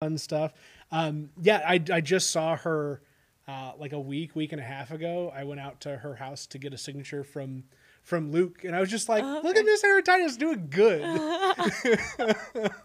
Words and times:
fun 0.00 0.18
stuff. 0.18 0.52
Um, 0.90 1.30
yeah, 1.40 1.62
I, 1.66 1.82
I 1.92 2.00
just 2.00 2.30
saw 2.30 2.56
her 2.56 3.02
uh, 3.46 3.72
like 3.78 3.92
a 3.92 4.00
week, 4.00 4.34
week 4.36 4.52
and 4.52 4.60
a 4.60 4.64
half 4.64 4.90
ago. 4.90 5.32
I 5.34 5.44
went 5.44 5.60
out 5.60 5.80
to 5.82 5.96
her 5.96 6.14
house 6.16 6.46
to 6.48 6.58
get 6.58 6.72
a 6.72 6.78
signature 6.78 7.24
from 7.24 7.64
from 8.02 8.32
Luke, 8.32 8.64
and 8.64 8.74
I 8.74 8.80
was 8.80 8.90
just 8.90 9.08
like, 9.08 9.22
Oh, 9.22 9.40
"Look 9.44 9.56
at 9.56 9.64
Miss 9.64 9.82
Heretitus 9.82 10.38
doing 10.38 10.68
good." 10.70 11.02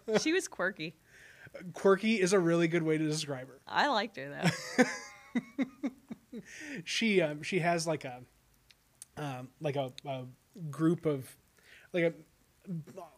she 0.21 0.33
was 0.33 0.47
quirky. 0.47 0.95
Quirky 1.73 2.19
is 2.19 2.33
a 2.33 2.39
really 2.39 2.67
good 2.67 2.83
way 2.83 2.97
to 2.97 3.05
describe 3.05 3.47
her. 3.47 3.59
I 3.67 3.87
liked 3.87 4.17
her 4.17 4.41
though. 4.77 4.83
She 6.83 7.21
um, 7.21 7.43
she 7.43 7.59
has 7.59 7.85
like 7.85 8.05
a 8.05 8.21
um, 9.17 9.49
like 9.61 9.75
a, 9.75 9.93
a 10.05 10.23
group 10.71 11.05
of 11.05 11.29
like 11.93 12.03
a 12.03 12.13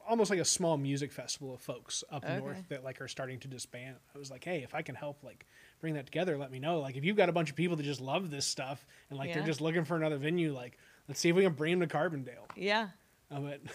almost 0.07 0.29
like 0.29 0.39
a 0.39 0.45
small 0.45 0.77
music 0.77 1.11
festival 1.11 1.53
of 1.53 1.61
folks 1.61 2.03
up 2.11 2.23
Okay. 2.23 2.37
north 2.37 2.63
that 2.69 2.83
like 2.83 3.01
are 3.01 3.07
starting 3.07 3.39
to 3.39 3.47
disband. 3.47 3.97
I 4.13 4.17
was 4.17 4.31
like, 4.31 4.43
hey, 4.43 4.63
if 4.63 4.73
I 4.75 4.81
can 4.81 4.95
help 4.95 5.23
like 5.23 5.45
bring 5.81 5.95
that 5.95 6.05
together, 6.05 6.37
let 6.37 6.51
me 6.51 6.59
know. 6.59 6.79
Like 6.79 6.95
if 6.95 7.03
you've 7.03 7.17
got 7.17 7.29
a 7.29 7.33
bunch 7.33 7.49
of 7.49 7.55
people 7.55 7.75
that 7.77 7.83
just 7.83 8.01
love 8.01 8.29
this 8.29 8.45
stuff 8.45 8.85
and 9.09 9.17
like 9.19 9.33
they're 9.33 9.43
just 9.43 9.61
looking 9.61 9.83
for 9.85 9.95
another 9.95 10.17
venue, 10.17 10.53
like 10.53 10.77
let's 11.07 11.19
see 11.19 11.29
if 11.29 11.35
we 11.35 11.43
can 11.43 11.53
bring 11.53 11.79
them 11.79 11.87
to 11.87 11.95
Carbondale. 11.95 12.49
Yeah, 12.55 12.89
I 13.31 13.39
went, 13.39 13.61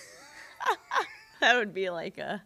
that 1.40 1.56
would 1.56 1.74
be 1.74 1.90
like 1.90 2.18
a. 2.18 2.42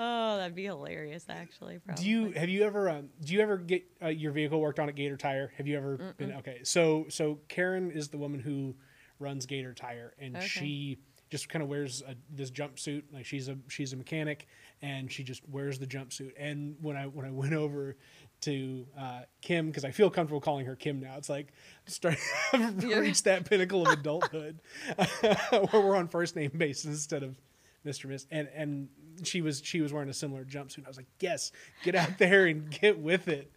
Oh, 0.00 0.36
that'd 0.36 0.54
be 0.54 0.64
hilarious. 0.64 1.24
Actually, 1.28 1.78
probably. 1.78 2.04
do 2.04 2.08
you 2.10 2.30
have 2.32 2.48
you 2.48 2.62
ever 2.64 2.88
um, 2.88 3.08
do 3.24 3.34
you 3.34 3.40
ever 3.40 3.56
get 3.56 3.84
uh, 4.02 4.08
your 4.08 4.30
vehicle 4.30 4.60
worked 4.60 4.78
on 4.78 4.88
at 4.88 4.94
Gator 4.94 5.16
Tire? 5.16 5.52
Have 5.56 5.66
you 5.66 5.76
ever 5.76 6.14
been 6.16 6.32
okay? 6.34 6.60
So 6.62 7.06
so 7.08 7.40
Karen 7.48 7.90
is 7.90 8.08
the 8.08 8.18
woman 8.18 8.38
who 8.40 8.76
runs 9.18 9.46
Gator 9.46 9.74
Tire, 9.74 10.14
and 10.18 10.36
Okay. 10.36 10.46
she 10.46 10.98
just 11.30 11.48
kind 11.48 11.62
of 11.62 11.68
wears 11.68 12.02
a, 12.06 12.14
this 12.30 12.50
jumpsuit. 12.50 13.02
Like 13.12 13.26
she's 13.26 13.48
a 13.48 13.56
she's 13.68 13.92
a 13.92 13.96
mechanic, 13.96 14.46
and 14.82 15.10
she 15.10 15.22
just 15.24 15.46
wears 15.48 15.78
the 15.78 15.86
jumpsuit. 15.86 16.32
And 16.38 16.76
when 16.80 16.96
I 16.96 17.04
when 17.06 17.26
I 17.26 17.30
went 17.32 17.54
over 17.54 17.96
to 18.42 18.86
uh, 18.98 19.20
Kim, 19.42 19.66
because 19.66 19.84
I 19.84 19.90
feel 19.90 20.10
comfortable 20.10 20.40
calling 20.40 20.66
her 20.66 20.76
Kim 20.76 21.00
now, 21.00 21.16
it's 21.16 21.28
like 21.28 21.48
starting 21.86 22.20
Yeah. 22.88 22.98
reached 22.98 23.24
that 23.24 23.44
pinnacle 23.48 23.86
of 23.86 23.92
adulthood 23.98 24.60
where 25.20 25.66
we're 25.82 25.96
on 25.96 26.08
first 26.08 26.36
name 26.36 26.52
basis 26.56 26.84
instead 26.86 27.22
of 27.22 27.36
Mr. 27.84 28.06
Miss. 28.06 28.26
And 28.30 28.48
and 28.54 28.88
she 29.24 29.40
was 29.40 29.60
she 29.64 29.80
was 29.80 29.92
wearing 29.92 30.08
a 30.08 30.14
similar 30.14 30.44
jumpsuit. 30.44 30.84
I 30.84 30.88
was 30.88 30.96
like, 30.96 31.08
yes, 31.20 31.52
get 31.82 31.94
out 31.94 32.18
there 32.18 32.46
and 32.46 32.70
get 32.70 32.98
with 32.98 33.28
it. 33.28 33.50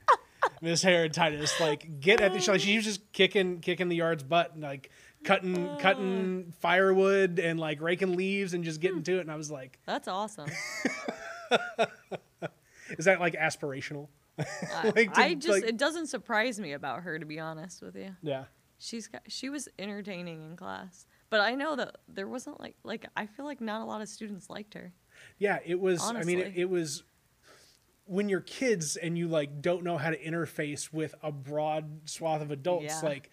Miss 0.59 0.83
Heretitus, 0.83 1.59
like 1.59 1.99
get 1.99 2.19
at 2.21 2.33
the 2.33 2.39
she, 2.39 2.51
like, 2.51 2.61
she 2.61 2.75
was 2.75 2.85
just 2.85 3.11
kicking 3.13 3.59
kicking 3.59 3.89
the 3.89 3.95
yard's 3.95 4.23
butt 4.23 4.53
and 4.53 4.63
like 4.63 4.89
cutting 5.23 5.67
oh. 5.67 5.77
cutting 5.79 6.53
firewood 6.59 7.39
and 7.39 7.59
like 7.59 7.81
raking 7.81 8.15
leaves 8.15 8.53
and 8.53 8.63
just 8.63 8.79
getting 8.81 8.97
hmm. 8.97 9.03
to 9.03 9.17
it 9.17 9.21
and 9.21 9.31
I 9.31 9.35
was 9.35 9.51
like, 9.51 9.79
That's 9.85 10.07
awesome. 10.07 10.49
is 12.97 13.05
that 13.05 13.19
like 13.19 13.33
aspirational? 13.33 14.07
I, 14.39 14.91
Like, 14.95 15.13
to- 15.13 15.19
I 15.19 15.33
just 15.35 15.49
like- 15.49 15.63
it 15.63 15.77
doesn't 15.77 16.07
surprise 16.07 16.59
me 16.59 16.73
about 16.73 17.03
her 17.03 17.19
to 17.19 17.25
be 17.25 17.39
honest 17.39 17.81
with 17.81 17.95
you. 17.95 18.15
Yeah. 18.21 18.45
She's 18.79 19.07
got, 19.07 19.21
she 19.27 19.49
was 19.49 19.67
entertaining 19.77 20.41
in 20.43 20.55
class, 20.55 21.05
but 21.29 21.39
I 21.39 21.53
know 21.53 21.75
that 21.75 21.97
there 22.07 22.27
wasn't 22.27 22.59
like 22.59 22.75
like 22.83 23.05
I 23.15 23.27
feel 23.27 23.45
like 23.45 23.61
not 23.61 23.81
a 23.81 23.85
lot 23.85 24.01
of 24.01 24.09
students 24.09 24.49
liked 24.49 24.73
her. 24.73 24.91
Yeah, 25.37 25.59
it 25.63 25.79
was. 25.79 26.01
I 26.01 26.23
mean, 26.23 26.39
it, 26.39 26.53
it 26.55 26.69
was 26.69 27.03
when 28.05 28.27
you're 28.27 28.41
kids 28.41 28.97
and 28.97 29.17
you 29.17 29.27
like 29.27 29.61
don't 29.61 29.83
know 29.83 29.97
how 29.97 30.09
to 30.09 30.17
interface 30.17 30.91
with 30.91 31.15
a 31.23 31.31
broad 31.31 32.09
swath 32.09 32.41
of 32.41 32.51
adults. 32.51 32.85
Yeah. 32.85 33.09
Like, 33.09 33.29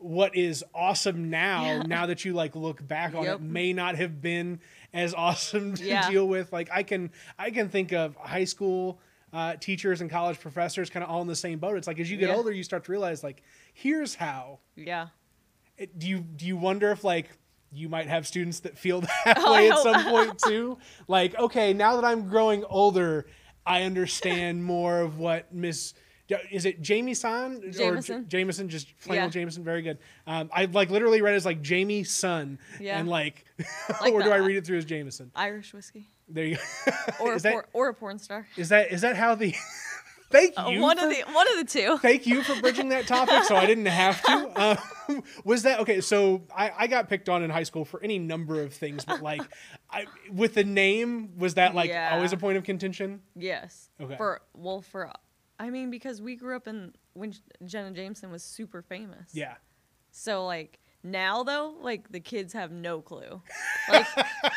what 0.00 0.34
is 0.34 0.64
awesome 0.74 1.30
now? 1.30 1.82
Now 1.82 2.06
that 2.06 2.24
you 2.24 2.32
like 2.32 2.56
look 2.56 2.86
back 2.86 3.14
on 3.14 3.22
Yep. 3.24 3.34
it, 3.36 3.42
may 3.42 3.72
not 3.72 3.96
have 3.96 4.20
been 4.20 4.60
as 4.92 5.14
awesome 5.14 5.74
to 5.76 5.84
Yeah. 5.84 6.10
deal 6.10 6.26
with. 6.26 6.52
Like, 6.52 6.68
I 6.72 6.82
can 6.82 7.10
I 7.38 7.50
can 7.50 7.68
think 7.68 7.92
of 7.92 8.16
high 8.16 8.44
school. 8.44 8.98
Uh, 9.32 9.54
teachers 9.54 10.00
and 10.00 10.10
college 10.10 10.40
professors 10.40 10.90
kind 10.90 11.04
of 11.04 11.08
all 11.10 11.22
in 11.22 11.28
the 11.28 11.36
same 11.36 11.60
boat. 11.60 11.76
It's 11.76 11.86
like 11.86 12.00
as 12.00 12.10
you 12.10 12.16
get 12.16 12.30
Yeah. 12.30 12.34
older, 12.34 12.50
you 12.50 12.64
start 12.64 12.82
to 12.86 12.90
realize 12.90 13.22
like, 13.22 13.44
here's 13.74 14.16
how. 14.16 14.58
Yeah. 14.74 15.08
It, 15.78 15.96
do 16.00 16.08
you 16.08 16.18
do 16.18 16.46
you 16.46 16.56
wonder 16.56 16.90
if 16.90 17.04
like 17.04 17.28
you 17.70 17.88
might 17.88 18.08
have 18.08 18.26
students 18.26 18.58
that 18.60 18.76
feel 18.76 19.00
that 19.24 19.34
Oh, 19.38 19.52
way 19.52 19.70
at 19.70 19.78
some 19.78 20.04
point 20.06 20.36
too? 20.40 20.78
Like, 21.06 21.38
okay, 21.38 21.72
now 21.72 21.94
that 21.94 22.04
I'm 22.04 22.28
growing 22.28 22.64
older, 22.64 23.26
I 23.64 23.82
understand 23.84 24.64
more 24.64 25.00
of 25.00 25.18
what 25.18 25.54
Miss. 25.54 25.94
Is 26.50 26.64
it 26.64 26.80
Jamie 26.80 27.14
Son 27.14 27.62
or 27.80 27.96
J- 28.00 28.22
Jameson. 28.28 28.68
Just 28.68 28.98
plain 29.00 29.16
Yeah. 29.16 29.24
old 29.24 29.32
Jameson. 29.32 29.64
Very 29.64 29.82
good. 29.82 29.98
Um, 30.26 30.50
I 30.52 30.66
like 30.66 30.90
literally 30.90 31.22
read 31.22 31.32
it 31.32 31.36
as 31.36 31.44
like 31.46 31.62
Jamie 31.62 32.04
Son, 32.04 32.58
Yeah. 32.78 32.98
and 32.98 33.08
like, 33.08 33.44
Like 34.00 34.12
or 34.12 34.22
do 34.22 34.30
I 34.30 34.36
read 34.36 34.56
it 34.56 34.66
through 34.66 34.78
as 34.78 34.84
Jameson? 34.84 35.30
Irish 35.34 35.72
whiskey 35.74 36.08
There 36.28 36.44
you. 36.44 36.58
or 37.20 37.34
is 37.34 37.42
a 37.42 37.48
that 37.48 37.52
por- 37.52 37.68
or 37.72 37.88
a 37.88 37.94
porn 37.94 38.18
star. 38.18 38.46
is 38.56 38.68
that 38.70 38.90
is 38.92 39.00
that 39.02 39.16
how 39.16 39.34
the? 39.34 39.54
Thank 40.30 40.54
Uh, 40.56 40.68
you. 40.68 40.80
one 40.80 40.96
for- 40.96 41.06
of 41.06 41.10
the 41.10 41.22
one 41.32 41.46
of 41.50 41.56
the 41.58 41.64
two. 41.64 41.98
thank 41.98 42.24
you 42.24 42.44
for 42.44 42.54
bridging 42.60 42.90
that 42.90 43.08
topic 43.08 43.42
so 43.42 43.56
i 43.56 43.66
didn't 43.66 43.86
have 43.86 44.22
to 44.22 44.78
um, 45.08 45.22
was 45.42 45.64
that 45.64 45.80
okay 45.80 46.00
so 46.00 46.42
I, 46.56 46.70
I 46.78 46.86
got 46.86 47.08
picked 47.08 47.28
on 47.28 47.42
in 47.42 47.50
high 47.50 47.64
school 47.64 47.84
for 47.84 48.00
any 48.00 48.20
number 48.20 48.62
of 48.62 48.72
things 48.72 49.04
but 49.04 49.22
like 49.24 49.42
I, 49.90 50.06
with 50.30 50.54
the 50.54 50.62
name 50.62 51.36
was 51.36 51.54
that 51.54 51.74
like 51.74 51.90
Yeah. 51.90 52.10
always 52.14 52.32
a 52.32 52.36
point 52.36 52.56
of 52.58 52.62
contention 52.62 53.22
Yes. 53.34 53.88
Okay. 54.00 54.16
For 54.16 54.40
well 54.54 54.82
for 54.82 55.10
I 55.60 55.70
mean 55.70 55.90
because 55.90 56.20
we 56.22 56.34
grew 56.36 56.56
up 56.56 56.66
in 56.66 56.94
when 57.12 57.32
Jenna 57.64 57.92
Jameson 57.92 58.30
was 58.32 58.42
super 58.42 58.82
famous. 58.82 59.30
yeah 59.34 59.54
So 60.10 60.44
like 60.46 60.78
now 61.04 61.42
though, 61.44 61.74
like 61.80 62.10
the 62.10 62.20
kids 62.20 62.52
have 62.54 62.70
no 62.72 63.00
clue. 63.00 63.40
Like 63.88 64.06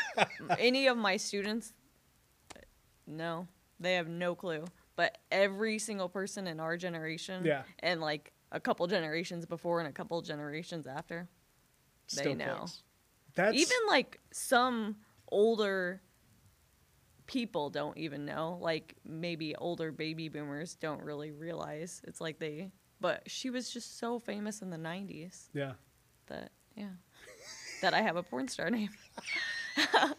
any 0.59 0.87
of 0.87 0.97
my 0.97 1.17
students 1.17 1.73
no, 3.05 3.47
they 3.79 3.95
have 3.95 4.07
no 4.07 4.33
clue. 4.35 4.63
But 4.95 5.17
every 5.31 5.77
single 5.79 6.07
person 6.07 6.47
in 6.47 6.59
our 6.59 6.77
generation 6.77 7.43
Yeah. 7.43 7.63
and 7.79 7.99
like 7.99 8.31
a 8.51 8.59
couple 8.59 8.85
generations 8.87 9.45
before 9.45 9.79
and 9.79 9.89
a 9.89 9.91
couple 9.91 10.21
generations 10.21 10.85
after, 10.87 11.27
They 12.15 12.21
still 12.21 12.35
know. 12.35 12.55
close. 12.57 12.83
that's 13.35 13.55
even 13.57 13.77
like 13.87 14.19
some 14.31 14.97
older 15.31 16.01
people 17.33 17.71
don't 17.71 17.97
even 17.97 18.25
know 18.25 18.59
like 18.61 18.93
maybe 19.03 19.55
older 19.55 19.91
baby 19.91 20.29
boomers 20.29 20.75
don't 20.75 21.01
really 21.01 21.31
realize 21.31 21.99
it's 22.07 22.21
like 22.21 22.37
they 22.37 22.69
but 23.01 23.23
she 23.25 23.49
was 23.49 23.71
just 23.71 23.97
so 23.97 24.19
famous 24.19 24.61
in 24.61 24.69
the 24.69 24.77
90s 24.77 25.47
yeah. 25.51 25.71
that 26.27 26.51
yeah 26.75 26.89
that 27.81 27.95
i 27.95 28.01
have 28.01 28.17
a 28.17 28.23
porn 28.23 28.47
star 28.47 28.69
name. 28.69 28.89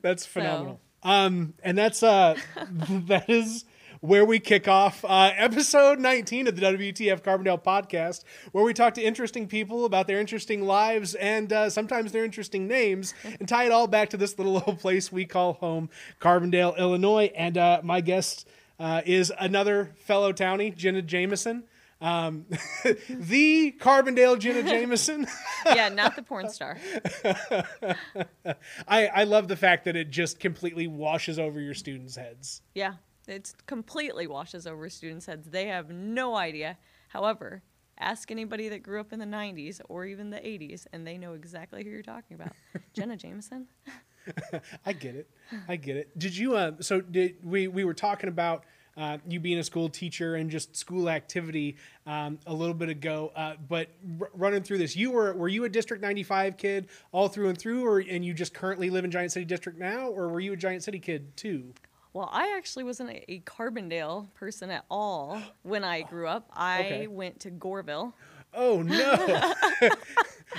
That's 0.00 0.24
phenomenal. 0.24 0.78
Um 1.02 1.54
and 1.64 1.76
that's 1.76 2.04
uh 2.04 2.36
that 3.08 3.28
is 3.28 3.64
where 4.00 4.24
we 4.24 4.38
kick 4.38 4.68
off 4.68 5.04
uh, 5.04 5.30
episode 5.36 5.98
19 5.98 6.48
of 6.48 6.56
the 6.56 6.62
WTF 6.62 7.22
Carbondale 7.22 7.62
podcast, 7.62 8.24
where 8.52 8.64
we 8.64 8.74
talk 8.74 8.94
to 8.94 9.02
interesting 9.02 9.46
people 9.46 9.84
about 9.84 10.06
their 10.06 10.20
interesting 10.20 10.66
lives 10.66 11.14
and 11.14 11.52
uh, 11.52 11.70
sometimes 11.70 12.12
their 12.12 12.24
interesting 12.24 12.66
names, 12.66 13.14
and 13.40 13.48
tie 13.48 13.64
it 13.64 13.72
all 13.72 13.86
back 13.86 14.10
to 14.10 14.16
this 14.16 14.38
little 14.38 14.62
old 14.66 14.78
place 14.78 15.10
we 15.10 15.24
call 15.24 15.54
home, 15.54 15.88
Carbondale, 16.20 16.76
Illinois. 16.76 17.30
And 17.36 17.56
uh, 17.58 17.80
my 17.82 18.00
guest 18.00 18.48
uh, 18.78 19.02
is 19.06 19.32
another 19.38 19.94
fellow 19.98 20.32
townie, 20.32 20.74
Jenna 20.76 21.02
Jameson, 21.02 21.64
um, 22.00 22.44
the 23.08 23.72
Carbondale 23.80 24.38
Jenna 24.38 24.62
Jameson. 24.68 25.26
yeah 25.64 25.88
not 25.88 26.14
the 26.14 26.22
porn 26.22 26.50
star 26.50 26.76
I, 28.86 29.06
I 29.06 29.24
love 29.24 29.48
the 29.48 29.56
fact 29.56 29.86
that 29.86 29.96
it 29.96 30.10
just 30.10 30.38
completely 30.38 30.86
washes 30.86 31.38
over 31.38 31.58
your 31.58 31.72
students' 31.72 32.14
heads. 32.16 32.60
yeah 32.74 32.94
it 33.26 33.52
completely 33.66 34.26
washes 34.26 34.66
over 34.66 34.88
students 34.88 35.26
heads 35.26 35.48
they 35.50 35.66
have 35.66 35.90
no 35.90 36.36
idea 36.36 36.76
however 37.08 37.62
ask 37.98 38.30
anybody 38.30 38.68
that 38.68 38.82
grew 38.82 39.00
up 39.00 39.12
in 39.12 39.18
the 39.18 39.24
90s 39.24 39.80
or 39.88 40.04
even 40.04 40.30
the 40.30 40.38
80s 40.38 40.86
and 40.92 41.06
they 41.06 41.16
know 41.16 41.32
exactly 41.32 41.82
who 41.82 41.90
you're 41.90 42.02
talking 42.02 42.34
about 42.34 42.52
jenna 42.92 43.16
jameson 43.16 43.66
I 44.86 44.92
get 44.92 45.14
it. 45.14 45.30
I 45.68 45.76
get 45.76 45.96
it. 45.96 46.18
Did 46.18 46.36
you? 46.36 46.56
Uh, 46.56 46.72
so 46.80 47.00
did 47.00 47.36
we? 47.44 47.68
We 47.68 47.84
were 47.84 47.94
talking 47.94 48.28
about 48.28 48.64
uh, 48.96 49.18
you 49.28 49.40
being 49.40 49.58
a 49.58 49.64
school 49.64 49.88
teacher 49.88 50.36
and 50.36 50.50
just 50.50 50.76
school 50.76 51.08
activity 51.08 51.76
um, 52.06 52.38
a 52.46 52.52
little 52.52 52.74
bit 52.74 52.88
ago. 52.88 53.32
Uh, 53.36 53.54
but 53.68 53.88
r- 54.20 54.30
running 54.34 54.62
through 54.62 54.78
this, 54.78 54.96
you 54.96 55.10
were 55.10 55.34
were 55.34 55.48
you 55.48 55.64
a 55.64 55.68
District 55.68 56.02
ninety 56.02 56.22
five 56.22 56.56
kid 56.56 56.88
all 57.12 57.28
through 57.28 57.48
and 57.48 57.58
through, 57.58 57.86
or 57.86 57.98
and 57.98 58.24
you 58.24 58.34
just 58.34 58.54
currently 58.54 58.90
live 58.90 59.04
in 59.04 59.10
Giant 59.10 59.32
City 59.32 59.44
District 59.44 59.78
now, 59.78 60.08
or 60.08 60.28
were 60.28 60.40
you 60.40 60.52
a 60.52 60.56
Giant 60.56 60.82
City 60.82 60.98
kid 60.98 61.36
too? 61.36 61.72
Well, 62.16 62.30
I 62.32 62.54
actually 62.56 62.84
wasn't 62.84 63.10
a, 63.10 63.40
Carbondale 63.40 64.32
person 64.32 64.70
at 64.70 64.86
all 64.90 65.38
when 65.64 65.84
I 65.84 66.00
grew 66.00 66.26
up. 66.26 66.48
I 66.54 66.80
Okay. 66.80 67.06
went 67.08 67.40
to 67.40 67.50
Goreville. 67.50 68.14
Oh 68.54 68.80
no! 68.80 69.12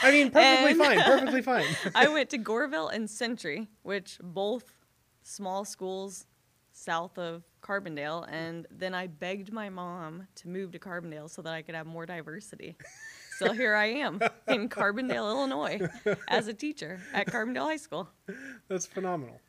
I 0.03 0.11
mean, 0.11 0.29
perfectly 0.29 0.69
And- 0.71 0.77
fine. 0.77 1.01
Perfectly 1.01 1.41
fine. 1.41 1.65
I 1.95 2.09
went 2.09 2.29
to 2.29 2.37
Goreville 2.37 2.93
and 2.93 3.09
Century, 3.09 3.69
which 3.81 4.19
both 4.21 4.71
small 5.23 5.65
schools 5.65 6.27
south 6.73 7.17
of 7.17 7.41
Carbondale, 7.63 8.27
and 8.31 8.67
then 8.69 8.93
I 8.93 9.07
begged 9.07 9.51
my 9.51 9.69
mom 9.69 10.27
to 10.35 10.47
move 10.49 10.73
to 10.73 10.79
Carbondale 10.79 11.27
so 11.27 11.41
that 11.41 11.53
I 11.55 11.63
could 11.63 11.73
have 11.73 11.87
more 11.87 12.05
diversity. 12.05 12.77
So 13.39 13.51
here 13.51 13.73
I 13.73 13.85
am 13.85 14.19
in 14.47 14.69
Carbondale, 14.69 15.27
Illinois, 15.31 15.79
as 16.27 16.47
a 16.47 16.53
teacher 16.53 16.99
at 17.15 17.25
Carbondale 17.25 17.65
High 17.65 17.77
School. 17.77 18.09
That's 18.67 18.85
phenomenal. 18.85 19.39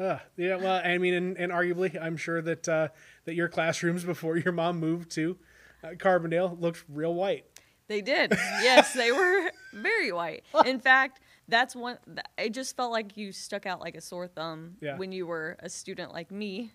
Uh, 0.00 0.18
yeah, 0.36 0.56
well, 0.56 0.80
I 0.82 0.96
mean, 0.98 1.12
and, 1.14 1.36
and 1.36 1.52
arguably, 1.52 2.00
I'm 2.00 2.16
sure 2.16 2.40
that 2.40 2.68
uh, 2.68 2.88
that 3.24 3.34
your 3.34 3.48
classrooms 3.48 4.02
before 4.04 4.36
your 4.38 4.52
mom 4.52 4.78
moved 4.80 5.10
to 5.12 5.36
uh, 5.84 5.88
Carbondale 5.88 6.58
looked 6.58 6.84
real 6.88 7.14
white. 7.14 7.44
They 7.88 8.00
did. 8.00 8.30
Yes, 8.62 8.94
they 8.94 9.12
were 9.12 9.50
very 9.74 10.12
white. 10.12 10.44
In 10.64 10.78
fact, 10.80 11.20
that's 11.48 11.74
one. 11.76 11.98
It 12.38 12.54
just 12.54 12.76
felt 12.76 12.92
like 12.92 13.16
you 13.16 13.32
stuck 13.32 13.66
out 13.66 13.80
like 13.80 13.94
a 13.96 14.00
sore 14.00 14.28
thumb 14.28 14.76
Yeah. 14.80 14.96
when 14.96 15.12
you 15.12 15.26
were 15.26 15.56
a 15.60 15.68
student 15.68 16.12
like 16.12 16.30
me, 16.30 16.72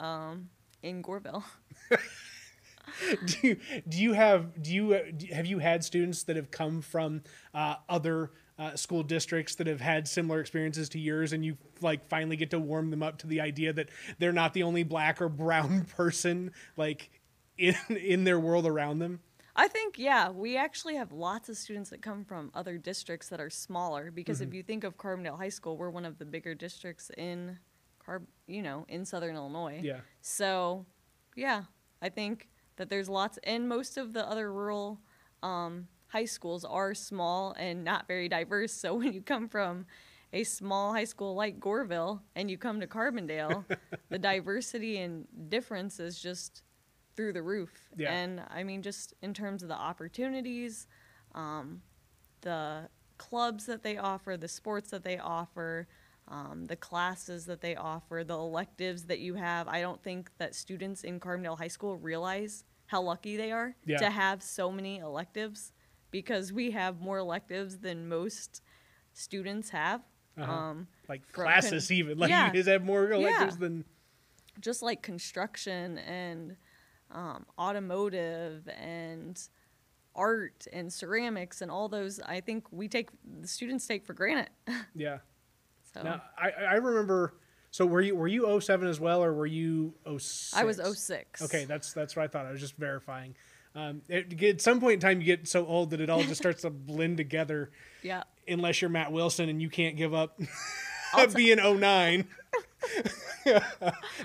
um, 0.00 0.48
in 0.82 1.02
Goreville. 1.02 1.44
do 3.26 3.36
you 3.42 3.56
do 3.88 3.98
you 3.98 4.12
have 4.12 4.62
do 4.62 4.72
you 4.72 4.94
uh, 4.94 5.00
have 5.34 5.46
you 5.46 5.58
had 5.58 5.84
students 5.84 6.22
that 6.24 6.36
have 6.36 6.50
come 6.50 6.80
from 6.80 7.22
uh, 7.54 7.76
other 7.88 8.30
uh, 8.62 8.76
school 8.76 9.02
districts 9.02 9.56
that 9.56 9.66
have 9.66 9.80
had 9.80 10.06
similar 10.06 10.40
experiences 10.40 10.88
to 10.90 10.98
yours, 10.98 11.32
and 11.32 11.44
you 11.44 11.56
like 11.80 12.08
finally 12.08 12.36
get 12.36 12.50
to 12.50 12.60
warm 12.60 12.90
them 12.90 13.02
up 13.02 13.18
to 13.18 13.26
the 13.26 13.40
idea 13.40 13.72
that 13.72 13.88
they're 14.18 14.32
not 14.32 14.54
the 14.54 14.62
only 14.62 14.84
black 14.84 15.20
or 15.20 15.28
brown 15.28 15.84
person 15.96 16.52
like 16.76 17.10
in 17.58 17.74
in 17.88 18.24
their 18.24 18.38
world 18.38 18.66
around 18.66 19.00
them? 19.00 19.20
I 19.56 19.68
think 19.68 19.98
yeah, 19.98 20.30
we 20.30 20.56
actually 20.56 20.94
have 20.96 21.12
lots 21.12 21.48
of 21.48 21.56
students 21.56 21.90
that 21.90 22.02
come 22.02 22.24
from 22.24 22.50
other 22.54 22.78
districts 22.78 23.28
that 23.28 23.40
are 23.40 23.50
smaller 23.50 24.10
because 24.10 24.40
Mm-hmm. 24.40 24.48
if 24.48 24.54
you 24.54 24.62
think 24.62 24.84
of 24.84 24.96
Carbondale 24.96 25.36
High 25.36 25.50
School, 25.50 25.76
we're 25.76 25.90
one 25.90 26.04
of 26.04 26.18
the 26.18 26.24
bigger 26.24 26.54
districts 26.54 27.10
in 27.18 27.58
Carb, 28.06 28.22
you 28.46 28.62
know, 28.62 28.86
in 28.88 29.04
Southern 29.04 29.34
Illinois. 29.34 29.80
Yeah. 29.82 30.00
So, 30.20 30.86
yeah, 31.36 31.64
I 32.00 32.08
think 32.08 32.48
that 32.76 32.88
there's 32.88 33.08
lots, 33.08 33.38
and 33.44 33.68
most 33.68 33.98
of 33.98 34.12
the 34.12 34.26
other 34.28 34.52
rural 34.52 35.00
um, 35.42 35.88
high 36.12 36.26
schools 36.26 36.64
are 36.64 36.94
small 36.94 37.54
and 37.58 37.82
not 37.84 38.06
very 38.06 38.28
diverse. 38.28 38.72
So 38.72 38.94
when 38.98 39.12
you 39.12 39.22
come 39.22 39.48
from 39.48 39.86
a 40.32 40.44
small 40.44 40.92
high 40.92 41.04
school 41.04 41.34
like 41.34 41.58
Goreville 41.58 42.20
and 42.36 42.50
you 42.50 42.58
come 42.58 42.80
to 42.80 42.86
Carbondale, 42.86 43.64
the 44.10 44.18
diversity 44.18 44.98
and 44.98 45.26
difference 45.48 45.98
is 46.00 46.20
just 46.20 46.62
through 47.16 47.32
the 47.32 47.42
roof. 47.42 47.70
Yeah. 47.96 48.12
And 48.12 48.42
I 48.50 48.62
mean, 48.62 48.82
just 48.82 49.14
in 49.22 49.34
terms 49.34 49.62
of 49.62 49.68
the 49.68 49.74
opportunities, 49.74 50.86
um, 51.34 51.82
the 52.42 52.88
clubs 53.18 53.66
that 53.66 53.82
they 53.82 53.96
offer, 53.98 54.36
the 54.36 54.48
sports 54.48 54.90
that 54.90 55.04
they 55.04 55.18
offer, 55.18 55.86
um, 56.28 56.66
the 56.66 56.76
classes 56.76 57.46
that 57.46 57.60
they 57.60 57.76
offer, 57.76 58.22
the 58.24 58.34
electives 58.36 59.04
that 59.04 59.18
you 59.18 59.34
have. 59.34 59.66
I 59.68 59.80
don't 59.80 60.02
think 60.02 60.30
that 60.38 60.54
students 60.54 61.04
in 61.04 61.20
Carbondale 61.20 61.58
High 61.58 61.68
School 61.68 61.96
realize 61.96 62.64
how 62.86 63.02
lucky 63.02 63.36
they 63.36 63.52
are 63.52 63.74
Yeah. 63.84 63.98
to 63.98 64.10
have 64.10 64.42
so 64.42 64.70
many 64.70 64.98
electives 64.98 65.72
because 66.12 66.52
we 66.52 66.70
have 66.70 67.00
more 67.00 67.18
electives 67.18 67.78
than 67.78 68.08
most 68.08 68.62
students 69.12 69.70
have. 69.70 70.00
Uh-huh. 70.38 70.50
Um, 70.50 70.86
Like 71.08 71.30
classes, 71.32 71.88
con- 71.88 71.96
even 71.96 72.18
like 72.22 72.30
Yeah. 72.30 72.46
you 72.46 72.52
guys 72.52 72.66
have 72.66 72.84
more 72.84 73.10
electives 73.10 73.56
Yeah. 73.56 73.60
than 73.60 73.84
just 74.60 74.80
like 74.82 75.02
construction 75.02 75.98
and 75.98 76.56
um, 77.10 77.44
automotive 77.58 78.68
and 78.68 79.38
art 80.14 80.66
and 80.72 80.92
ceramics 80.92 81.62
and 81.62 81.70
all 81.70 81.88
those 81.88 82.20
i 82.20 82.38
think 82.38 82.66
we 82.70 82.86
take 82.86 83.08
the 83.40 83.48
students 83.48 83.86
take 83.86 84.04
for 84.04 84.12
granted 84.12 84.50
yeah. 84.94 85.18
so 85.94 86.02
Now 86.02 86.22
I 86.38 86.50
I 86.50 86.74
remember. 86.74 87.34
So 87.70 87.86
were 87.86 88.02
you 88.02 88.14
were 88.14 88.28
you 88.28 88.60
07 88.60 88.86
as 88.86 89.00
well, 89.00 89.24
or 89.24 89.32
were 89.32 89.46
you 89.46 89.94
06? 90.04 90.52
i 90.54 90.64
was 90.64 90.78
06 90.98 91.40
Okay, 91.42 91.64
that's 91.64 91.94
that's 91.94 92.14
what 92.14 92.24
I 92.24 92.28
thought. 92.28 92.44
I 92.44 92.50
was 92.52 92.60
just 92.60 92.76
verifying. 92.76 93.34
Um, 93.74 94.02
it, 94.08 94.42
at 94.42 94.60
some 94.60 94.80
point 94.80 94.94
in 94.94 95.00
time, 95.00 95.20
you 95.20 95.26
get 95.26 95.48
so 95.48 95.66
old 95.66 95.90
that 95.90 96.00
it 96.00 96.10
all 96.10 96.22
just 96.22 96.40
starts 96.40 96.62
to 96.62 96.70
blend 96.70 97.16
together. 97.16 97.70
yeah 98.02 98.24
Unless 98.46 98.82
you're 98.82 98.90
Matt 98.90 99.12
Wilson 99.12 99.48
and 99.48 99.62
you 99.62 99.70
can't 99.70 99.96
give 99.96 100.12
up 100.12 100.38
being 101.34 101.58
09. 101.58 102.28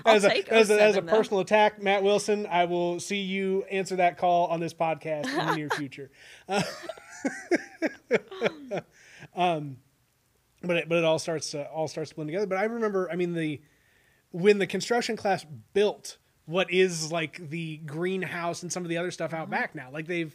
As 0.04 0.24
a, 0.24 0.52
as 0.52 0.70
a, 0.70 0.80
as 0.80 0.92
a 0.92 0.92
07 0.92 1.06
though. 1.06 1.12
personal 1.12 1.40
attack, 1.40 1.82
Matt 1.82 2.04
Wilson, 2.04 2.46
I 2.48 2.66
will 2.66 3.00
see 3.00 3.16
you 3.16 3.64
answer 3.64 3.96
that 3.96 4.16
call 4.16 4.46
on 4.46 4.60
this 4.60 4.72
podcast 4.72 5.26
in 5.26 5.46
the 5.46 5.54
near 5.56 5.68
future. 5.70 6.10
Uh, 6.48 6.62
um, 9.34 9.78
but 10.62 10.76
it, 10.76 10.88
but 10.88 10.98
it 10.98 11.04
all 11.04 11.18
starts 11.18 11.50
to, 11.50 11.64
all 11.66 11.88
starts 11.88 12.10
to 12.10 12.16
blend 12.16 12.28
together. 12.28 12.46
But 12.46 12.58
I 12.58 12.64
remember, 12.64 13.10
I 13.10 13.16
mean, 13.16 13.34
the 13.34 13.60
when 14.30 14.58
the 14.58 14.66
construction 14.66 15.16
class 15.16 15.44
built 15.72 16.18
what 16.48 16.70
is 16.72 17.12
like 17.12 17.50
the 17.50 17.76
greenhouse 17.84 18.62
and 18.62 18.72
some 18.72 18.82
of 18.82 18.88
the 18.88 18.96
other 18.96 19.10
stuff 19.10 19.32
out 19.34 19.42
Mm-hmm. 19.42 19.50
back 19.50 19.74
now, 19.74 19.90
like 19.92 20.06
they've 20.06 20.34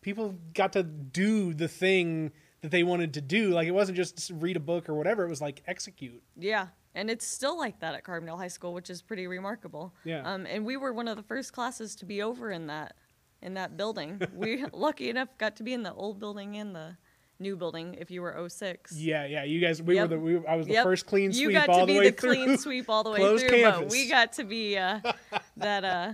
people 0.00 0.34
got 0.54 0.72
to 0.74 0.82
do 0.82 1.54
the 1.54 1.68
thing 1.68 2.32
that 2.62 2.70
they 2.70 2.82
wanted 2.82 3.14
to 3.14 3.20
do. 3.20 3.50
Like 3.50 3.68
it 3.68 3.72
wasn't 3.72 3.96
just 3.96 4.30
read 4.34 4.56
a 4.56 4.60
book 4.60 4.88
or 4.88 4.94
whatever; 4.94 5.24
it 5.24 5.28
was 5.28 5.40
like 5.40 5.62
execute. 5.66 6.22
yeah 6.36 6.68
and 6.94 7.10
it's 7.10 7.26
still 7.26 7.56
like 7.56 7.78
that 7.80 7.94
at 7.94 8.02
carbondale 8.02 8.38
high 8.38 8.48
school 8.48 8.72
which 8.72 8.88
is 8.90 9.02
pretty 9.02 9.26
remarkable 9.26 9.94
Yeah. 10.04 10.22
um, 10.24 10.46
and 10.46 10.64
we 10.64 10.76
were 10.78 10.92
one 10.92 11.06
of 11.06 11.16
the 11.18 11.22
first 11.22 11.52
classes 11.52 11.94
to 11.96 12.06
be 12.06 12.22
over 12.22 12.50
in 12.50 12.66
that 12.68 12.94
in 13.42 13.54
that 13.54 13.76
building 13.76 14.20
we 14.34 14.64
lucky 14.72 15.10
enough 15.10 15.28
got 15.36 15.54
to 15.56 15.62
be 15.62 15.74
in 15.74 15.82
the 15.82 15.92
old 15.92 16.18
building 16.18 16.56
and 16.56 16.74
the 16.74 16.96
new 17.40 17.56
building 17.56 17.94
if 17.98 18.10
you 18.10 18.22
were 18.22 18.48
06 18.48 18.92
Yeah, 18.96 19.24
yeah. 19.26 19.44
You 19.44 19.60
guys, 19.60 19.82
we 19.82 19.94
Yep. 19.96 20.10
were 20.10 20.16
the. 20.16 20.20
We, 20.20 20.46
I 20.46 20.56
was 20.56 20.66
the 20.66 20.74
Yep. 20.74 20.82
first 20.84 21.06
clean 21.06 21.32
sweep 21.32 21.42
you 21.42 21.52
got 21.52 21.68
all 21.68 21.80
to 21.80 21.86
the 21.86 21.92
be 21.92 21.98
way 21.98 22.10
the 22.10 22.16
through. 22.16 22.34
clean 22.34 22.58
sweep 22.64 22.88
all 22.88 23.04
the 23.04 23.10
way 23.10 23.18
Closed 23.18 23.46
through, 23.48 23.62
but 23.62 23.72
campus. 23.74 23.92
we 23.92 24.08
got 24.08 24.32
to 24.34 24.44
be 24.44 24.76
uh, 24.76 25.00
that 25.56 25.84
uh, 25.84 26.12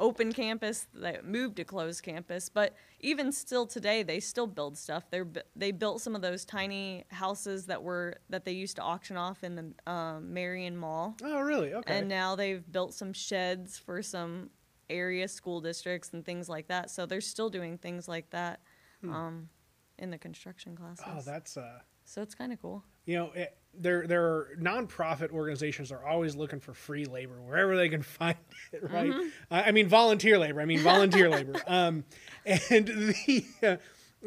open 0.00 0.32
campus 0.32 0.86
that 0.94 1.24
moved 1.24 1.56
to 1.56 1.64
closed 1.64 2.02
campus. 2.02 2.48
But 2.48 2.74
even 3.00 3.32
still 3.32 3.66
today, 3.66 4.02
they 4.02 4.20
still 4.20 4.46
build 4.46 4.78
stuff. 4.78 5.10
They 5.10 5.22
they 5.56 5.70
built 5.72 6.00
some 6.00 6.14
of 6.14 6.22
those 6.22 6.44
tiny 6.44 7.04
houses 7.10 7.66
that 7.66 7.82
were 7.82 8.16
that 8.30 8.44
they 8.44 8.52
used 8.52 8.76
to 8.76 8.82
auction 8.82 9.16
off 9.16 9.42
in 9.44 9.56
the 9.56 9.90
um, 9.92 10.32
Marion 10.32 10.76
Mall, 10.76 11.16
Oh, 11.22 11.40
really? 11.40 11.74
Okay. 11.74 11.98
and 11.98 12.08
now 12.08 12.36
they've 12.36 12.64
built 12.70 12.94
some 12.94 13.12
sheds 13.12 13.76
for 13.78 14.02
some 14.02 14.50
area 14.90 15.28
school 15.28 15.60
districts 15.60 16.10
and 16.14 16.24
things 16.24 16.48
like 16.48 16.68
that. 16.68 16.90
So 16.90 17.04
they're 17.04 17.20
still 17.20 17.50
doing 17.50 17.76
things 17.76 18.08
like 18.08 18.30
that 18.30 18.60
um, 19.04 19.48
in 19.98 20.10
the 20.10 20.18
construction 20.18 20.76
classes. 20.76 21.04
Oh, 21.06 21.20
that's 21.24 21.56
uh. 21.56 21.78
so 22.04 22.22
it's 22.22 22.34
kind 22.34 22.52
of 22.52 22.60
cool. 22.60 22.84
You 23.06 23.16
know, 23.16 23.32
it, 23.34 23.56
there 23.74 24.06
there 24.06 24.24
are 24.24 24.48
nonprofit 24.60 25.30
organizations 25.30 25.90
are 25.92 26.04
always 26.04 26.36
looking 26.36 26.60
for 26.60 26.74
free 26.74 27.04
labor 27.04 27.40
wherever 27.40 27.76
they 27.76 27.88
can 27.88 28.02
find 28.18 28.36
it. 28.72 28.82
Right? 28.90 29.10
Mm-hmm. 29.10 29.28
I 29.50 29.62
I 29.64 29.70
mean, 29.72 29.88
volunteer 29.88 30.38
labor. 30.38 30.60
I 30.60 30.64
mean, 30.64 30.80
volunteer 30.80 31.28
labor. 31.38 31.54
Um, 31.66 32.04
and 32.46 32.86
the. 32.88 33.44
Uh, 33.62 33.76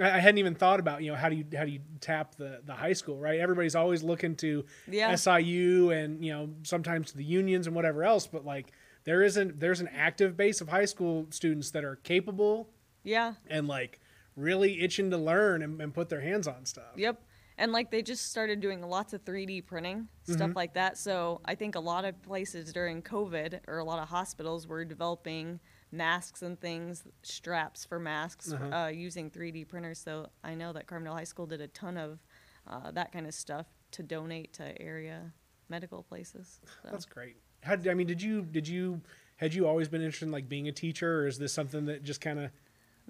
I 0.01 0.21
hadn't 0.21 0.37
even 0.37 0.55
thought 0.55 0.79
about 0.79 1.03
you 1.03 1.11
know 1.11 1.17
how 1.17 1.27
do 1.27 1.35
you 1.35 1.43
how 1.55 1.65
do 1.65 1.71
you 1.71 1.81
tap 1.99 2.35
the 2.35 2.61
the 2.65 2.73
high 2.73 2.93
school 2.93 3.17
right? 3.17 3.41
Everybody's 3.41 3.75
always 3.75 4.03
looking 4.03 4.35
to 4.37 4.63
Yeah. 4.89 5.13
SIU 5.15 5.89
and 5.91 6.23
you 6.23 6.31
know 6.31 6.49
sometimes 6.63 7.11
to 7.11 7.17
the 7.17 7.25
unions 7.25 7.67
and 7.67 7.75
whatever 7.75 8.03
else, 8.05 8.25
but 8.25 8.45
like 8.45 8.71
there 9.03 9.21
isn't 9.21 9.59
there's 9.59 9.81
an 9.81 9.89
active 9.93 10.37
base 10.37 10.61
of 10.61 10.69
high 10.69 10.85
school 10.85 11.27
students 11.29 11.71
that 11.71 11.83
are 11.83 11.97
capable 11.97 12.69
Yeah. 13.03 13.33
and 13.49 13.67
like 13.67 13.99
really 14.35 14.81
itching 14.81 15.09
to 15.11 15.17
learn 15.17 15.61
and, 15.61 15.81
and 15.81 15.93
put 15.93 16.09
their 16.09 16.21
hands 16.21 16.47
on 16.47 16.65
stuff. 16.65 16.93
Yep. 16.95 17.21
And 17.57 17.71
like 17.71 17.91
they 17.91 18.01
just 18.01 18.31
started 18.31 18.59
doing 18.59 18.81
lots 18.81 19.13
of 19.13 19.23
3D 19.25 19.65
printing, 19.65 20.07
Mm-hmm. 20.27 20.33
stuff 20.33 20.55
like 20.55 20.73
that. 20.75 20.97
So 20.97 21.41
I 21.45 21.55
think 21.55 21.75
a 21.75 21.79
lot 21.79 22.05
of 22.05 22.19
places 22.23 22.71
during 22.71 23.01
COVID 23.01 23.59
or 23.67 23.79
a 23.79 23.83
lot 23.83 23.99
of 23.99 24.07
hospitals 24.07 24.67
were 24.67 24.85
developing 24.85 25.59
masks 25.91 26.41
and 26.43 26.59
things, 26.59 27.03
straps 27.23 27.83
for 27.85 27.99
masks 27.99 28.53
Uh-huh. 28.53 28.75
uh, 28.75 28.87
using 28.87 29.29
3D 29.29 29.67
printers. 29.67 29.99
So 29.99 30.27
I 30.43 30.55
know 30.55 30.71
that 30.73 30.87
Carmel 30.87 31.13
High 31.13 31.25
School 31.25 31.45
did 31.45 31.59
a 31.61 31.67
ton 31.67 31.97
of 31.97 32.19
uh, 32.67 32.91
that 32.91 33.11
kind 33.11 33.27
of 33.27 33.33
stuff 33.33 33.65
to 33.91 34.03
donate 34.03 34.53
to 34.53 34.79
area 34.81 35.33
medical 35.69 36.03
places. 36.03 36.59
So. 36.83 36.89
That's 36.91 37.05
great. 37.05 37.35
How 37.63 37.73
I 37.89 37.93
mean, 37.93 38.07
did 38.07 38.21
you 38.21 38.41
did 38.43 38.67
you 38.67 39.01
had 39.37 39.53
you 39.53 39.67
always 39.67 39.87
been 39.89 40.01
interested 40.01 40.25
in 40.27 40.31
like 40.31 40.47
being 40.47 40.67
a 40.67 40.71
teacher, 40.71 41.21
or 41.21 41.27
is 41.27 41.37
this 41.37 41.51
something 41.53 41.85
that 41.85 42.03
just 42.03 42.21
kind 42.21 42.39
of 42.39 42.51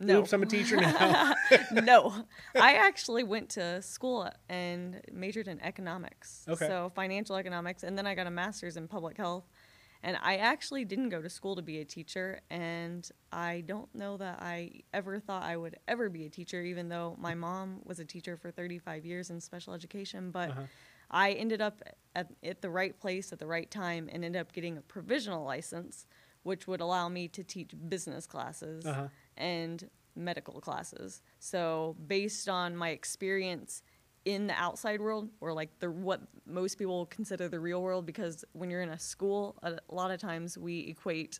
No. 0.02 0.20
oops, 0.20 0.34
I'm 0.34 0.44
a 0.44 0.46
teacher 0.46 0.78
now? 0.78 1.34
no, 1.72 2.26
I 2.56 2.74
actually 2.74 3.24
went 3.24 3.50
to 3.52 3.82
school 3.82 4.30
and 4.50 5.02
majored 5.12 5.48
in 5.48 5.60
economics. 5.62 6.46
Okay. 6.50 6.68
So 6.68 6.92
financial 6.96 7.36
economics, 7.36 7.84
and 7.84 7.98
then 7.98 8.08
I 8.08 8.16
got 8.16 8.28
a 8.28 8.32
master's 8.32 8.78
in 8.78 8.88
public 8.88 9.18
health. 9.18 9.46
And 10.04 10.18
I 10.24 10.38
actually 10.38 10.84
didn't 10.84 11.10
go 11.10 11.22
to 11.22 11.30
school 11.30 11.56
to 11.58 11.62
be 11.62 11.78
a 11.80 11.86
teacher, 11.86 12.42
and 12.50 13.08
I 13.32 13.62
don't 13.68 13.94
know 13.94 14.18
that 14.18 14.42
I 14.42 14.82
ever 14.96 15.20
thought 15.20 15.44
I 15.44 15.56
would 15.56 15.76
ever 15.88 16.10
be 16.10 16.26
a 16.26 16.30
teacher, 16.30 16.64
even 16.64 16.90
though 16.90 17.16
my 17.20 17.36
mom 17.36 17.82
was 17.86 18.00
a 18.00 18.06
teacher 18.06 18.36
for 18.36 18.50
35 18.50 19.06
years 19.06 19.30
in 19.30 19.40
special 19.40 19.76
education. 19.76 20.32
But 20.32 20.50
Uh-huh. 20.50 20.62
I 21.12 21.34
ended 21.34 21.62
up 21.62 21.84
at, 22.16 22.32
at 22.42 22.62
the 22.64 22.70
right 22.72 22.98
place 23.00 23.32
at 23.32 23.38
the 23.38 23.46
right 23.46 23.70
time 23.70 24.10
and 24.12 24.26
ended 24.26 24.42
up 24.42 24.54
getting 24.54 24.78
a 24.78 24.82
provisional 24.82 25.44
license, 25.46 26.08
which 26.42 26.68
would 26.68 26.82
allow 26.82 27.08
me 27.08 27.28
to 27.28 27.44
teach 27.44 27.72
business 27.90 28.26
classes 28.26 28.86
Uh-huh. 28.88 29.08
And 29.38 29.90
medical 30.16 30.60
classes. 30.62 31.22
So 31.40 31.96
based 32.08 32.50
on 32.50 32.76
my 32.76 32.90
experience 32.90 33.84
in 34.26 34.48
the 34.48 34.54
outside 34.54 35.02
world, 35.02 35.30
or 35.40 35.54
like 35.54 35.80
the 35.80 35.90
what 35.90 36.22
most 36.46 36.78
people 36.78 37.06
consider 37.08 37.48
the 37.50 37.60
real 37.60 37.82
world, 37.82 38.06
because 38.06 38.46
when 38.54 38.70
you're 38.70 38.82
in 38.84 38.90
a 38.90 39.00
school, 39.00 39.58
a, 39.64 39.78
lot 39.90 40.12
of 40.12 40.20
times 40.20 40.58
we 40.58 40.80
equate 40.82 41.40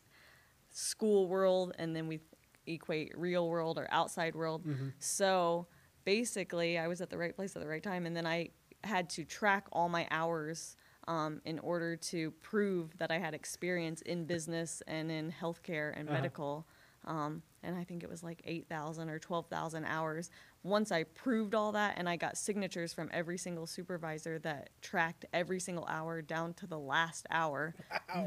school 0.70 1.28
world 1.28 1.74
and 1.78 1.94
then 1.94 2.08
we 2.08 2.18
equate 2.66 3.12
real 3.16 3.48
world 3.48 3.78
or 3.78 3.86
outside 3.92 4.34
world. 4.34 4.64
So 4.98 5.66
basically, 6.04 6.78
I 6.78 6.88
was 6.88 7.00
at 7.00 7.10
the 7.10 7.18
right 7.18 7.34
place 7.36 7.54
at 7.54 7.62
the 7.62 7.68
right 7.68 7.82
time, 7.82 8.06
and 8.06 8.16
then 8.16 8.26
I 8.26 8.50
had 8.84 9.08
to 9.10 9.24
track 9.24 9.66
all 9.72 9.88
my 9.88 10.08
hours 10.10 10.76
um, 11.08 11.40
in 11.44 11.58
order 11.60 11.96
to 11.96 12.30
prove 12.42 12.96
that 12.98 13.10
I 13.10 13.18
had 13.18 13.34
experience 13.34 14.02
in 14.02 14.24
business 14.24 14.82
and 14.86 15.10
in 15.10 15.32
healthcare 15.32 15.92
and 15.96 16.08
Uh-huh. 16.08 16.14
medical. 16.14 16.66
Um, 17.04 17.42
and 17.64 17.76
I 17.76 17.84
think 17.84 18.02
it 18.02 18.08
was 18.08 18.22
like 18.22 18.42
8,000 18.44 19.08
or 19.08 19.18
12,000 19.18 19.84
hours. 19.84 20.30
Once 20.62 20.92
I 20.92 21.04
proved 21.04 21.54
all 21.54 21.72
that 21.72 21.94
and 21.96 22.08
I 22.08 22.16
got 22.16 22.36
signatures 22.36 22.92
from 22.92 23.08
every 23.12 23.38
single 23.38 23.66
supervisor 23.66 24.38
that 24.40 24.70
tracked 24.80 25.24
every 25.32 25.60
single 25.60 25.84
hour 25.86 26.22
down 26.22 26.54
to 26.54 26.66
the 26.66 26.78
last 26.78 27.26
hour, 27.30 27.74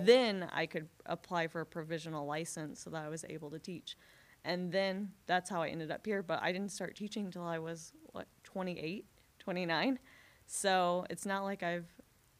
then 0.01 0.50
I 0.53 0.65
could 0.65 0.88
apply 1.05 1.48
for 1.48 1.62
a 1.62 1.65
provisional 1.65 2.25
license 2.25 2.82
so 2.82 2.89
that 2.89 3.05
I 3.05 3.10
was 3.10 3.25
able 3.29 3.50
to 3.51 3.60
teach. 3.60 3.98
And 4.44 4.72
then 4.72 5.12
that's 5.25 5.50
how 5.50 5.62
I 5.62 5.70
ended 5.70 5.91
up 5.91 6.05
here. 6.05 6.22
But 6.22 6.41
I 6.41 6.51
didn't 6.51 6.72
start 6.72 6.96
teaching 6.96 7.25
until 7.25 7.44
I 7.44 7.60
was, 7.60 7.94
what, 8.12 8.27
28, 8.44 9.05
29? 9.39 10.00
So 10.48 11.05
it's 11.10 11.25
not 11.25 11.44
like 11.44 11.63
I've 11.63 11.88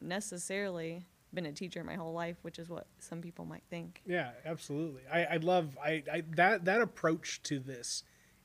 necessarily 0.00 1.06
been 1.36 1.46
a 1.46 1.52
teacher 1.52 1.84
my 1.84 1.94
whole 1.94 2.12
life, 2.12 2.36
which 2.42 2.58
is 2.58 2.68
what 2.68 2.88
some 2.98 3.20
people 3.20 3.44
might 3.44 3.62
think. 3.70 4.02
Yeah, 4.04 4.30
absolutely. 4.44 5.02
I, 5.12 5.24
I 5.24 5.36
love 5.36 5.78
I, 5.80 6.02
I 6.12 6.22
that 6.34 6.64
that 6.64 6.80
approach 6.80 7.40
to 7.44 7.60
this 7.60 8.02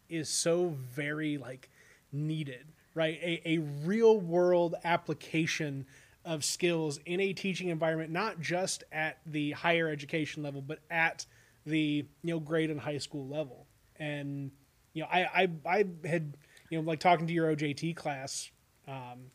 is 0.09 0.29
so 0.29 0.75
very 0.93 1.39
like 1.39 1.71
needed, 2.11 2.67
right? 2.93 3.17
A, 3.23 3.41
a 3.45 3.57
real 3.57 4.19
world 4.19 4.75
application 4.83 5.87
of 6.23 6.43
skills 6.43 6.99
in 7.05 7.19
a 7.19 7.33
teaching 7.33 7.69
environment, 7.69 8.11
not 8.11 8.39
just 8.39 8.83
at 8.91 9.17
the 9.25 9.51
higher 9.51 9.89
education 9.89 10.43
level, 10.43 10.61
but 10.61 10.79
at 10.91 11.25
the 11.65 12.05
you 12.21 12.33
know 12.33 12.39
grade 12.39 12.69
and 12.69 12.79
high 12.79 12.99
school 12.99 13.27
level. 13.27 13.65
And 13.95 14.51
you 14.93 15.01
know, 15.01 15.07
I 15.11 15.23
I, 15.23 15.49
I 15.65 15.85
had 16.05 16.37
you 16.69 16.79
know 16.79 16.87
like 16.87 16.99
talking 16.99 17.25
to 17.25 17.33
your 17.33 17.55
OJT 17.55 17.95
class. 17.95 18.51
Um, 18.87 19.31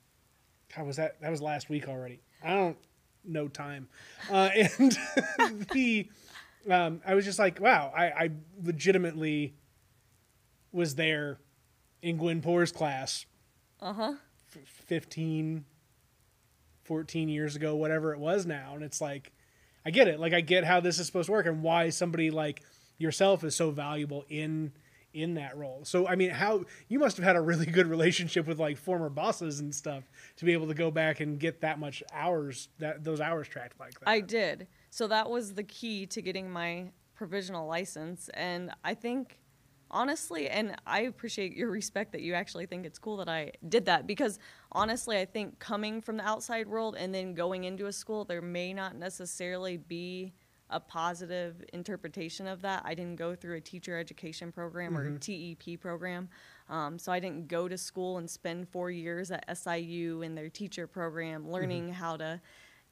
how 0.71 0.85
was 0.85 0.97
that? 0.97 1.21
That 1.23 1.31
was 1.31 1.41
last 1.41 1.71
week 1.71 1.89
already. 1.89 2.21
I 2.45 2.51
don't 2.51 2.77
know 3.27 3.49
time, 3.49 3.89
uh, 4.31 4.49
and 4.79 4.99
the 5.73 6.09
um, 6.71 7.01
I 7.07 7.15
was 7.15 7.25
just 7.25 7.39
like, 7.39 7.61
wow, 7.61 7.93
I, 7.97 8.07
I 8.07 8.31
legitimately 8.63 9.55
was 10.73 10.95
there 10.97 11.39
in 12.03 12.17
Gwen 12.17 12.43
Poor's 12.43 12.73
class 12.73 13.25
Uh 13.81 13.93
huh. 13.93 14.13
f- 14.55 14.63
15, 14.87 15.65
14 16.85 17.29
years 17.29 17.57
ago, 17.57 17.77
whatever 17.77 18.13
it 18.13 18.19
was 18.19 18.47
now. 18.47 18.73
And 18.75 18.83
it's 18.83 19.01
like, 19.01 19.33
I 19.85 19.91
get 19.91 20.09
it. 20.09 20.19
Like, 20.21 20.33
I 20.33 20.41
get 20.41 20.65
how 20.65 20.81
this 20.81 20.99
is 20.99 21.07
supposed 21.07 21.27
to 21.27 21.33
work 21.33 21.47
and 21.47 21.63
why 21.63 21.91
somebody 21.91 22.31
like 22.31 22.63
yourself 22.99 23.45
is 23.45 23.55
so 23.55 23.71
valuable 23.71 24.25
in 24.29 24.73
in 25.17 25.35
that 25.35 25.57
role. 25.57 25.81
So, 25.85 26.07
I 26.07 26.15
mean, 26.15 26.31
how 26.31 26.65
you 26.89 26.99
must 26.99 27.17
have 27.17 27.25
had 27.25 27.37
a 27.37 27.41
really 27.41 27.67
good 27.79 27.87
relationship 27.87 28.47
with 28.47 28.59
like 28.59 28.77
former 28.77 29.09
bosses 29.09 29.61
and 29.61 29.75
stuff 29.75 30.05
to 30.37 30.45
be 30.45 30.53
able 30.53 30.69
to 30.69 30.75
go 30.75 30.91
back 30.91 31.21
and 31.21 31.41
get 31.41 31.63
that 31.63 31.79
much 31.79 32.03
hours 32.13 32.69
that 32.79 33.03
those 33.03 33.21
hours 33.21 33.49
tracked 33.49 33.81
like 33.81 33.99
that. 33.99 34.09
I 34.09 34.21
did. 34.21 34.69
So 34.91 35.09
that 35.09 35.29
was 35.31 35.55
the 35.55 35.65
key 35.65 36.07
to 36.07 36.21
getting 36.21 36.51
my 36.51 36.91
provisional 37.15 37.67
license. 37.67 38.29
And 38.35 38.71
I 38.85 38.93
think, 38.93 39.41
honestly, 39.91 40.49
and 40.51 40.77
I 40.87 41.01
appreciate 41.01 41.55
your 41.55 41.71
respect 41.71 42.13
that 42.13 42.21
you 42.21 42.35
actually 42.35 42.67
think 42.67 42.85
it's 42.85 42.99
cool 42.99 43.17
that 43.17 43.29
I 43.29 43.53
did 43.67 43.87
that 43.87 44.07
because 44.07 44.39
honestly, 44.71 45.19
I 45.19 45.25
think 45.25 45.59
coming 45.59 46.03
from 46.03 46.19
the 46.19 46.29
outside 46.29 46.69
world 46.69 46.95
and 46.99 47.15
then 47.15 47.35
going 47.35 47.65
into 47.65 47.87
a 47.87 47.93
school, 47.93 48.27
there 48.27 48.43
may 48.43 48.75
not 48.75 48.97
necessarily 48.97 49.79
be 49.79 50.35
a 50.71 50.81
positive 50.81 51.65
interpretation 51.73 52.47
of 52.47 52.63
that. 52.63 52.83
I 52.85 52.95
didn't 52.95 53.17
go 53.17 53.35
through 53.35 53.57
a 53.57 53.61
teacher 53.61 53.99
education 53.99 54.51
program 54.53 54.97
or 54.97 55.19
TEP 55.19 55.81
program. 55.81 56.29
Um, 56.69 56.99
so 56.99 57.13
I 57.13 57.21
didn't 57.21 57.49
go 57.49 57.69
to 57.69 57.79
school 57.79 58.19
and 58.19 58.29
spend 58.29 58.69
four 58.69 58.91
years 58.91 59.31
at 59.31 59.45
SIU 59.57 60.23
in 60.23 60.35
their 60.35 60.49
teacher 60.49 60.87
program 60.87 61.51
learning 61.51 61.93
how 61.93 62.17
to 62.17 62.41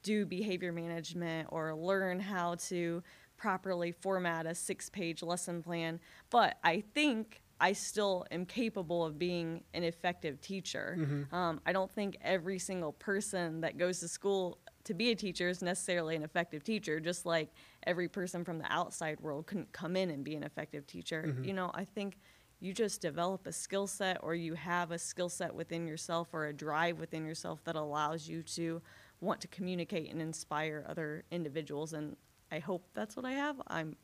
do 0.02 0.24
behavior 0.26 0.70
management 0.72 1.48
or 1.50 1.74
learn 1.74 2.20
how 2.20 2.54
to 2.56 3.02
properly 3.36 3.90
format 3.90 4.46
a 4.46 4.54
six 4.54 4.88
page 4.88 5.22
lesson 5.22 5.62
plan. 5.62 5.98
But 6.30 6.58
I 6.62 6.84
think 6.94 7.40
I 7.60 7.72
still 7.72 8.26
am 8.30 8.46
capable 8.46 9.04
of 9.04 9.18
being 9.18 9.64
an 9.74 9.82
effective 9.84 10.40
teacher. 10.40 10.96
Um, 11.34 11.60
I 11.66 11.72
don't 11.72 11.90
think 11.90 12.16
every 12.20 12.58
single 12.58 12.92
person 12.92 13.60
that 13.62 13.78
goes 13.78 14.00
to 14.00 14.08
school 14.08 14.58
to 14.84 14.94
be 14.94 15.10
a 15.10 15.14
teacher 15.14 15.48
is 15.48 15.62
necessarily 15.62 16.16
an 16.16 16.22
effective 16.22 16.62
teacher, 16.62 17.00
just 17.00 17.26
like 17.26 17.50
every 17.86 18.08
person 18.08 18.44
from 18.44 18.58
the 18.58 18.70
outside 18.70 19.18
world 19.20 19.46
couldn't 19.46 19.72
come 19.72 19.96
in 19.96 20.10
and 20.10 20.24
be 20.24 20.34
an 20.34 20.42
effective 20.42 20.86
teacher. 20.86 21.24
Mm-hmm. 21.26 21.44
You 21.44 21.52
know, 21.54 21.70
I 21.74 21.84
think 21.84 22.18
you 22.60 22.72
just 22.72 23.00
develop 23.00 23.46
a 23.46 23.52
skill 23.52 23.86
set 23.86 24.18
or 24.22 24.34
you 24.34 24.54
have 24.54 24.90
a 24.90 24.98
skill 24.98 25.28
set 25.28 25.54
within 25.54 25.86
yourself 25.86 26.28
or 26.32 26.46
a 26.46 26.52
drive 26.52 26.98
within 26.98 27.24
yourself 27.26 27.62
that 27.64 27.76
allows 27.76 28.28
you 28.28 28.42
to 28.42 28.80
want 29.20 29.40
to 29.40 29.48
communicate 29.48 30.10
and 30.10 30.20
inspire 30.20 30.84
other 30.88 31.24
individuals 31.30 31.92
and 31.92 32.16
I 32.52 32.60
hope 32.60 32.86
that's 32.94 33.16
what 33.16 33.24
I 33.24 33.32
have. 33.32 33.60
I'm 33.66 33.96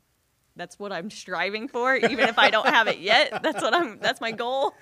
that's 0.55 0.77
what 0.77 0.91
I'm 0.91 1.09
striving 1.09 1.67
for 1.67 1.95
even 1.95 2.27
if 2.27 2.37
I 2.37 2.49
don't 2.49 2.67
have 2.67 2.87
it 2.87 2.99
yet. 2.99 3.31
That's 3.43 3.61
what 3.61 3.73
I'm 3.73 3.99
that's 3.99 4.19
my 4.21 4.31
goal. 4.31 4.75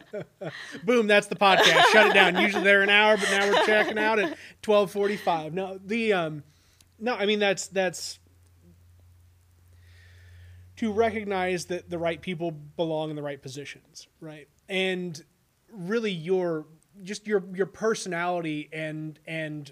Boom, 0.84 1.06
that's 1.06 1.28
the 1.28 1.36
podcast. 1.36 1.84
Shut 1.92 2.08
it 2.08 2.14
down. 2.14 2.36
Usually 2.36 2.64
they're 2.64 2.82
an 2.82 2.90
hour, 2.90 3.16
but 3.16 3.30
now 3.30 3.48
we're 3.48 3.64
checking 3.64 3.98
out 3.98 4.18
at 4.18 4.36
twelve 4.62 4.90
forty 4.90 5.16
five. 5.16 5.54
No, 5.54 5.78
the 5.84 6.12
um 6.12 6.42
no, 6.98 7.14
I 7.14 7.26
mean 7.26 7.38
that's 7.38 7.68
that's 7.68 8.18
to 10.76 10.92
recognize 10.92 11.66
that 11.66 11.90
the 11.90 11.98
right 11.98 12.20
people 12.20 12.50
belong 12.50 13.10
in 13.10 13.16
the 13.16 13.22
right 13.22 13.40
positions, 13.40 14.08
right? 14.20 14.48
And 14.68 15.22
really 15.72 16.10
your 16.12 16.66
just 17.02 17.26
your 17.26 17.44
your 17.54 17.66
personality 17.66 18.68
and 18.72 19.18
and 19.26 19.70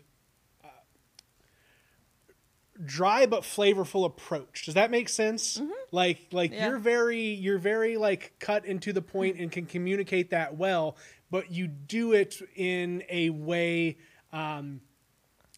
dry 2.84 3.26
but 3.26 3.42
flavorful 3.42 4.04
approach. 4.04 4.64
Does 4.66 4.74
that 4.74 4.90
make 4.90 5.08
sense? 5.08 5.60
Like 5.90 6.18
like 6.32 6.52
Yeah. 6.52 6.68
you're 6.68 6.78
very 6.78 7.20
you're 7.20 7.58
very 7.58 7.96
like 7.96 8.34
cut 8.38 8.64
into 8.64 8.92
the 8.92 9.02
point 9.02 9.38
and 9.38 9.50
can 9.50 9.66
communicate 9.66 10.30
that 10.30 10.56
well, 10.56 10.96
but 11.30 11.50
you 11.50 11.66
do 11.66 12.12
it 12.12 12.36
in 12.54 13.02
a 13.08 13.30
way 13.30 13.96
um, 14.32 14.80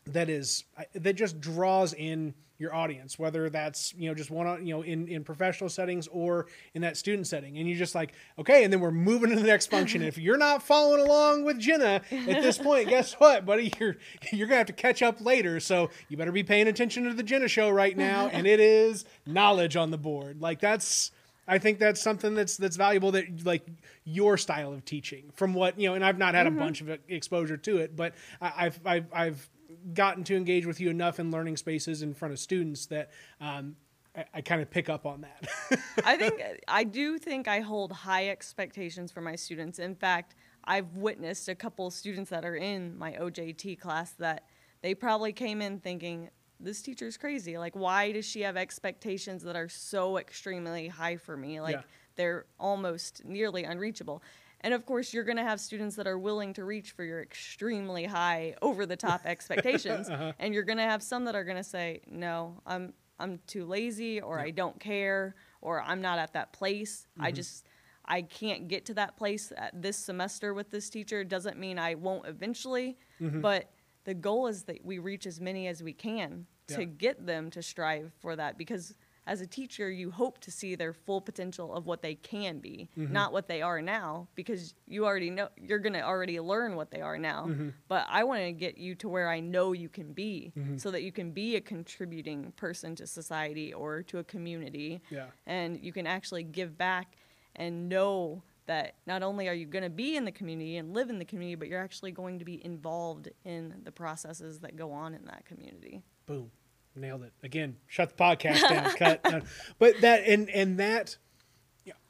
that 0.06 0.28
is 0.30 0.64
that 0.94 1.14
just 1.14 1.40
draws 1.40 1.92
in 1.92 2.34
your 2.60 2.74
audience 2.74 3.18
whether 3.18 3.48
that's 3.48 3.94
you 3.96 4.08
know 4.08 4.14
just 4.14 4.30
one 4.30 4.46
on 4.46 4.66
you 4.66 4.74
know 4.74 4.82
in 4.82 5.08
in 5.08 5.24
professional 5.24 5.68
settings 5.68 6.06
or 6.08 6.46
in 6.74 6.82
that 6.82 6.96
student 6.96 7.26
setting. 7.26 7.58
And 7.58 7.68
you're 7.68 7.78
just 7.78 7.94
like 7.94 8.12
okay 8.38 8.64
and 8.64 8.72
then 8.72 8.80
we're 8.80 8.90
moving 8.90 9.30
to 9.30 9.36
the 9.36 9.42
next 9.42 9.68
function. 9.68 10.02
If 10.02 10.18
you're 10.18 10.38
not 10.38 10.62
following 10.62 11.00
along 11.00 11.44
with 11.44 11.58
jenna 11.58 12.02
at 12.10 12.42
this 12.42 12.58
point 12.58 12.88
guess 12.90 13.14
what 13.14 13.46
buddy? 13.46 13.72
You're 13.80 13.96
you're 14.32 14.46
gonna 14.46 14.58
have 14.58 14.66
to 14.66 14.72
catch 14.72 15.02
up 15.02 15.20
later. 15.20 15.60
So 15.60 15.90
you 16.08 16.16
better 16.16 16.32
be 16.32 16.42
paying 16.42 16.68
attention 16.68 17.04
to 17.04 17.14
the 17.14 17.22
jenna 17.22 17.48
show 17.48 17.70
right 17.70 17.96
now. 17.96 18.28
And 18.28 18.46
it 18.46 18.60
is 18.60 19.04
knowledge 19.26 19.76
on 19.76 19.90
the 19.90 19.98
board. 19.98 20.40
Like 20.40 20.60
that's 20.60 21.12
I 21.50 21.58
think 21.58 21.80
that's 21.80 22.00
something 22.00 22.34
that's 22.34 22.56
that's 22.56 22.76
valuable 22.76 23.10
that 23.12 23.44
like 23.44 23.66
your 24.04 24.36
style 24.36 24.72
of 24.72 24.84
teaching 24.84 25.30
from 25.34 25.52
what 25.52 25.78
you 25.80 25.88
know 25.88 25.94
and 25.94 26.04
I've 26.04 26.18
not 26.18 26.34
had 26.34 26.46
a 26.46 26.50
mm-hmm. 26.50 26.58
bunch 26.58 26.80
of 26.80 26.90
exposure 27.08 27.56
to 27.56 27.78
it 27.78 27.96
but 27.96 28.14
I, 28.40 28.52
I've, 28.56 28.80
I've 28.84 29.06
I've 29.12 29.50
gotten 29.94 30.24
to 30.24 30.36
engage 30.36 30.66
with 30.66 30.80
you 30.80 30.90
enough 30.90 31.18
in 31.20 31.30
learning 31.30 31.56
spaces 31.56 32.02
in 32.02 32.14
front 32.14 32.32
of 32.32 32.38
students 32.38 32.86
that 32.86 33.10
um, 33.40 33.76
I, 34.16 34.24
I 34.34 34.40
kind 34.40 34.60
of 34.62 34.70
pick 34.70 34.88
up 34.88 35.06
on 35.06 35.22
that. 35.22 35.48
I 36.04 36.16
think 36.16 36.42
I 36.68 36.84
do 36.84 37.18
think 37.18 37.48
I 37.48 37.60
hold 37.60 37.92
high 37.92 38.28
expectations 38.28 39.12
for 39.12 39.20
my 39.20 39.36
students. 39.36 39.78
In 39.78 39.94
fact, 39.94 40.34
I've 40.64 40.96
witnessed 40.96 41.48
a 41.48 41.54
couple 41.54 41.90
students 41.90 42.30
that 42.30 42.44
are 42.44 42.56
in 42.56 42.96
my 42.98 43.12
OJT 43.12 43.78
class 43.80 44.12
that 44.12 44.44
they 44.82 44.94
probably 44.94 45.32
came 45.32 45.62
in 45.62 45.80
thinking 45.80 46.30
this 46.58 46.82
teacher's 46.82 47.16
crazy. 47.16 47.56
Like 47.56 47.74
why 47.74 48.12
does 48.12 48.24
she 48.26 48.42
have 48.42 48.56
expectations 48.56 49.42
that 49.44 49.56
are 49.56 49.68
so 49.68 50.18
extremely 50.18 50.88
high 50.88 51.16
for 51.16 51.36
me? 51.36 51.60
Like 51.60 51.76
Yeah. 51.76 51.82
they're 52.16 52.46
almost 52.58 53.24
nearly 53.24 53.64
unreachable. 53.64 54.22
And 54.62 54.74
of 54.74 54.84
course, 54.84 55.14
you're 55.14 55.24
going 55.24 55.38
to 55.38 55.42
have 55.42 55.60
students 55.60 55.96
that 55.96 56.06
are 56.06 56.18
willing 56.18 56.52
to 56.54 56.64
reach 56.64 56.92
for 56.92 57.04
your 57.04 57.22
extremely 57.22 58.04
high, 58.04 58.54
over 58.60 58.84
the 58.86 58.96
top 58.96 59.22
expectations, 59.24 60.08
uh-huh. 60.08 60.32
and 60.38 60.52
you're 60.52 60.64
going 60.64 60.78
to 60.78 60.84
have 60.84 61.02
some 61.02 61.24
that 61.24 61.34
are 61.34 61.44
going 61.44 61.56
to 61.56 61.64
say, 61.64 62.02
"No, 62.10 62.60
I'm 62.66 62.92
I'm 63.18 63.40
too 63.46 63.64
lazy, 63.64 64.20
or 64.20 64.38
I 64.38 64.50
don't 64.50 64.78
care, 64.80 65.34
or 65.60 65.82
I'm 65.82 66.00
not 66.00 66.18
at 66.18 66.32
that 66.32 66.52
place. 66.52 67.06
I 67.18 67.28
mm-hmm. 67.28 67.36
just 67.36 67.66
I 68.04 68.22
can't 68.22 68.68
get 68.68 68.86
to 68.86 68.94
that 68.94 69.16
place 69.16 69.52
at 69.56 69.80
this 69.80 69.96
semester 69.96 70.52
with 70.54 70.70
this 70.70 70.90
teacher. 70.90 71.22
Doesn't 71.22 71.58
mean 71.58 71.78
I 71.78 71.94
won't 71.94 72.26
eventually, 72.26 72.98
mm-hmm. 73.20 73.40
but 73.40 73.70
the 74.04 74.14
goal 74.14 74.46
is 74.46 74.64
that 74.64 74.84
we 74.84 74.98
reach 74.98 75.26
as 75.26 75.40
many 75.40 75.68
as 75.68 75.82
we 75.82 75.92
can 75.92 76.46
to 76.68 76.84
get 76.84 77.26
them 77.26 77.50
to 77.50 77.62
strive 77.62 78.12
for 78.20 78.36
that 78.36 78.56
because 78.56 78.94
as 79.30 79.40
a 79.40 79.46
teacher 79.46 79.88
you 79.88 80.10
hope 80.10 80.38
to 80.40 80.50
see 80.50 80.74
their 80.74 80.92
full 80.92 81.20
potential 81.20 81.72
of 81.72 81.86
what 81.86 82.02
they 82.02 82.16
can 82.16 82.58
be 82.58 82.88
mm-hmm. 82.98 83.12
not 83.12 83.32
what 83.32 83.46
they 83.46 83.62
are 83.62 83.80
now 83.80 84.26
because 84.34 84.74
you 84.88 85.06
already 85.06 85.30
know 85.30 85.48
you're 85.56 85.78
going 85.78 85.92
to 85.92 86.02
already 86.02 86.40
learn 86.40 86.74
what 86.74 86.90
they 86.90 87.00
are 87.00 87.16
now 87.16 87.46
mm-hmm. 87.48 87.68
but 87.86 88.04
i 88.10 88.24
want 88.24 88.40
to 88.42 88.50
get 88.50 88.76
you 88.76 88.92
to 88.92 89.08
where 89.08 89.28
i 89.28 89.38
know 89.38 89.72
you 89.72 89.88
can 89.88 90.12
be 90.12 90.52
mm-hmm. 90.58 90.76
so 90.76 90.90
that 90.90 91.04
you 91.04 91.12
can 91.12 91.30
be 91.30 91.54
a 91.54 91.60
contributing 91.60 92.52
person 92.56 92.96
to 92.96 93.06
society 93.06 93.72
or 93.72 94.02
to 94.02 94.18
a 94.18 94.24
community 94.24 95.00
Yeah. 95.10 95.26
and 95.46 95.78
you 95.80 95.92
can 95.92 96.08
actually 96.08 96.42
give 96.42 96.76
back 96.76 97.16
and 97.54 97.88
know 97.88 98.42
that 98.66 98.96
not 99.06 99.22
only 99.22 99.48
are 99.48 99.54
you 99.54 99.66
going 99.66 99.84
to 99.84 99.90
be 99.90 100.16
in 100.16 100.24
the 100.24 100.32
community 100.32 100.76
and 100.76 100.92
live 100.92 101.10
in 101.10 101.18
the 101.18 101.24
community, 101.24 101.56
but 101.56 101.66
you're 101.66 101.82
actually 101.82 102.12
going 102.12 102.38
to 102.38 102.44
be 102.44 102.64
involved 102.64 103.28
in 103.44 103.74
the 103.82 103.90
processes 103.90 104.60
that 104.60 104.76
go 104.76 104.92
on 104.92 105.12
in 105.12 105.24
that 105.24 105.44
community. 105.44 106.04
Boom. 106.26 106.52
Nailed 107.00 107.22
it. 107.22 107.32
Again, 107.42 107.76
shut 107.86 108.16
the 108.16 108.22
podcast 108.22 108.68
down. 108.68 108.90
cut. 108.96 109.20
No. 109.24 109.40
But 109.78 110.00
that 110.02 110.24
and 110.26 110.50
and 110.50 110.78
that 110.78 111.16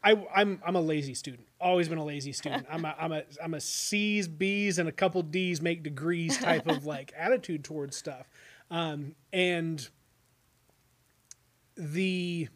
I 0.03 0.23
I'm 0.35 0.61
I'm 0.67 0.77
a 0.77 0.81
lazy 0.81 1.15
student. 1.15 1.47
Always 1.61 1.89
been 1.89 1.99
a 1.99 2.05
lazy 2.05 2.33
student. 2.33 2.67
I'm 2.71 2.85
a 2.85 2.95
I'm 2.99 3.13
a 3.13 3.23
I'm 3.43 3.55
a 3.55 3.61
C's, 3.61 4.27
B's, 4.27 4.79
and 4.79 4.89
a 4.89 4.93
couple 4.93 5.23
D's 5.23 5.61
make 5.61 5.83
degrees 5.83 6.39
type 6.39 6.67
of 6.67 6.85
like 6.87 7.13
attitude 7.17 7.65
towards 7.65 7.97
stuff. 7.97 8.29
Um, 8.71 9.15
and 9.33 9.89
the 11.77 12.49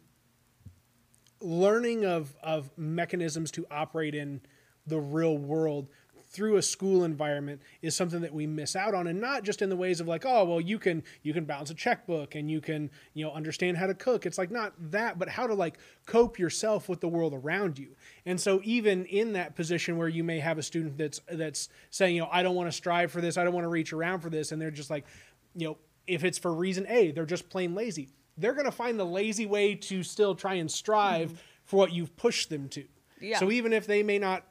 learning 1.39 2.05
of 2.05 2.35
of 2.41 2.69
mechanisms 2.77 3.51
to 3.51 3.65
operate 3.69 4.15
in 4.15 4.41
the 4.87 4.99
real 4.99 5.37
world 5.37 5.87
through 6.35 6.57
a 6.57 6.61
school 6.61 7.05
environment 7.05 7.61
is 7.81 7.95
something 7.95 8.19
that 8.19 8.33
we 8.33 8.45
miss 8.45 8.75
out 8.75 8.93
on 8.93 9.07
and 9.07 9.21
not 9.21 9.43
just 9.43 9.61
in 9.61 9.69
the 9.69 9.75
ways 9.75 10.01
of 10.01 10.07
like 10.07 10.25
oh 10.25 10.43
well 10.43 10.59
you 10.59 10.77
can 10.77 11.01
you 11.23 11.33
can 11.33 11.45
balance 11.45 11.69
a 11.69 11.73
checkbook 11.73 12.35
and 12.35 12.51
you 12.51 12.59
can 12.59 12.91
you 13.13 13.23
know 13.23 13.31
understand 13.31 13.77
how 13.77 13.87
to 13.87 13.93
cook 13.93 14.25
it's 14.25 14.37
like 14.37 14.51
not 14.51 14.73
that 14.77 15.17
but 15.17 15.29
how 15.29 15.47
to 15.47 15.53
like 15.53 15.77
cope 16.05 16.37
yourself 16.37 16.89
with 16.89 16.99
the 16.99 17.07
world 17.07 17.33
around 17.33 17.79
you 17.79 17.87
and 18.25 18.39
so 18.39 18.59
even 18.65 19.05
in 19.05 19.31
that 19.31 19.55
position 19.55 19.97
where 19.97 20.09
you 20.09 20.25
may 20.25 20.37
have 20.37 20.57
a 20.57 20.63
student 20.63 20.97
that's 20.97 21.21
that's 21.31 21.69
saying 21.89 22.15
you 22.15 22.21
know 22.21 22.29
I 22.29 22.43
don't 22.43 22.55
want 22.55 22.67
to 22.67 22.75
strive 22.75 23.11
for 23.11 23.21
this 23.21 23.37
I 23.37 23.45
don't 23.45 23.53
want 23.53 23.63
to 23.63 23.69
reach 23.69 23.93
around 23.93 24.19
for 24.19 24.29
this 24.29 24.51
and 24.51 24.61
they're 24.61 24.71
just 24.71 24.89
like 24.89 25.05
you 25.55 25.69
know 25.69 25.77
if 26.05 26.25
it's 26.25 26.37
for 26.37 26.53
reason 26.53 26.85
A 26.89 27.11
they're 27.11 27.25
just 27.25 27.49
plain 27.49 27.73
lazy 27.73 28.09
they're 28.37 28.53
going 28.53 28.65
to 28.65 28.71
find 28.71 28.99
the 28.99 29.05
lazy 29.05 29.45
way 29.45 29.73
to 29.73 30.03
still 30.03 30.35
try 30.35 30.55
and 30.55 30.69
strive 30.69 31.29
mm-hmm. 31.29 31.39
for 31.63 31.77
what 31.77 31.93
you've 31.93 32.17
pushed 32.17 32.49
them 32.49 32.67
to 32.69 32.83
yeah. 33.21 33.39
so 33.39 33.49
even 33.51 33.71
if 33.71 33.87
they 33.87 34.03
may 34.03 34.19
not 34.19 34.43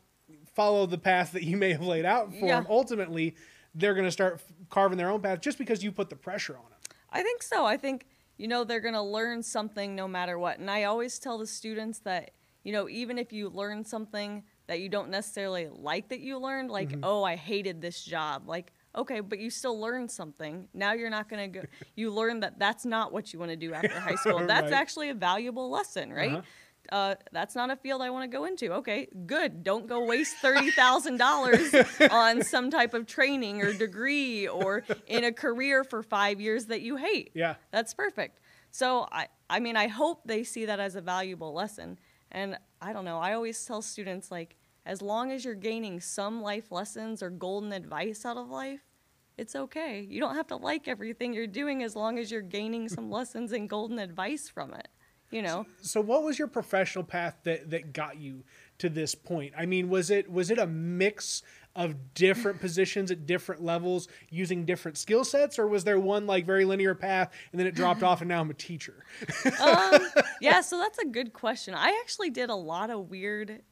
follow 0.54 0.86
the 0.86 0.98
path 0.98 1.32
that 1.32 1.42
you 1.42 1.56
may 1.56 1.72
have 1.72 1.82
laid 1.82 2.04
out 2.04 2.30
for 2.30 2.46
yeah. 2.46 2.56
them, 2.56 2.66
ultimately 2.68 3.34
they're 3.74 3.94
going 3.94 4.06
to 4.06 4.10
start 4.10 4.40
carving 4.70 4.98
their 4.98 5.10
own 5.10 5.20
path 5.20 5.40
just 5.40 5.58
because 5.58 5.82
you 5.82 5.90
put 5.90 6.08
the 6.08 6.16
pressure 6.16 6.56
on 6.56 6.62
them. 6.70 6.78
I 7.10 7.22
think 7.22 7.42
so. 7.42 7.64
I 7.66 7.76
think 7.76 8.06
you 8.36 8.48
know 8.48 8.64
they're 8.64 8.80
going 8.80 8.94
to 8.94 9.02
learn 9.02 9.42
something 9.42 9.94
no 9.94 10.08
matter 10.08 10.38
what. 10.38 10.58
And 10.58 10.70
I 10.70 10.84
always 10.84 11.18
tell 11.18 11.38
the 11.38 11.46
students 11.46 12.00
that 12.00 12.32
you 12.62 12.72
know 12.72 12.88
even 12.88 13.18
if 13.18 13.32
you 13.32 13.48
learn 13.48 13.84
something 13.84 14.44
that 14.66 14.80
you 14.80 14.88
don't 14.88 15.10
necessarily 15.10 15.68
like 15.70 16.08
that 16.08 16.20
you 16.20 16.38
learned, 16.38 16.70
like 16.70 16.90
mm-hmm. 16.90 17.04
oh 17.04 17.24
I 17.24 17.36
hated 17.36 17.80
this 17.80 18.04
job, 18.04 18.48
like 18.48 18.72
okay, 18.96 19.20
but 19.20 19.40
you 19.40 19.50
still 19.50 19.78
learned 19.80 20.10
something. 20.10 20.68
Now 20.72 20.92
you're 20.92 21.10
not 21.10 21.28
going 21.28 21.52
to 21.52 21.60
go. 21.60 21.66
You 21.96 22.12
learn 22.12 22.40
that 22.40 22.58
that's 22.58 22.84
not 22.84 23.12
what 23.12 23.32
you 23.32 23.38
want 23.38 23.50
to 23.50 23.56
do 23.56 23.74
after 23.74 23.98
high 23.98 24.14
school. 24.14 24.38
That's 24.46 24.70
right. 24.70 24.72
actually 24.72 25.08
a 25.10 25.14
valuable 25.14 25.68
lesson, 25.68 26.12
right? 26.12 26.32
Uh-huh 26.32 26.42
uh, 26.90 27.14
that's 27.32 27.54
not 27.54 27.70
a 27.70 27.76
field 27.76 28.02
I 28.02 28.10
want 28.10 28.30
to 28.30 28.36
go 28.36 28.44
into. 28.44 28.72
Okay, 28.74 29.08
good. 29.26 29.62
Don't 29.62 29.86
go 29.86 30.04
waste 30.04 30.36
thirty 30.36 30.70
thousand 30.70 31.16
dollars 31.18 31.74
on 32.10 32.42
some 32.42 32.70
type 32.70 32.94
of 32.94 33.06
training 33.06 33.62
or 33.62 33.72
degree 33.72 34.46
or 34.46 34.84
in 35.06 35.24
a 35.24 35.32
career 35.32 35.84
for 35.84 36.02
five 36.02 36.40
years 36.40 36.66
that 36.66 36.82
you 36.82 36.96
hate. 36.96 37.30
Yeah, 37.34 37.54
that's 37.70 37.94
perfect. 37.94 38.40
So 38.70 39.06
I, 39.12 39.28
I 39.48 39.60
mean, 39.60 39.76
I 39.76 39.86
hope 39.86 40.22
they 40.24 40.42
see 40.42 40.66
that 40.66 40.80
as 40.80 40.96
a 40.96 41.00
valuable 41.00 41.52
lesson. 41.52 41.98
And 42.32 42.58
I 42.80 42.92
don't 42.92 43.04
know. 43.04 43.18
I 43.18 43.34
always 43.34 43.64
tell 43.64 43.82
students 43.82 44.30
like, 44.32 44.56
as 44.84 45.00
long 45.00 45.30
as 45.30 45.44
you're 45.44 45.54
gaining 45.54 46.00
some 46.00 46.42
life 46.42 46.72
lessons 46.72 47.22
or 47.22 47.30
golden 47.30 47.72
advice 47.72 48.24
out 48.24 48.36
of 48.36 48.48
life, 48.50 48.80
it's 49.38 49.54
okay. 49.54 50.00
You 50.08 50.18
don't 50.18 50.34
have 50.34 50.48
to 50.48 50.56
like 50.56 50.88
everything 50.88 51.32
you're 51.32 51.46
doing 51.46 51.82
as 51.84 51.94
long 51.94 52.18
as 52.18 52.30
you're 52.32 52.42
gaining 52.42 52.88
some 52.88 53.10
lessons 53.12 53.52
and 53.52 53.68
golden 53.68 53.98
advice 54.00 54.48
from 54.48 54.74
it 54.74 54.88
you 55.34 55.42
know. 55.42 55.66
So, 55.80 55.86
so, 55.86 56.00
what 56.00 56.22
was 56.22 56.38
your 56.38 56.48
professional 56.48 57.04
path 57.04 57.36
that 57.42 57.70
that 57.70 57.92
got 57.92 58.16
you 58.18 58.44
to 58.78 58.88
this 58.88 59.14
point? 59.14 59.52
I 59.58 59.66
mean, 59.66 59.88
was 59.88 60.10
it 60.10 60.30
was 60.30 60.50
it 60.50 60.58
a 60.58 60.66
mix 60.66 61.42
of 61.76 62.14
different 62.14 62.60
positions 62.60 63.10
at 63.10 63.26
different 63.26 63.60
levels 63.60 64.06
using 64.30 64.64
different 64.64 64.96
skill 64.96 65.24
sets 65.24 65.58
or 65.58 65.66
was 65.66 65.82
there 65.82 65.98
one 65.98 66.24
like 66.24 66.46
very 66.46 66.64
linear 66.64 66.94
path 66.94 67.32
and 67.50 67.58
then 67.58 67.66
it 67.66 67.74
dropped 67.74 68.04
off 68.04 68.20
and 68.20 68.28
now 68.28 68.40
I'm 68.40 68.48
a 68.48 68.54
teacher? 68.54 69.04
um, 69.60 69.98
yeah, 70.40 70.60
so 70.60 70.78
that's 70.78 70.98
a 70.98 71.04
good 71.04 71.32
question. 71.32 71.74
I 71.74 71.98
actually 72.00 72.30
did 72.30 72.48
a 72.48 72.54
lot 72.54 72.90
of 72.90 73.10
weird 73.10 73.62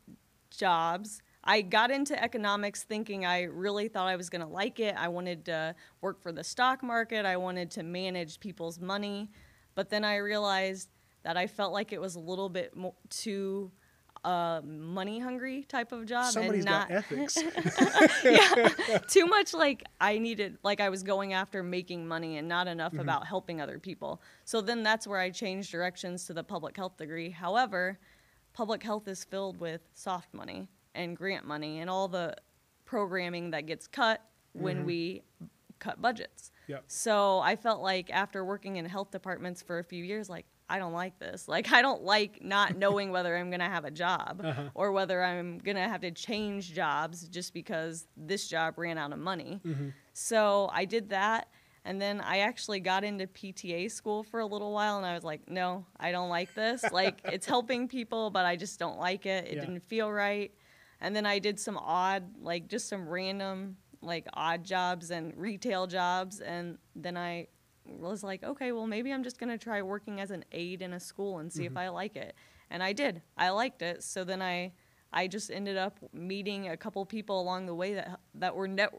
jobs. 0.50 1.22
I 1.44 1.62
got 1.62 1.92
into 1.92 2.20
economics 2.20 2.82
thinking 2.82 3.24
I 3.24 3.42
really 3.42 3.86
thought 3.86 4.08
I 4.08 4.16
was 4.16 4.28
going 4.28 4.42
to 4.42 4.52
like 4.52 4.80
it. 4.80 4.96
I 4.98 5.06
wanted 5.06 5.44
to 5.44 5.76
work 6.00 6.20
for 6.20 6.32
the 6.32 6.42
stock 6.42 6.82
market. 6.82 7.24
I 7.24 7.36
wanted 7.36 7.70
to 7.72 7.84
manage 7.84 8.40
people's 8.40 8.80
money. 8.80 9.30
But 9.76 9.90
then 9.90 10.04
I 10.04 10.16
realized 10.16 10.88
that 11.22 11.36
I 11.36 11.46
felt 11.46 11.72
like 11.72 11.92
it 11.92 12.00
was 12.00 12.14
a 12.14 12.20
little 12.20 12.48
bit 12.48 12.76
more 12.76 12.94
too 13.08 13.70
uh, 14.24 14.60
money 14.64 15.18
hungry 15.18 15.64
type 15.68 15.90
of 15.90 16.06
job 16.06 16.32
Somebody's 16.32 16.64
and 16.64 16.70
not 16.70 16.88
got 16.88 16.96
ethics. 17.10 17.38
yeah, 18.24 18.98
too 19.08 19.26
much 19.26 19.52
like 19.52 19.84
I 20.00 20.18
needed 20.18 20.58
like 20.62 20.80
I 20.80 20.90
was 20.90 21.02
going 21.02 21.32
after 21.32 21.62
making 21.62 22.06
money 22.06 22.38
and 22.38 22.48
not 22.48 22.68
enough 22.68 22.92
mm-hmm. 22.92 23.00
about 23.00 23.26
helping 23.26 23.60
other 23.60 23.78
people. 23.78 24.22
So 24.44 24.60
then 24.60 24.82
that's 24.82 25.06
where 25.06 25.18
I 25.18 25.30
changed 25.30 25.72
directions 25.72 26.24
to 26.26 26.34
the 26.34 26.44
public 26.44 26.76
health 26.76 26.96
degree. 26.96 27.30
However, 27.30 27.98
public 28.52 28.82
health 28.82 29.08
is 29.08 29.24
filled 29.24 29.58
with 29.58 29.80
soft 29.94 30.32
money 30.32 30.68
and 30.94 31.16
grant 31.16 31.46
money 31.46 31.80
and 31.80 31.90
all 31.90 32.06
the 32.06 32.36
programming 32.84 33.50
that 33.50 33.66
gets 33.66 33.86
cut 33.88 34.22
when 34.52 34.78
mm-hmm. 34.78 34.86
we 34.86 35.22
cut 35.78 36.00
budgets. 36.00 36.52
Yep. 36.68 36.84
So 36.86 37.40
I 37.40 37.56
felt 37.56 37.82
like 37.82 38.08
after 38.10 38.44
working 38.44 38.76
in 38.76 38.84
health 38.84 39.10
departments 39.10 39.62
for 39.62 39.80
a 39.80 39.84
few 39.84 40.04
years 40.04 40.28
like 40.28 40.46
I 40.68 40.78
don't 40.78 40.92
like 40.92 41.18
this. 41.18 41.48
Like, 41.48 41.72
I 41.72 41.82
don't 41.82 42.02
like 42.02 42.42
not 42.42 42.76
knowing 42.78 43.10
whether 43.10 43.36
I'm 43.36 43.50
going 43.50 43.60
to 43.60 43.66
have 43.66 43.84
a 43.84 43.90
job 43.90 44.40
uh-huh. 44.44 44.70
or 44.74 44.92
whether 44.92 45.22
I'm 45.22 45.58
going 45.58 45.76
to 45.76 45.82
have 45.82 46.00
to 46.02 46.10
change 46.10 46.72
jobs 46.72 47.28
just 47.28 47.52
because 47.52 48.06
this 48.16 48.48
job 48.48 48.78
ran 48.78 48.98
out 48.98 49.12
of 49.12 49.18
money. 49.18 49.60
Mm-hmm. 49.64 49.88
So 50.12 50.70
I 50.72 50.84
did 50.84 51.10
that. 51.10 51.48
And 51.84 52.00
then 52.00 52.20
I 52.20 52.38
actually 52.38 52.80
got 52.80 53.02
into 53.02 53.26
PTA 53.26 53.90
school 53.90 54.22
for 54.22 54.40
a 54.40 54.46
little 54.46 54.72
while 54.72 54.98
and 54.98 55.06
I 55.06 55.14
was 55.14 55.24
like, 55.24 55.48
no, 55.48 55.84
I 55.98 56.12
don't 56.12 56.28
like 56.28 56.54
this. 56.54 56.84
like, 56.92 57.20
it's 57.24 57.46
helping 57.46 57.88
people, 57.88 58.30
but 58.30 58.46
I 58.46 58.56
just 58.56 58.78
don't 58.78 58.98
like 58.98 59.26
it. 59.26 59.46
It 59.46 59.54
yeah. 59.54 59.60
didn't 59.60 59.88
feel 59.88 60.10
right. 60.10 60.52
And 61.00 61.16
then 61.16 61.26
I 61.26 61.40
did 61.40 61.58
some 61.58 61.76
odd, 61.76 62.22
like, 62.40 62.68
just 62.68 62.88
some 62.88 63.08
random, 63.08 63.76
like, 64.00 64.28
odd 64.34 64.62
jobs 64.62 65.10
and 65.10 65.36
retail 65.36 65.88
jobs. 65.88 66.40
And 66.40 66.78
then 66.94 67.16
I 67.16 67.48
was 67.84 68.22
like, 68.22 68.42
okay, 68.42 68.72
well, 68.72 68.86
maybe 68.86 69.12
I'm 69.12 69.22
just 69.22 69.38
going 69.38 69.50
to 69.50 69.58
try 69.58 69.82
working 69.82 70.20
as 70.20 70.30
an 70.30 70.44
aide 70.52 70.82
in 70.82 70.92
a 70.92 71.00
school 71.00 71.38
and 71.38 71.52
see 71.52 71.64
mm-hmm. 71.64 71.72
if 71.72 71.76
I 71.76 71.88
like 71.88 72.16
it. 72.16 72.34
And 72.70 72.82
I 72.82 72.92
did. 72.92 73.22
I 73.36 73.50
liked 73.50 73.82
it. 73.82 74.02
So 74.02 74.24
then 74.24 74.40
I 74.40 74.72
I 75.14 75.26
just 75.26 75.50
ended 75.50 75.76
up 75.76 75.98
meeting 76.14 76.70
a 76.70 76.76
couple 76.76 77.04
people 77.04 77.40
along 77.40 77.66
the 77.66 77.74
way 77.74 77.94
that 77.94 78.18
that 78.36 78.54
were 78.54 78.66
net 78.66 78.94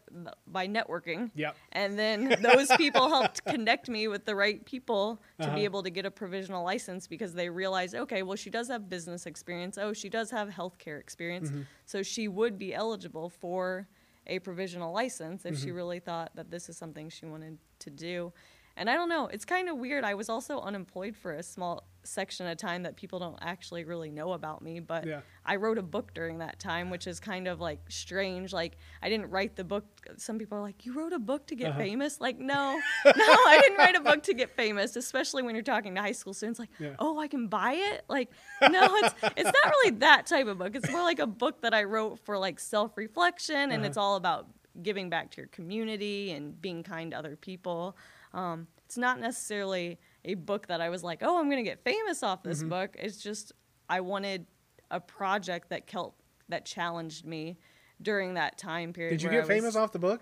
by 0.46 0.68
networking. 0.68 1.32
Yep. 1.34 1.56
And 1.72 1.98
then 1.98 2.36
those 2.42 2.70
people 2.78 3.10
helped 3.10 3.44
connect 3.46 3.90
me 3.90 4.08
with 4.08 4.26
the 4.26 4.36
right 4.36 4.64
people 4.64 5.20
to 5.40 5.48
uh-huh. 5.48 5.56
be 5.56 5.64
able 5.64 5.82
to 5.84 5.90
get 5.90 6.06
a 6.06 6.12
provisional 6.12 6.64
license 6.64 7.08
because 7.08 7.34
they 7.34 7.50
realized, 7.50 7.96
okay, 7.96 8.22
well 8.22 8.36
she 8.36 8.52
does 8.52 8.68
have 8.68 8.90
business 8.90 9.26
experience. 9.26 9.78
Oh, 9.78 9.94
she 9.94 10.10
does 10.10 10.30
have 10.30 10.50
healthcare 10.50 11.00
experience. 11.00 11.50
Mm-hmm. 11.50 11.62
So 11.86 12.04
she 12.04 12.28
would 12.28 12.60
be 12.60 12.76
eligible 12.76 13.30
for 13.30 13.88
a 14.28 14.40
provisional 14.40 14.94
license 14.94 15.46
if 15.46 15.56
mm-hmm. 15.56 15.64
she 15.64 15.72
really 15.72 16.00
thought 16.00 16.32
that 16.36 16.50
this 16.52 16.70
is 16.70 16.78
something 16.78 17.10
she 17.10 17.26
wanted 17.26 17.58
to 17.80 17.90
do. 17.90 18.32
And 18.76 18.90
I 18.90 18.96
don't 18.96 19.10
know, 19.10 19.28
it's 19.28 19.46
kind 19.46 19.70
of 19.70 19.78
weird. 19.78 20.04
I 20.04 20.16
was 20.16 20.30
also 20.30 20.60
unemployed 20.60 21.16
for 21.16 21.34
a 21.34 21.44
small 21.44 21.88
section 22.04 22.48
of 22.48 22.58
time 22.58 22.84
that 22.84 22.96
people 22.96 23.20
don't 23.20 23.38
actually 23.42 23.84
really 23.84 24.10
know 24.10 24.34
about 24.34 24.62
me, 24.62 24.80
but 24.80 25.06
yeah. 25.06 25.22
I 25.46 25.58
wrote 25.58 25.78
a 25.78 25.84
book 25.84 26.14
during 26.14 26.40
that 26.40 26.60
time, 26.60 26.90
which 26.90 27.08
is 27.08 27.20
kind 27.20 27.48
of 27.48 27.60
like 27.60 27.80
strange. 27.90 28.52
Like, 28.52 28.78
I 29.02 29.10
didn't 29.10 29.30
write 29.30 29.56
the 29.56 29.64
book. 29.64 29.86
Some 30.18 30.40
people 30.40 30.58
are 30.58 30.62
like, 30.62 30.86
You 30.86 30.94
wrote 30.94 31.14
a 31.14 31.20
book 31.20 31.48
to 31.48 31.56
get 31.56 31.72
uh-huh. 31.72 31.80
famous? 31.80 32.20
Like, 32.20 32.40
no, 32.40 32.80
no, 33.06 33.14
I 33.16 33.60
didn't 33.62 33.78
write 33.78 33.96
a 33.96 34.02
book 34.02 34.24
to 34.24 34.34
get 34.34 34.56
famous, 34.56 34.96
especially 34.96 35.44
when 35.44 35.56
you're 35.56 35.64
talking 35.64 35.94
to 35.96 36.02
high 36.02 36.12
school 36.12 36.34
students. 36.34 36.60
Like, 36.60 36.70
yeah. 36.80 36.96
oh, 37.00 37.20
I 37.20 37.28
can 37.28 37.48
buy 37.48 37.74
it? 37.74 38.06
Like, 38.08 38.32
no, 38.62 38.96
it's, 38.96 39.14
it's 39.38 39.52
not 39.64 39.66
really 39.66 39.92
that 39.98 40.26
type 40.26 40.48
of 40.48 40.58
book. 40.58 40.76
It's 40.76 40.90
more 40.90 41.04
like 41.04 41.20
a 41.20 41.28
book 41.28 41.62
that 41.62 41.74
I 41.74 41.84
wrote 41.84 42.20
for 42.26 42.38
like 42.38 42.60
self 42.60 42.98
reflection, 42.98 43.56
and 43.56 43.74
uh-huh. 43.74 43.86
it's 43.86 43.98
all 43.98 44.16
about 44.16 44.48
giving 44.82 45.10
back 45.10 45.30
to 45.32 45.38
your 45.38 45.48
community 45.48 46.32
and 46.32 46.60
being 46.60 46.82
kind 46.82 47.12
to 47.12 47.18
other 47.18 47.36
people. 47.36 47.96
Um, 48.34 48.68
it's 48.86 48.98
not 48.98 49.20
necessarily 49.20 50.00
a 50.26 50.36
book 50.36 50.68
that 50.68 50.82
I 50.82 50.90
was 50.90 51.04
like, 51.04 51.20
oh, 51.22 51.40
I'm 51.40 51.46
going 51.46 51.64
to 51.64 51.70
get 51.70 51.84
famous 51.84 52.24
off 52.24 52.44
this 52.44 52.60
mm-hmm. 52.60 52.70
book. 52.70 52.96
It's 53.00 53.18
just 53.18 53.52
I 53.90 54.02
wanted 54.02 54.46
a 54.92 55.00
project 55.00 55.70
that 55.70 55.88
kelp, 55.88 56.22
that 56.50 56.66
challenged 56.66 57.26
me 57.26 57.58
during 58.02 58.36
that 58.36 58.58
time 58.58 58.94
period. 58.94 59.12
Did 59.12 59.24
you 59.24 59.30
get 59.30 59.48
famous 59.48 59.76
off 59.76 59.92
the 59.92 60.00
book? 60.00 60.22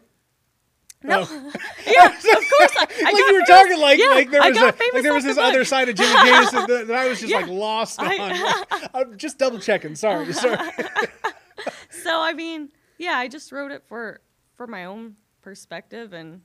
No. 1.03 1.25
Oh. 1.27 1.51
yeah, 1.85 2.05
of 2.07 2.13
course. 2.21 2.75
I, 2.77 2.87
I 2.89 3.01
like 3.11 3.15
you 3.15 3.33
were 3.33 3.45
talking 3.45 3.79
like 3.79 3.99
yeah, 3.99 4.07
like 4.07 4.29
there 4.29 4.41
was 4.41 4.57
a, 4.57 4.65
like 4.65 5.03
there 5.03 5.13
was 5.13 5.23
this 5.23 5.35
the 5.35 5.41
other 5.41 5.65
side 5.65 5.89
of 5.89 5.95
Jimmy 5.95 6.13
Jameson 6.25 6.65
that, 6.67 6.87
that, 6.87 6.95
I 6.95 7.07
was 7.07 7.19
just 7.19 7.31
yeah. 7.31 7.39
like 7.39 7.47
lost 7.47 7.99
on. 7.99 8.07
I, 8.07 8.87
I'm 8.93 9.17
just 9.17 9.39
double 9.39 9.57
checking. 9.57 9.95
Sorry, 9.95 10.31
sorry. 10.31 10.57
so 12.03 12.21
I 12.21 12.33
mean, 12.33 12.69
yeah, 12.99 13.13
I 13.13 13.27
just 13.27 13.51
wrote 13.51 13.71
it 13.71 13.83
for 13.87 14.21
for 14.55 14.67
my 14.67 14.85
own 14.85 15.15
perspective 15.41 16.13
and 16.13 16.41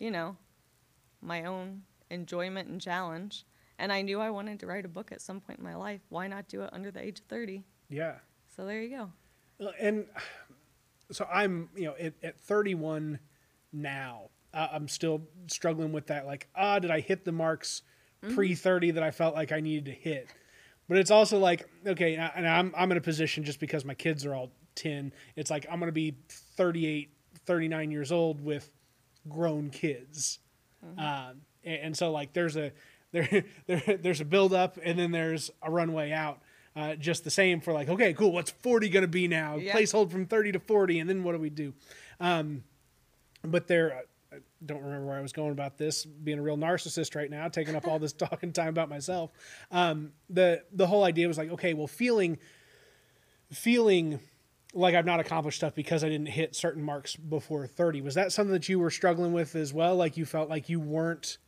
you 0.00 0.10
know 0.10 0.36
my 1.22 1.44
own 1.44 1.82
enjoyment 2.10 2.68
and 2.68 2.80
challenge. 2.80 3.44
And 3.78 3.92
I 3.92 4.02
knew 4.02 4.20
I 4.20 4.30
wanted 4.30 4.60
to 4.60 4.66
write 4.66 4.84
a 4.84 4.88
book 4.88 5.10
at 5.12 5.20
some 5.22 5.40
point 5.40 5.58
in 5.58 5.64
my 5.64 5.74
life. 5.74 6.00
Why 6.10 6.26
not 6.26 6.48
do 6.48 6.62
it 6.62 6.70
under 6.72 6.90
the 6.90 7.02
age 7.02 7.20
of 7.20 7.26
30? 7.26 7.64
Yeah. 7.88 8.16
So 8.54 8.66
there 8.66 8.82
you 8.82 9.10
go. 9.58 9.70
and 9.80 10.06
so 11.10 11.26
I'm, 11.32 11.70
you 11.74 11.84
know, 11.84 11.94
at, 11.98 12.14
at 12.22 12.38
31 12.40 13.18
now, 13.72 14.30
uh, 14.52 14.68
I'm 14.72 14.88
still 14.88 15.22
struggling 15.46 15.92
with 15.92 16.08
that. 16.08 16.26
Like, 16.26 16.48
ah, 16.54 16.78
did 16.78 16.90
I 16.90 17.00
hit 17.00 17.24
the 17.24 17.32
marks 17.32 17.82
pre 18.34 18.54
30 18.54 18.92
that 18.92 19.02
I 19.02 19.10
felt 19.10 19.34
like 19.34 19.52
I 19.52 19.60
needed 19.60 19.86
to 19.86 19.92
hit? 19.92 20.28
But 20.88 20.98
it's 20.98 21.12
also 21.12 21.38
like, 21.38 21.68
okay, 21.86 22.16
and 22.16 22.48
I'm, 22.48 22.74
I'm 22.76 22.90
in 22.90 22.98
a 22.98 23.00
position 23.00 23.44
just 23.44 23.60
because 23.60 23.84
my 23.84 23.94
kids 23.94 24.26
are 24.26 24.34
all 24.34 24.50
10. 24.74 25.12
It's 25.36 25.50
like 25.50 25.66
I'm 25.70 25.78
going 25.78 25.88
to 25.88 25.92
be 25.92 26.16
38, 26.28 27.10
39 27.46 27.90
years 27.92 28.10
old 28.10 28.44
with 28.44 28.68
grown 29.28 29.70
kids. 29.70 30.40
Um, 30.82 31.42
and, 31.64 31.80
and 31.82 31.96
so 31.96 32.10
like 32.10 32.32
there's 32.32 32.56
a 32.56 32.72
there, 33.12 33.44
there 33.66 33.98
there's 34.00 34.20
a 34.20 34.24
build 34.24 34.54
up 34.54 34.78
and 34.82 34.98
then 34.98 35.10
there's 35.10 35.50
a 35.62 35.70
runway 35.70 36.12
out. 36.12 36.40
Uh, 36.76 36.94
just 36.94 37.24
the 37.24 37.30
same 37.30 37.60
for 37.60 37.72
like 37.72 37.88
okay 37.88 38.14
cool 38.14 38.30
what's 38.30 38.52
40 38.52 38.88
going 38.90 39.02
to 39.02 39.08
be 39.08 39.26
now 39.26 39.56
Yeah. 39.56 39.74
placehold 39.74 40.10
from 40.12 40.24
30 40.26 40.52
to 40.52 40.60
40 40.60 41.00
and 41.00 41.10
then 41.10 41.24
what 41.24 41.32
do 41.32 41.38
we 41.38 41.50
do 41.50 41.74
um, 42.20 42.62
but 43.42 43.66
there 43.66 44.04
I 44.32 44.36
don't 44.64 44.80
remember 44.80 45.06
where 45.08 45.18
I 45.18 45.20
was 45.20 45.32
going 45.32 45.50
about 45.50 45.78
this 45.78 46.04
being 46.04 46.38
a 46.38 46.42
real 46.42 46.56
narcissist 46.56 47.16
right 47.16 47.28
now 47.28 47.48
taking 47.48 47.74
up 47.74 47.88
all 47.88 47.98
this 47.98 48.12
talking 48.28 48.52
time 48.52 48.68
about 48.68 48.88
myself 48.88 49.32
um, 49.72 50.12
the 50.30 50.62
the 50.72 50.86
whole 50.86 51.02
idea 51.02 51.26
was 51.26 51.38
like 51.38 51.50
okay 51.50 51.74
well 51.74 51.88
feeling 51.88 52.38
feeling 53.52 54.20
like 54.74 54.94
I've 54.94 55.04
not 55.06 55.20
accomplished 55.20 55.58
stuff 55.58 55.74
because 55.74 56.04
I 56.04 56.08
didn't 56.08 56.28
hit 56.28 56.54
certain 56.54 56.82
marks 56.82 57.16
before 57.16 57.66
30. 57.66 58.02
Was 58.02 58.14
that 58.14 58.32
something 58.32 58.52
that 58.52 58.68
you 58.68 58.78
were 58.78 58.90
struggling 58.90 59.32
with 59.32 59.54
as 59.56 59.72
well? 59.72 59.96
Like 59.96 60.16
you 60.16 60.24
felt 60.24 60.48
like 60.48 60.68
you 60.68 60.78
weren't 60.80 61.38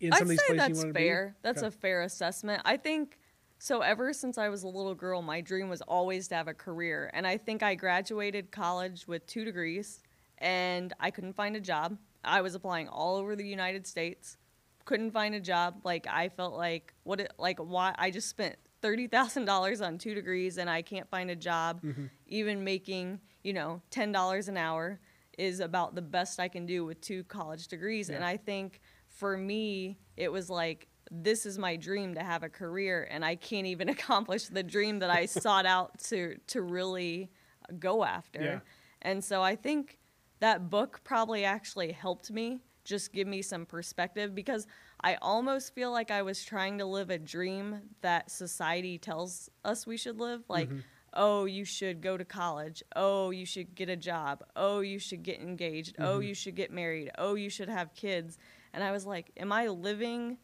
in 0.00 0.12
some 0.12 0.16
I'd 0.18 0.22
of 0.22 0.28
these 0.28 0.38
places 0.42 0.50
you 0.52 0.56
that's 0.56 0.78
wanted 0.78 0.94
fair. 0.94 1.24
to 1.26 1.30
be? 1.32 1.38
That's 1.42 1.58
Okay. 1.58 1.66
a 1.68 1.70
fair 1.70 2.02
assessment. 2.02 2.62
I 2.64 2.76
think 2.76 3.18
so. 3.58 3.80
Ever 3.80 4.12
since 4.12 4.36
I 4.36 4.50
was 4.50 4.62
a 4.64 4.68
little 4.68 4.94
girl, 4.94 5.22
my 5.22 5.40
dream 5.40 5.68
was 5.70 5.80
always 5.82 6.28
to 6.28 6.34
have 6.34 6.48
a 6.48 6.54
career, 6.54 7.10
and 7.14 7.26
I 7.26 7.38
think 7.38 7.62
I 7.62 7.74
graduated 7.74 8.50
college 8.52 9.06
with 9.08 9.26
two 9.26 9.44
degrees, 9.46 10.02
and 10.38 10.92
I 11.00 11.10
couldn't 11.10 11.32
find 11.34 11.56
a 11.56 11.60
job. 11.60 11.96
I 12.22 12.42
was 12.42 12.54
applying 12.54 12.88
all 12.88 13.16
over 13.16 13.34
the 13.36 13.46
United 13.46 13.86
States, 13.86 14.36
couldn't 14.84 15.12
find 15.12 15.34
a 15.34 15.40
job. 15.40 15.80
Like 15.84 16.06
I 16.06 16.28
felt 16.28 16.54
like 16.54 16.92
what 17.04 17.20
it 17.20 17.32
like 17.38 17.58
why 17.58 17.94
I 17.96 18.10
just 18.10 18.28
spent 18.28 18.56
thirty 18.86 19.08
thousand 19.08 19.46
dollars 19.46 19.80
on 19.80 19.98
two 19.98 20.14
degrees, 20.14 20.58
and 20.58 20.70
I 20.70 20.80
can't 20.80 21.08
find 21.10 21.28
a 21.28 21.34
job. 21.34 21.82
Mm-hmm. 21.82 22.06
Even 22.28 22.62
making 22.62 23.20
you 23.42 23.52
know 23.52 23.82
ten 23.90 24.12
dollars 24.12 24.46
an 24.46 24.56
hour 24.56 25.00
is 25.36 25.58
about 25.58 25.96
the 25.96 26.02
best 26.02 26.38
I 26.38 26.46
can 26.46 26.66
do 26.66 26.84
with 26.84 27.00
two 27.00 27.24
college 27.24 27.66
degrees, 27.66 28.10
and 28.10 28.24
I 28.24 28.36
think 28.36 28.80
for 29.08 29.36
me, 29.36 29.98
it 30.16 30.30
was 30.30 30.48
like, 30.48 30.88
this 31.10 31.46
is 31.46 31.58
my 31.58 31.74
dream 31.76 32.14
to 32.14 32.22
have 32.22 32.42
a 32.44 32.48
career, 32.48 33.08
and 33.10 33.24
I 33.24 33.34
can't 33.34 33.66
even 33.66 33.88
accomplish 33.96 34.46
the 34.46 34.62
dream 34.62 35.00
that 35.00 35.10
I 35.10 35.26
sought 35.44 35.66
out 35.66 35.98
to 36.10 36.36
to 36.48 36.62
really 36.62 37.32
uh, 37.68 37.74
go 37.78 38.04
after. 38.04 38.42
Yeah. 38.42 38.58
And 39.02 39.22
so 39.22 39.42
I 39.42 39.56
think 39.56 39.98
that 40.38 40.70
book 40.70 41.00
probably 41.02 41.44
actually 41.44 41.90
helped 41.90 42.30
me 42.30 42.62
just 42.84 43.12
give 43.12 43.26
me 43.26 43.42
some 43.42 43.66
perspective 43.66 44.32
because 44.32 44.68
I 45.06 45.18
almost 45.22 45.72
feel 45.72 45.92
like 45.92 46.10
I 46.10 46.22
was 46.22 46.44
trying 46.44 46.78
to 46.78 46.84
live 46.84 47.10
a 47.10 47.18
dream 47.18 47.80
that 48.00 48.28
society 48.28 48.98
tells 48.98 49.48
us 49.64 49.86
we 49.86 49.96
should 49.96 50.18
live. 50.18 50.42
Like, 50.48 50.68
mm-hmm. 50.68 50.80
oh, 51.12 51.44
you 51.44 51.64
should 51.64 52.00
go 52.00 52.16
to 52.16 52.24
college. 52.24 52.82
Oh, 52.96 53.30
you 53.30 53.46
should 53.46 53.76
get 53.76 53.88
a 53.88 53.94
job. 53.94 54.42
Oh, 54.56 54.80
you 54.80 54.98
should 54.98 55.22
get 55.22 55.40
engaged. 55.40 55.94
Oh, 56.00 56.14
mm-hmm. 56.14 56.22
you 56.22 56.34
should 56.34 56.56
get 56.56 56.72
married. 56.72 57.12
Oh, 57.18 57.36
you 57.36 57.50
should 57.50 57.68
have 57.68 57.94
kids. 57.94 58.36
And 58.72 58.82
I 58.82 58.90
was 58.90 59.06
like, 59.06 59.30
am 59.36 59.52
I 59.52 59.68
living 59.68 60.38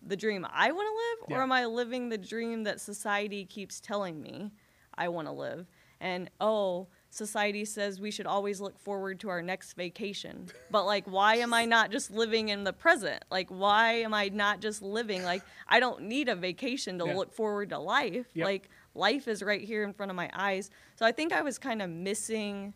the 0.00 0.16
dream 0.16 0.46
I 0.50 0.72
want 0.72 0.88
to 0.88 1.34
live 1.34 1.38
or 1.38 1.42
am 1.42 1.52
I 1.52 1.66
living 1.66 2.08
the 2.08 2.16
dream 2.16 2.64
that 2.64 2.80
society 2.80 3.44
keeps 3.44 3.80
telling 3.80 4.22
me 4.22 4.50
I 4.94 5.08
want 5.08 5.28
to 5.28 5.32
live? 5.32 5.66
And 6.00 6.30
oh, 6.40 6.88
society 7.16 7.64
says 7.64 8.00
we 8.00 8.10
should 8.10 8.26
always 8.26 8.60
look 8.60 8.78
forward 8.78 9.18
to 9.20 9.28
our 9.28 9.42
next 9.42 9.72
vacation. 9.72 10.48
But 10.70 10.84
like 10.84 11.06
why 11.06 11.36
am 11.36 11.52
I 11.54 11.64
not 11.64 11.90
just 11.90 12.10
living 12.10 12.50
in 12.50 12.64
the 12.64 12.72
present? 12.72 13.24
Like 13.30 13.48
why 13.48 13.94
am 13.94 14.14
I 14.14 14.28
not 14.28 14.60
just 14.60 14.82
living 14.82 15.24
like 15.24 15.42
I 15.66 15.80
don't 15.80 16.02
need 16.02 16.28
a 16.28 16.36
vacation 16.36 16.98
to 16.98 17.06
Yeah. 17.06 17.14
look 17.14 17.32
forward 17.32 17.70
to 17.70 17.78
life. 17.78 18.26
Yep. 18.34 18.44
Like 18.44 18.68
life 18.94 19.28
is 19.28 19.42
right 19.42 19.60
here 19.62 19.82
in 19.84 19.92
front 19.92 20.10
of 20.10 20.16
my 20.16 20.30
eyes. 20.34 20.70
So 20.96 21.04
I 21.06 21.12
think 21.12 21.32
I 21.32 21.42
was 21.42 21.58
kind 21.58 21.82
of 21.82 21.90
missing 21.90 22.74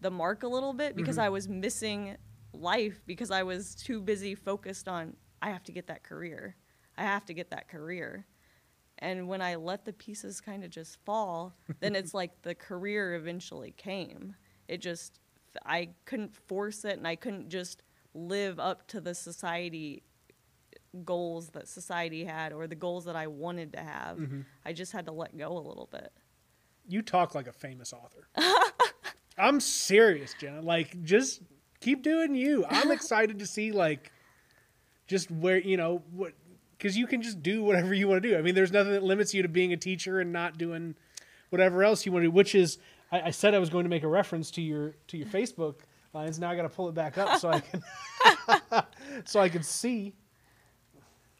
the 0.00 0.10
mark 0.10 0.42
a 0.42 0.48
little 0.48 0.72
bit 0.72 0.96
because 0.96 1.16
Mm-hmm. 1.16 1.26
I 1.26 1.28
was 1.30 1.48
missing 1.48 2.16
life 2.52 3.02
because 3.06 3.30
I 3.30 3.42
was 3.42 3.74
too 3.74 4.00
busy 4.00 4.34
focused 4.34 4.88
on 4.88 5.16
I 5.42 5.50
have 5.50 5.64
to 5.64 5.72
get 5.72 5.88
that 5.88 6.02
career. 6.04 6.56
I 6.96 7.02
have 7.02 7.24
to 7.26 7.34
get 7.34 7.50
that 7.50 7.68
career. 7.68 8.24
And 8.98 9.28
when 9.28 9.42
I 9.42 9.56
let 9.56 9.84
the 9.84 9.92
pieces 9.92 10.40
kind 10.40 10.64
of 10.64 10.70
just 10.70 10.98
fall, 11.04 11.54
then 11.80 11.94
it's 11.94 12.14
like 12.14 12.42
the 12.42 12.54
career 12.54 13.14
eventually 13.14 13.72
came. 13.76 14.34
It 14.68 14.78
just 14.78 15.20
I 15.64 15.90
couldn't 16.04 16.34
force 16.34 16.84
it 16.84 16.96
and 16.96 17.06
I 17.06 17.16
couldn't 17.16 17.48
just 17.48 17.82
live 18.14 18.58
up 18.58 18.86
to 18.88 19.00
the 19.00 19.14
society 19.14 20.02
goals 21.04 21.48
that 21.50 21.66
society 21.66 22.24
had 22.24 22.52
or 22.52 22.66
the 22.66 22.74
goals 22.74 23.04
that 23.06 23.16
I 23.16 23.26
wanted 23.26 23.72
to 23.72 23.80
have. 23.80 24.18
Mm-hmm. 24.18 24.40
I 24.64 24.72
just 24.72 24.92
had 24.92 25.06
to 25.06 25.12
let 25.12 25.36
go 25.36 25.56
a 25.56 25.58
little 25.58 25.88
bit. 25.90 26.12
You 26.86 27.02
talk 27.02 27.34
like 27.34 27.48
a 27.48 27.52
famous 27.52 27.92
author. 27.92 28.28
I'm 29.38 29.58
serious, 29.58 30.34
Jenna. 30.38 30.60
Like, 30.60 31.02
just 31.02 31.42
keep 31.80 32.02
doing 32.02 32.34
you. 32.34 32.64
I'm 32.68 32.90
excited 32.92 33.40
to 33.40 33.46
see, 33.46 33.72
like, 33.72 34.12
just 35.06 35.30
where, 35.30 35.58
you 35.58 35.76
know, 35.76 36.02
what, 36.12 36.32
because 36.84 36.98
you 36.98 37.06
can 37.06 37.22
just 37.22 37.42
do 37.42 37.64
whatever 37.64 37.94
you 37.94 38.06
want 38.06 38.22
to 38.22 38.28
do. 38.28 38.36
I 38.36 38.42
mean, 38.42 38.54
there's 38.54 38.70
nothing 38.70 38.92
that 38.92 39.02
limits 39.02 39.32
you 39.32 39.40
to 39.40 39.48
being 39.48 39.72
a 39.72 39.76
teacher 39.78 40.20
and 40.20 40.30
not 40.34 40.58
doing 40.58 40.94
whatever 41.48 41.82
else 41.82 42.04
you 42.04 42.12
want 42.12 42.24
to 42.24 42.26
do, 42.26 42.30
which 42.30 42.54
is, 42.54 42.76
I, 43.10 43.22
I 43.22 43.30
said 43.30 43.54
I 43.54 43.58
was 43.58 43.70
going 43.70 43.84
to 43.84 43.88
make 43.88 44.02
a 44.02 44.06
reference 44.06 44.50
to 44.50 44.60
your, 44.60 44.94
to 45.08 45.16
your 45.16 45.26
Facebook 45.26 45.76
lines. 46.12 46.38
Now 46.38 46.50
I 46.50 46.56
got 46.56 46.64
to 46.64 46.68
pull 46.68 46.90
it 46.90 46.94
back 46.94 47.16
up 47.16 47.40
so 47.40 47.48
I 47.48 47.60
can, 47.60 47.82
so 49.24 49.40
I 49.40 49.48
can 49.48 49.62
see. 49.62 50.12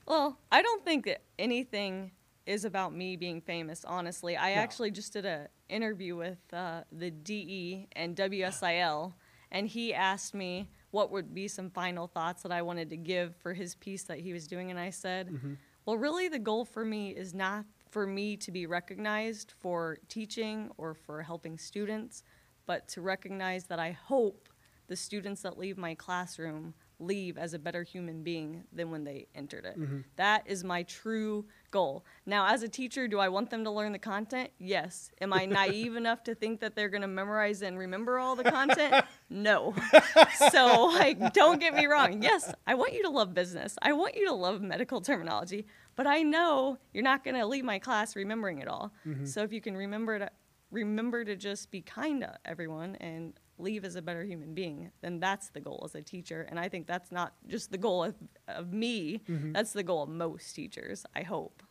Well, 0.07 0.38
I 0.50 0.62
don't 0.62 0.83
think 0.83 1.04
that 1.04 1.20
anything 1.38 2.12
is 2.46 2.64
about 2.64 2.94
me 2.94 3.14
being 3.14 3.42
famous. 3.42 3.85
Honestly, 3.85 4.38
I 4.38 4.54
No. 4.54 4.62
actually 4.62 4.92
just 4.92 5.12
did 5.12 5.26
a 5.26 5.48
interview 5.68 6.16
with 6.16 6.38
uh, 6.54 6.85
the 6.90 7.11
DE 7.11 7.88
and 7.92 8.16
WSIL, 8.16 9.12
and 9.52 9.68
he 9.68 9.92
asked 9.92 10.33
me 10.33 10.70
what 10.94 11.11
would 11.11 11.35
be 11.35 11.48
some 11.48 11.70
final 11.70 12.07
thoughts 12.07 12.42
that 12.44 12.52
I 12.52 12.62
wanted 12.62 12.88
to 12.90 12.96
give 12.96 13.35
for 13.35 13.52
his 13.52 13.74
piece 13.74 14.04
that 14.04 14.20
he 14.20 14.33
was 14.33 14.46
doing, 14.46 14.70
and 14.70 14.78
I 14.78 14.90
said, 14.90 15.28
Mm-hmm. 15.28 15.54
"Well, 15.85 15.98
really, 15.98 16.28
the 16.28 16.38
goal 16.38 16.64
for 16.64 16.85
me 16.85 17.11
is 17.11 17.35
not 17.35 17.64
for 17.90 18.07
me 18.07 18.37
to 18.37 18.52
be 18.52 18.66
recognized 18.66 19.52
for 19.59 19.98
teaching 20.09 20.70
or 20.78 20.94
for 20.94 21.22
helping 21.22 21.59
students, 21.59 22.22
but 22.64 22.87
to 22.88 23.00
recognize 23.00 23.64
that 23.66 23.80
I 23.80 23.90
hope 23.90 24.48
the 24.87 24.96
students 24.96 25.42
that 25.42 25.59
leave 25.59 25.76
my 25.76 25.94
classroom 25.96 26.74
leave 27.06 27.38
as 27.38 27.54
a 27.54 27.58
better 27.58 27.82
human 27.82 28.22
being 28.22 28.64
than 28.72 28.90
when 28.90 29.04
they 29.04 29.26
entered 29.34 29.64
it. 29.64 29.78
Mm-hmm. 29.78 30.00
That 30.16 30.44
is 30.46 30.64
my 30.64 30.82
true 30.84 31.46
goal. 31.70 32.04
Now, 32.24 32.46
as 32.46 32.62
a 32.62 32.68
teacher, 32.68 33.08
do 33.08 33.18
I 33.18 33.28
want 33.28 33.50
them 33.50 33.64
to 33.64 33.70
learn 33.70 33.92
the 33.92 33.98
content? 33.98 34.50
Yes. 34.58 35.10
Am 35.20 35.32
I 35.32 35.44
naive 35.44 35.96
enough 36.02 36.22
to 36.24 36.34
think 36.34 36.60
that 36.60 36.76
they're 36.76 36.88
going 36.88 37.02
to 37.02 37.08
memorize 37.08 37.62
and 37.62 37.78
remember 37.78 38.18
all 38.18 38.36
the 38.36 38.44
content? 38.44 39.04
No. 39.30 39.74
So, 40.50 40.86
like, 40.86 41.32
don't 41.32 41.58
get 41.58 41.74
me 41.74 41.86
wrong. 41.86 42.22
Yes, 42.22 42.52
I 42.66 42.74
want 42.74 42.92
you 42.92 43.02
to 43.02 43.08
love 43.08 43.34
business. 43.34 43.76
I 43.82 43.92
want 43.92 44.14
you 44.14 44.26
to 44.26 44.34
love 44.34 44.60
medical 44.60 45.00
terminology, 45.00 45.66
but 45.96 46.06
I 46.06 46.22
know 46.22 46.78
you're 46.92 47.02
not 47.02 47.24
going 47.24 47.36
to 47.36 47.46
leave 47.46 47.64
my 47.64 47.78
class 47.78 48.14
remembering 48.14 48.58
it 48.58 48.68
all. 48.68 48.92
Mm-hmm. 49.06 49.24
So, 49.24 49.42
if 49.42 49.52
you 49.52 49.60
can 49.60 49.76
remember 49.76 50.18
to 50.18 50.30
remember 50.70 51.24
to 51.24 51.36
just 51.36 51.70
be 51.70 51.80
kind 51.80 52.20
to 52.20 52.36
everyone 52.44 52.96
and 52.96 53.32
leave 53.58 53.84
as 53.84 53.96
a 53.96 54.02
better 54.02 54.24
human 54.24 54.54
being, 54.54 54.90
then 55.00 55.20
that's 55.20 55.50
the 55.50 55.60
goal 55.60 55.82
as 55.84 55.94
a 55.94 56.02
teacher. 56.02 56.46
And 56.50 56.58
I 56.58 56.68
think 56.68 56.86
that's 56.86 57.12
not 57.12 57.34
just 57.46 57.70
the 57.70 57.78
goal 57.78 58.04
of, 58.04 58.14
of 58.48 58.72
me, 58.72 59.22
that's 59.28 59.72
the 59.72 59.82
goal 59.82 60.02
of 60.02 60.08
most 60.08 60.54
teachers, 60.54 61.06
I 61.14 61.22
hope. 61.22 61.62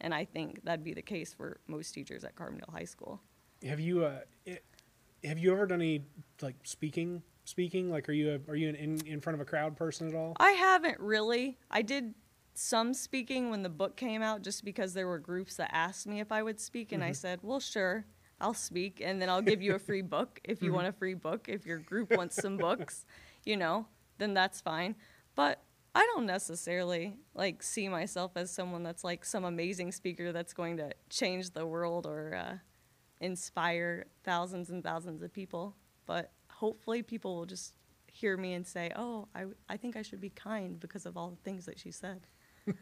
And 0.00 0.14
I 0.14 0.24
think 0.24 0.64
that'd 0.64 0.84
be 0.84 0.94
the 0.94 1.02
case 1.02 1.34
for 1.34 1.60
most 1.66 1.92
teachers 1.92 2.24
at 2.24 2.34
Carbondale 2.34 2.72
High 2.72 2.84
School. 2.84 3.20
Have 3.64 3.80
you, 3.80 4.04
uh, 4.04 4.20
it, 4.46 4.64
have 5.22 5.38
you 5.38 5.52
ever 5.52 5.66
done 5.66 5.82
any, 5.82 6.02
like, 6.40 6.56
speaking? 6.62 7.22
Speaking, 7.44 7.90
like, 7.90 8.08
are 8.08 8.12
you 8.12 8.32
a, 8.32 8.50
are 8.50 8.56
you 8.56 8.68
an 8.68 8.76
in, 8.76 9.06
in 9.06 9.20
front 9.20 9.34
of 9.34 9.40
a 9.40 9.44
crowd 9.44 9.76
person 9.76 10.08
at 10.08 10.14
all? 10.14 10.34
I 10.38 10.52
haven't 10.52 11.00
really. 11.00 11.58
I 11.70 11.82
did 11.82 12.14
some 12.54 12.94
speaking 12.94 13.50
when 13.50 13.62
the 13.62 13.68
book 13.68 13.96
came 13.96 14.22
out 14.22 14.42
just 14.42 14.64
because 14.64 14.94
there 14.94 15.06
were 15.06 15.18
groups 15.18 15.56
that 15.56 15.70
asked 15.72 16.06
me 16.06 16.20
if 16.20 16.32
I 16.32 16.42
would 16.42 16.60
speak, 16.60 16.92
and 16.92 17.02
I 17.02 17.12
said, 17.12 17.40
well, 17.42 17.60
sure. 17.60 18.06
I'll 18.40 18.54
speak 18.54 19.00
and 19.04 19.20
then 19.20 19.28
I'll 19.28 19.42
give 19.42 19.62
you 19.62 19.74
a 19.74 19.78
free 19.88 20.02
book 20.02 20.40
if 20.44 20.62
you 20.62 20.72
want 20.72 20.86
a 20.86 20.92
free 20.92 21.14
book. 21.14 21.48
If 21.48 21.66
your 21.66 21.78
group 21.78 22.16
wants 22.16 22.36
some 22.36 22.56
books, 22.56 23.04
you 23.44 23.56
know, 23.56 23.86
then 24.18 24.34
that's 24.34 24.60
fine. 24.60 24.96
But 25.34 25.62
I 25.94 26.08
don't 26.14 26.26
necessarily 26.26 27.16
like 27.34 27.62
see 27.62 27.88
myself 27.88 28.32
as 28.36 28.50
someone 28.50 28.82
that's 28.82 29.02
like 29.02 29.24
some 29.24 29.44
amazing 29.44 29.92
speaker 29.92 30.32
that's 30.32 30.52
going 30.52 30.76
to 30.76 30.92
change 31.08 31.50
the 31.50 31.66
world 31.66 32.06
or 32.06 32.34
uh, 32.34 32.56
inspire 33.20 34.06
thousands 34.22 34.70
and 34.70 34.84
thousands 34.84 35.22
of 35.22 35.32
people. 35.32 35.76
But 36.06 36.32
hopefully, 36.48 37.02
people 37.02 37.36
will 37.36 37.46
just 37.46 37.74
hear 38.06 38.36
me 38.36 38.52
and 38.54 38.66
say, 38.66 38.92
"Oh, 38.94 39.28
I, 39.34 39.46
I 39.68 39.76
think 39.76 39.96
I 39.96 40.02
should 40.02 40.20
be 40.20 40.30
kind 40.30 40.78
because 40.78 41.06
of 41.06 41.16
all 41.16 41.30
the 41.30 41.42
things 41.42 41.66
that 41.66 41.78
she 41.78 41.90
said." 41.90 42.26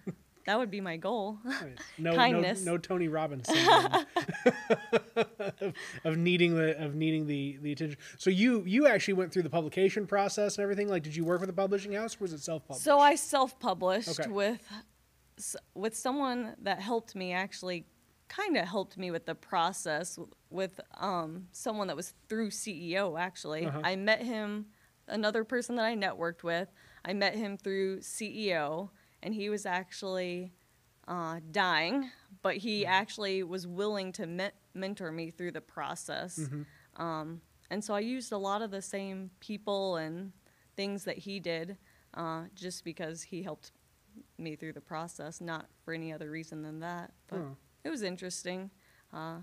that 0.47 0.59
would 0.59 0.71
be 0.71 0.81
my 0.81 0.97
goal. 0.97 1.39
Nice. 1.45 1.61
No, 1.99 2.15
Kindness. 2.15 2.65
no, 2.65 2.73
no 2.73 2.79
Tony 2.79 3.09
Robbins 3.09 3.49
of, 5.17 5.75
of 6.05 6.17
needing 6.17 6.55
the 6.55 6.83
of 6.83 6.95
needing 6.95 7.27
the 7.27 7.59
the 7.63 7.73
attention. 7.73 7.99
So 8.17 8.31
you 8.31 8.63
you 8.65 8.87
actually 8.87 9.15
went 9.15 9.33
through 9.33 9.43
the 9.43 9.51
publication 9.51 10.07
process 10.07 10.57
and 10.57 10.63
everything. 10.63 10.89
Like, 10.89 11.03
did 11.03 11.15
you 11.17 11.25
work 11.25 11.41
with 11.41 11.51
a 11.51 11.55
publishing 11.55 11.93
house, 11.93 12.17
or 12.17 12.19
was 12.21 12.33
it 12.33 12.41
self 12.41 12.63
published? 12.67 12.85
So 12.85 12.99
I 12.99 13.15
self-published 13.15 14.21
Okay. 14.21 14.31
with 14.31 14.63
with 15.75 15.97
someone 15.97 16.55
that 16.63 16.81
helped 16.81 17.15
me 17.15 17.33
actually 17.33 17.87
kind 18.29 18.57
of 18.57 18.67
helped 18.67 18.99
me 18.99 19.11
with 19.11 19.25
the 19.25 19.35
process 19.35 20.19
with 20.51 20.81
um, 20.99 21.47
someone 21.53 21.87
that 21.87 21.97
was 21.97 22.15
through 22.29 22.51
CEO 22.51 23.19
actually. 23.19 23.67
Uh-huh. 23.67 23.81
I 23.83 23.97
met 23.97 24.23
him 24.23 24.67
another 25.07 25.45
person 25.45 25.77
that 25.77 25.85
I 25.87 25.97
networked 25.97 26.43
with. 26.43 26.69
I 27.05 27.15
met 27.15 27.35
him 27.35 27.57
through 27.57 28.01
CEO 28.01 28.91
and 29.23 29.35
he 29.35 29.49
was 29.51 29.67
actually 29.67 30.53
uh, 31.07 31.41
dying, 31.51 32.11
but 32.43 32.57
he 32.59 32.85
actually 32.87 33.43
was 33.43 33.67
willing 33.67 34.13
to 34.13 34.27
me- 34.27 34.51
mentor 34.75 35.11
me 35.11 35.31
through 35.31 35.53
the 35.53 35.61
process. 35.61 36.39
Um, 36.97 37.41
and 37.71 37.83
so 37.83 37.95
I 37.95 38.01
used 38.01 38.33
a 38.33 38.39
lot 38.39 38.63
of 38.63 38.71
the 38.71 38.83
same 38.83 39.31
people 39.41 39.97
and 39.97 40.33
things 40.77 41.05
that 41.05 41.19
he 41.19 41.41
did 41.41 41.77
uh, 42.15 42.45
just 42.55 42.85
because 42.85 43.23
he 43.23 43.43
helped 43.43 43.73
me 44.39 44.57
through 44.57 44.73
the 44.73 44.81
process, 44.81 45.41
not 45.41 45.67
for 45.85 45.93
any 45.95 46.13
other 46.13 46.31
reason 46.31 46.63
than 46.63 46.81
that. 46.81 47.13
But 47.29 47.39
Oh. 47.41 47.57
it 47.85 47.91
was 47.91 48.03
interesting. 48.03 48.71
Uh, 49.13 49.39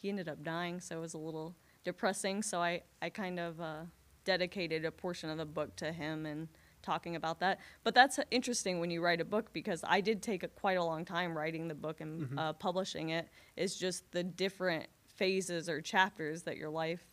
he 0.00 0.08
ended 0.08 0.28
up 0.28 0.42
dying, 0.42 0.80
so 0.80 0.98
it 0.98 1.00
was 1.00 1.14
a 1.14 1.18
little 1.18 1.54
depressing. 1.84 2.42
So 2.42 2.60
I, 2.60 2.82
I 3.02 3.10
kind 3.10 3.38
of 3.40 3.60
uh, 3.60 3.82
dedicated 4.24 4.84
a 4.84 4.90
portion 4.92 5.30
of 5.30 5.38
the 5.38 5.46
book 5.46 5.74
to 5.76 5.92
him 5.92 6.26
and 6.26 6.48
talking 6.82 7.16
about 7.16 7.40
that. 7.40 7.60
But 7.84 7.94
that's 7.94 8.18
interesting 8.30 8.80
when 8.80 8.90
you 8.90 9.02
write 9.02 9.20
a 9.20 9.24
book 9.24 9.52
because 9.52 9.84
I 9.86 10.00
did 10.00 10.22
take 10.22 10.42
a, 10.42 10.48
quite 10.48 10.78
a 10.78 10.84
long 10.84 11.04
time 11.04 11.36
writing 11.36 11.68
the 11.68 11.74
book 11.74 12.00
and 12.00 12.38
uh, 12.38 12.52
publishing 12.54 13.10
it. 13.10 13.28
It's 13.56 13.76
just 13.76 14.10
the 14.12 14.22
different 14.22 14.86
phases 15.16 15.68
or 15.68 15.80
chapters 15.80 16.42
that 16.44 16.56
your 16.56 16.70
life 16.70 17.04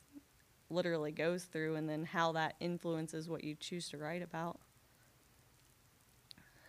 literally 0.70 1.12
goes 1.12 1.44
through 1.44 1.76
and 1.76 1.88
then 1.88 2.06
how 2.06 2.32
that 2.34 2.56
influences 2.60 3.30
what 3.30 3.44
you 3.44 3.56
choose 3.56 3.90
to 3.90 3.98
write 3.98 4.22
about. 4.22 4.60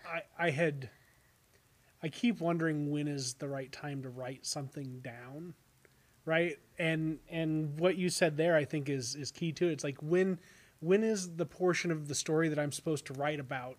I, 0.06 0.46
I 0.46 0.50
had 0.50 0.90
I 2.02 2.08
keep 2.08 2.40
wondering 2.40 2.90
when 2.90 3.08
is 3.08 3.34
the 3.34 3.48
right 3.48 3.72
time 3.72 4.02
to 4.02 4.08
write 4.08 4.46
something 4.46 5.00
down. 5.00 5.54
Right? 6.24 6.56
And 6.78 7.18
and 7.28 7.78
what 7.78 7.96
you 7.96 8.08
said 8.08 8.36
there 8.36 8.56
I 8.56 8.64
think 8.64 8.88
is 8.88 9.14
is 9.14 9.30
key 9.30 9.52
too. 9.52 9.68
It's 9.68 9.84
like 9.84 9.98
when 10.02 10.38
when 10.80 11.02
is 11.02 11.36
the 11.36 11.46
portion 11.46 11.90
of 11.90 12.08
the 12.08 12.14
story 12.14 12.48
that 12.48 12.58
I'm 12.58 12.72
supposed 12.72 13.06
to 13.06 13.12
write 13.14 13.40
about 13.40 13.78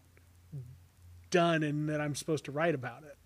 done 1.30 1.64
and 1.64 1.90
that 1.90 2.02
I'm 2.02 2.16
supposed 2.16 2.46
to 2.46 2.52
write 2.52 2.76
about 2.76 3.04
it? 3.04 3.18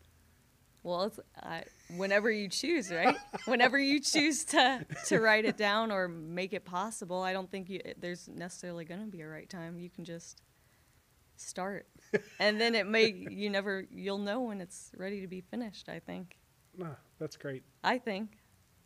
Well, 0.84 1.04
it's 1.04 1.20
I, 1.38 1.64
whenever 1.96 2.32
you 2.32 2.50
choose, 2.50 2.92
right? 2.92 3.16
whenever 3.46 3.78
you 3.78 4.00
choose 4.00 4.44
to 4.46 4.86
to 5.06 5.20
write 5.20 5.46
it 5.46 5.56
down 5.56 5.92
or 5.92 6.08
make 6.08 6.54
it 6.54 6.66
possible, 6.66 7.22
I 7.22 7.34
don't 7.34 7.50
think 7.52 7.70
you, 7.70 7.82
there's 8.00 8.28
necessarily 8.28 8.84
going 8.84 9.02
to 9.02 9.12
be 9.12 9.22
a 9.22 9.28
right 9.28 9.50
time. 9.50 9.78
You 9.78 9.90
can 9.90 10.06
just 10.06 10.42
start, 11.36 11.88
and 12.40 12.60
then 12.60 12.74
it 12.74 12.88
may 12.88 13.08
you 13.08 13.50
never 13.50 13.86
you'll 13.92 14.18
know 14.18 14.42
when 14.42 14.60
it's 14.60 14.92
ready 14.98 15.22
to 15.22 15.28
be 15.28 15.42
finished. 15.42 15.88
I 15.88 16.00
think. 16.00 16.40
Ah, 16.82 16.96
that's 17.20 17.38
great. 17.38 17.64
I 17.84 18.00
think. 18.00 18.40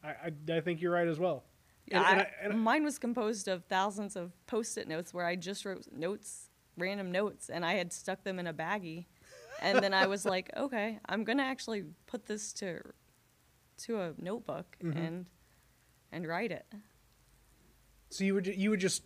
I, 0.04 0.10
I, 0.10 0.58
I 0.58 0.62
think 0.62 0.82
you're 0.82 0.92
right 0.92 1.08
as 1.08 1.18
well. 1.18 1.46
Yeah, 1.88 2.10
And- 2.12 2.22
I- 2.22 2.32
and 2.42 2.54
I- 2.54 2.56
mine 2.56 2.84
was 2.84 2.98
composed 2.98 3.48
of 3.48 3.64
thousands 3.66 4.16
of 4.16 4.32
post-it 4.48 4.88
notes 4.88 5.14
where 5.14 5.26
I 5.26 5.36
just 5.36 5.66
wrote 5.66 5.86
notes, 5.92 6.50
random 6.78 7.12
notes, 7.12 7.50
and 7.50 7.64
I 7.66 7.74
had 7.76 7.94
stuck 7.94 8.24
them 8.24 8.40
in 8.40 8.48
a 8.48 8.54
baggie, 8.54 9.06
and 9.62 9.84
then 9.84 9.94
I 9.94 10.08
was 10.08 10.26
like, 10.36 10.50
okay, 10.58 11.00
I'm 11.08 11.24
gonna 11.24 11.44
actually 11.44 11.84
put 12.08 12.26
this 12.26 12.52
to 12.54 12.82
to 13.78 14.00
a 14.00 14.14
notebook 14.18 14.78
Mhm. 14.82 14.96
and 14.98 15.26
and 16.12 16.26
write 16.28 16.52
it. 16.52 16.66
So 18.10 18.24
you 18.24 18.34
would 18.34 18.48
you 18.48 18.70
would 18.72 18.80
just 18.80 19.04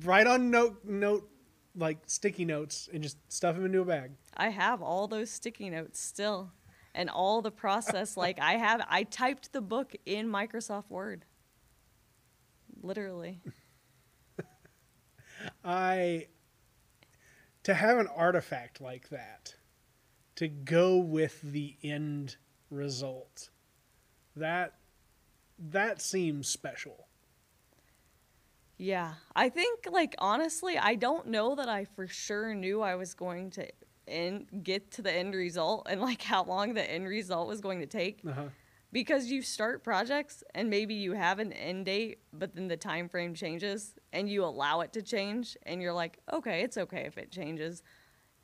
write 0.00 0.26
on 0.26 0.50
note 0.50 0.84
note 0.84 1.28
like 1.74 1.98
sticky 2.06 2.44
notes 2.44 2.88
and 2.92 3.02
just 3.02 3.16
stuff 3.32 3.56
them 3.56 3.64
into 3.64 3.80
a 3.80 3.84
bag. 3.84 4.12
I 4.36 4.48
have 4.50 4.82
all 4.82 5.06
those 5.08 5.30
sticky 5.30 5.70
notes 5.70 5.98
still, 6.00 6.52
and 6.94 7.10
all 7.10 7.42
the 7.42 7.50
process. 7.50 8.16
like 8.16 8.38
I 8.40 8.54
have, 8.54 8.84
I 8.88 9.04
typed 9.04 9.52
the 9.52 9.60
book 9.60 9.94
in 10.06 10.28
Microsoft 10.28 10.90
Word. 10.90 11.24
Literally. 12.82 13.40
I 15.64 16.26
to 17.64 17.74
have 17.74 17.98
an 17.98 18.08
artifact 18.08 18.80
like 18.80 19.08
that 19.10 19.54
to 20.36 20.48
go 20.48 20.98
with 20.98 21.40
the 21.42 21.76
end 21.82 22.36
result. 22.70 23.50
That 24.34 24.74
that 25.58 26.02
seems 26.02 26.48
special. 26.48 27.06
Yeah, 28.78 29.14
I 29.36 29.48
think 29.48 29.86
like 29.90 30.14
honestly, 30.18 30.76
I 30.76 30.96
don't 30.96 31.28
know 31.28 31.54
that 31.54 31.68
I 31.68 31.84
for 31.84 32.08
sure 32.08 32.54
knew 32.54 32.80
I 32.80 32.96
was 32.96 33.14
going 33.14 33.50
to 33.52 33.68
end, 34.12 34.46
get 34.62 34.90
to 34.92 35.02
the 35.02 35.12
end 35.12 35.34
result 35.34 35.86
and 35.90 36.00
like 36.00 36.22
how 36.22 36.44
long 36.44 36.74
the 36.74 36.90
end 36.90 37.06
result 37.08 37.48
was 37.48 37.60
going 37.60 37.80
to 37.80 37.86
take 37.86 38.20
Uh-huh. 38.26 38.44
because 38.92 39.30
you 39.30 39.40
start 39.42 39.82
projects 39.82 40.44
and 40.54 40.68
maybe 40.68 40.94
you 40.94 41.12
have 41.12 41.38
an 41.38 41.52
end 41.52 41.86
date, 41.86 42.18
but 42.32 42.54
then 42.54 42.68
the 42.68 42.76
time 42.76 43.08
frame 43.08 43.34
changes 43.34 43.94
and 44.12 44.28
you 44.28 44.44
allow 44.44 44.80
it 44.80 44.92
to 44.92 45.02
change 45.02 45.56
and 45.64 45.80
you're 45.82 45.92
like, 45.94 46.18
okay, 46.32 46.62
it's 46.62 46.76
okay 46.76 47.04
if 47.06 47.16
it 47.18 47.30
changes. 47.30 47.82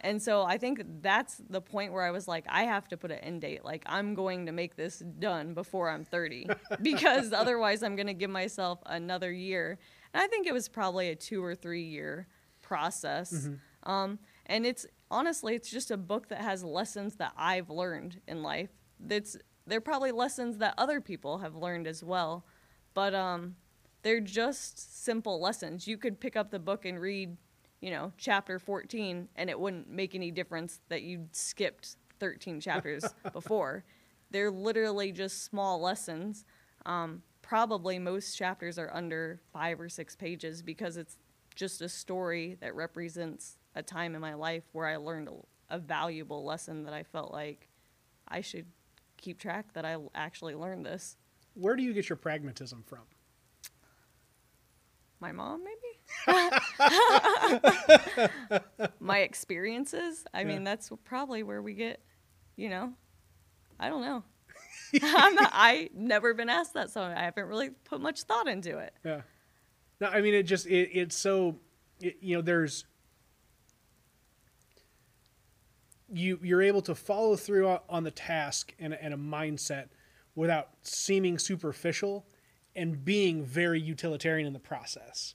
And 0.01 0.23
so 0.23 0.45
I 0.45 0.59
think 0.59 0.81
that's 1.03 1.43
the 1.51 1.61
point 1.61 1.93
where 1.93 2.05
I 2.05 2.13
was 2.13 2.29
like, 2.29 2.45
I 2.49 2.63
have 2.63 2.87
to 2.89 2.97
put 2.97 3.11
an 3.11 3.19
end 3.19 3.41
date. 3.41 3.65
Like 3.65 3.83
I'm 3.87 4.15
going 4.15 4.47
to 4.47 4.53
make 4.53 4.77
this 4.77 5.01
done 5.19 5.55
before 5.55 5.91
I'm 5.91 6.05
30 6.05 6.47
because 6.83 7.33
otherwise 7.33 7.83
I'm 7.83 7.97
going 7.97 8.07
to 8.07 8.15
give 8.15 8.31
myself 8.31 8.79
another 8.87 9.33
year. 9.33 9.77
And 10.15 10.23
I 10.23 10.29
think 10.29 10.47
it 10.47 10.53
was 10.55 10.69
probably 10.69 11.09
a 11.11 11.17
two 11.17 11.43
or 11.45 11.55
three 11.57 11.83
year 11.85 12.29
process. 12.63 13.49
Um, 13.85 14.19
and 14.47 14.65
it's 14.67 14.87
honestly, 15.11 15.55
it's 15.55 15.71
just 15.71 15.91
a 15.91 15.97
book 15.97 16.29
that 16.29 16.41
has 16.41 16.63
lessons 16.65 17.17
that 17.17 17.33
I've 17.37 17.71
learned 17.71 18.21
in 18.27 18.43
life. 18.43 18.71
That's 19.01 19.37
they're 19.67 19.81
probably 19.81 20.13
lessons 20.13 20.59
that 20.59 20.75
other 20.79 21.01
people 21.01 21.39
have 21.39 21.55
learned 21.55 21.87
as 21.87 22.03
well, 22.03 22.47
but 22.95 23.15
um, 23.15 23.57
they're 24.03 24.21
just 24.21 25.05
simple 25.05 25.41
lessons. 25.41 25.87
You 25.87 25.99
could 25.99 26.19
pick 26.19 26.37
up 26.37 26.51
the 26.51 26.59
book 26.59 26.87
and 26.87 26.99
read, 26.99 27.37
you 27.81 27.91
know, 27.91 28.13
chapter 28.17 28.59
14, 28.59 29.29
and 29.37 29.51
it 29.51 29.61
wouldn't 29.61 29.91
make 29.91 30.15
any 30.15 30.31
difference 30.31 30.81
that 30.89 31.03
you'd 31.03 31.35
skipped 31.37 31.97
13 32.19 32.61
chapters 32.63 33.05
before. 33.33 33.85
They're 34.31 34.51
literally 34.51 35.13
just 35.13 35.45
small 35.45 35.81
lessons. 35.81 36.47
Um, 36.87 37.23
probably 37.43 37.99
most 37.99 38.37
chapters 38.37 38.79
are 38.79 38.91
under 38.95 39.41
five 39.53 39.81
or 39.81 39.89
six 39.91 40.17
pages 40.17 40.63
because 40.63 40.97
it's 40.97 41.19
just 41.55 41.83
a 41.83 41.89
story 41.89 42.57
that 42.61 42.75
represents 42.75 43.58
a 43.79 43.83
time 43.83 44.15
in 44.15 44.21
my 44.21 44.35
life 44.35 44.65
where 44.73 44.87
I 44.87 44.97
learned 44.97 45.29
a, 45.29 45.77
a 45.77 45.79
valuable 45.79 46.45
lesson 46.45 46.85
that 46.85 46.93
I 46.93 47.05
felt 47.05 47.33
like 47.33 47.69
I 48.27 48.41
should 48.41 48.67
keep 49.17 49.39
track 49.39 49.73
that 49.75 49.85
I 49.85 49.97
actually 50.15 50.55
learned 50.55 50.85
this. 50.85 51.17
Where 51.55 51.77
do 51.77 51.83
you 51.83 51.93
get 51.93 52.09
your 52.09 52.17
pragmatism 52.17 52.85
from? 52.87 53.01
My 55.21 55.33
mom, 55.33 55.65
maybe? 55.65 55.77
my 59.01 59.19
experiences. 59.19 60.25
I 60.33 60.41
Yeah. 60.41 60.47
mean, 60.47 60.65
that's 60.65 60.91
probably 61.05 61.43
where 61.43 61.63
we 61.63 61.75
get, 61.75 62.01
you 62.57 62.69
know, 62.69 62.93
I 63.81 63.89
don't 63.89 64.03
know. 64.03 64.23
I'm 65.03 65.35
not, 65.35 65.51
I 65.53 65.91
never 65.95 66.35
been 66.35 66.49
asked 66.49 66.75
that, 66.75 66.91
so 66.91 67.03
I 67.03 67.23
haven't 67.25 67.47
really 67.47 67.71
put 67.71 68.01
much 68.01 68.23
thought 68.23 68.49
into 68.49 68.79
it. 68.79 68.95
Yeah. 69.05 69.23
No, 70.01 70.09
I 70.09 70.21
mean 70.21 70.35
it 70.35 70.45
just 70.45 70.67
it, 70.67 70.91
it's 70.93 71.17
so 71.17 71.57
it, 72.01 72.19
you 72.21 72.37
know 72.37 72.43
there's 72.43 72.85
you 76.13 76.39
you're 76.43 76.63
able 76.63 76.83
to 76.83 76.95
follow 76.95 77.37
through 77.37 77.69
on- 77.89 78.05
the 78.05 78.11
task 78.11 78.75
and, 78.79 78.95
and 78.95 79.13
a 79.13 79.17
mindset 79.17 79.89
without 80.35 80.71
seeming 80.83 81.39
superficial 81.39 82.27
and 82.77 83.05
being 83.05 83.45
very 83.45 83.81
utilitarian 83.81 84.47
in 84.47 84.53
the 84.53 84.59
process 84.59 85.35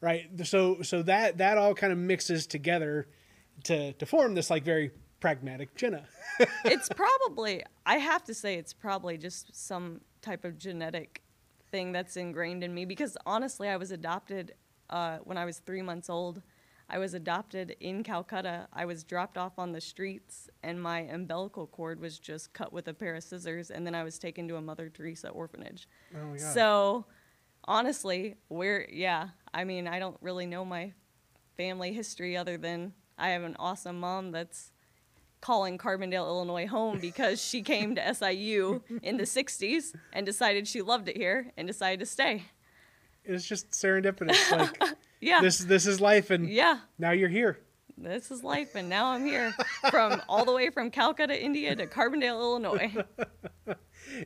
right 0.00 0.28
so 0.44 0.82
so 0.82 1.02
that 1.02 1.38
that 1.38 1.56
all 1.56 1.74
kind 1.74 1.92
of 1.92 1.98
mixes 1.98 2.46
together 2.46 3.08
to 3.64 3.92
to 3.94 4.06
form 4.06 4.34
this 4.34 4.50
like 4.50 4.64
very 4.64 4.90
pragmatic 5.20 5.74
jenna 5.74 6.06
it's 6.64 6.88
probably 6.88 7.62
I 7.84 7.96
have 7.98 8.24
to 8.24 8.34
say 8.34 8.56
it's 8.56 8.72
probably 8.72 9.16
just 9.16 9.54
some 9.54 10.00
type 10.22 10.44
of 10.44 10.58
genetic 10.58 11.22
thing 11.70 11.92
that's 11.92 12.16
ingrained 12.16 12.62
in 12.62 12.74
me 12.74 12.84
because 12.84 13.16
honestly 13.26 13.68
I 13.68 13.76
was 13.76 13.90
adopted 13.90 14.54
uh, 14.90 15.18
when 15.24 15.36
I 15.36 15.44
was 15.44 15.58
three 15.58 15.82
months 15.82 16.08
old. 16.08 16.42
I 16.90 16.98
was 16.98 17.14
adopted 17.14 17.76
in 17.80 18.02
Calcutta. 18.02 18.66
I 18.72 18.86
was 18.86 19.04
dropped 19.04 19.36
off 19.36 19.58
on 19.58 19.72
the 19.72 19.80
streets 19.80 20.48
and 20.62 20.80
my 20.80 21.00
umbilical 21.00 21.66
cord 21.66 22.00
was 22.00 22.18
just 22.18 22.52
cut 22.54 22.72
with 22.72 22.88
a 22.88 22.94
pair 22.94 23.14
of 23.14 23.22
scissors 23.22 23.70
and 23.70 23.86
then 23.86 23.94
I 23.94 24.04
was 24.04 24.18
taken 24.18 24.48
to 24.48 24.56
a 24.56 24.62
Mother 24.62 24.88
Teresa 24.88 25.28
orphanage. 25.28 25.86
oh 26.16 26.36
So 26.36 27.04
honestly, 27.64 28.36
we're 28.48 28.88
yeah, 28.90 29.28
I 29.52 29.64
mean, 29.64 29.86
I 29.86 29.98
don't 29.98 30.16
really 30.22 30.46
know 30.46 30.64
my 30.64 30.92
family 31.56 31.92
history 31.92 32.36
other 32.36 32.56
than 32.56 32.94
I 33.18 33.30
have 33.30 33.42
an 33.42 33.56
awesome 33.58 34.00
mom 34.00 34.32
that's 34.32 34.72
calling 35.40 35.78
Carbondale, 35.78 36.26
Illinois 36.26 36.66
home 36.66 36.98
because 37.00 37.44
she 37.44 37.62
came 37.62 37.94
to 37.96 38.14
SIU 38.14 38.82
in 39.02 39.18
the 39.18 39.24
60s 39.24 39.94
and 40.12 40.24
decided 40.24 40.66
she 40.66 40.82
loved 40.82 41.08
it 41.08 41.16
here 41.16 41.52
and 41.56 41.66
decided 41.66 42.00
to 42.00 42.06
stay. 42.06 42.44
It's 43.28 43.46
just 43.46 43.70
serendipitous. 43.70 44.50
Like 44.50 44.82
Yeah. 45.20 45.40
this 45.40 45.58
this 45.58 45.86
is 45.86 46.00
life 46.00 46.30
and 46.30 46.48
yeah. 46.48 46.78
now 46.98 47.10
you're 47.10 47.28
here. 47.28 47.58
This 47.96 48.30
is 48.30 48.44
life 48.44 48.74
and 48.76 48.88
now 48.88 49.06
I'm 49.06 49.24
here 49.26 49.52
from 49.90 50.22
all 50.28 50.44
the 50.44 50.52
way 50.52 50.70
from 50.70 50.90
Calcutta, 50.90 51.40
India 51.40 51.74
to 51.76 51.86
Carbondale, 51.86 52.40
Illinois. 52.40 52.94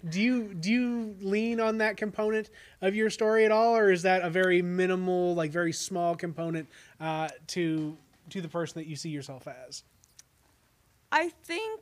Do 0.09 0.21
you 0.21 0.55
do 0.55 0.71
you 0.71 1.17
lean 1.21 1.59
on 1.59 1.79
that 1.79 1.97
component 1.97 2.51
of 2.83 2.95
your 2.95 3.11
story 3.11 3.45
at 3.45 3.51
all, 3.51 3.77
or 3.77 3.91
is 3.91 4.03
that 4.03 4.23
a 4.23 4.31
very 4.31 4.63
minimal, 4.63 5.35
like 5.35 5.51
very 5.51 5.73
small 5.73 6.15
component 6.15 6.69
uh, 7.01 7.29
to 7.49 7.97
to 8.31 8.41
the 8.41 8.49
person 8.49 8.79
that 8.81 8.87
you 8.87 8.95
see 8.95 9.09
yourself 9.09 9.49
as? 9.49 9.83
I 11.11 11.31
think 11.45 11.81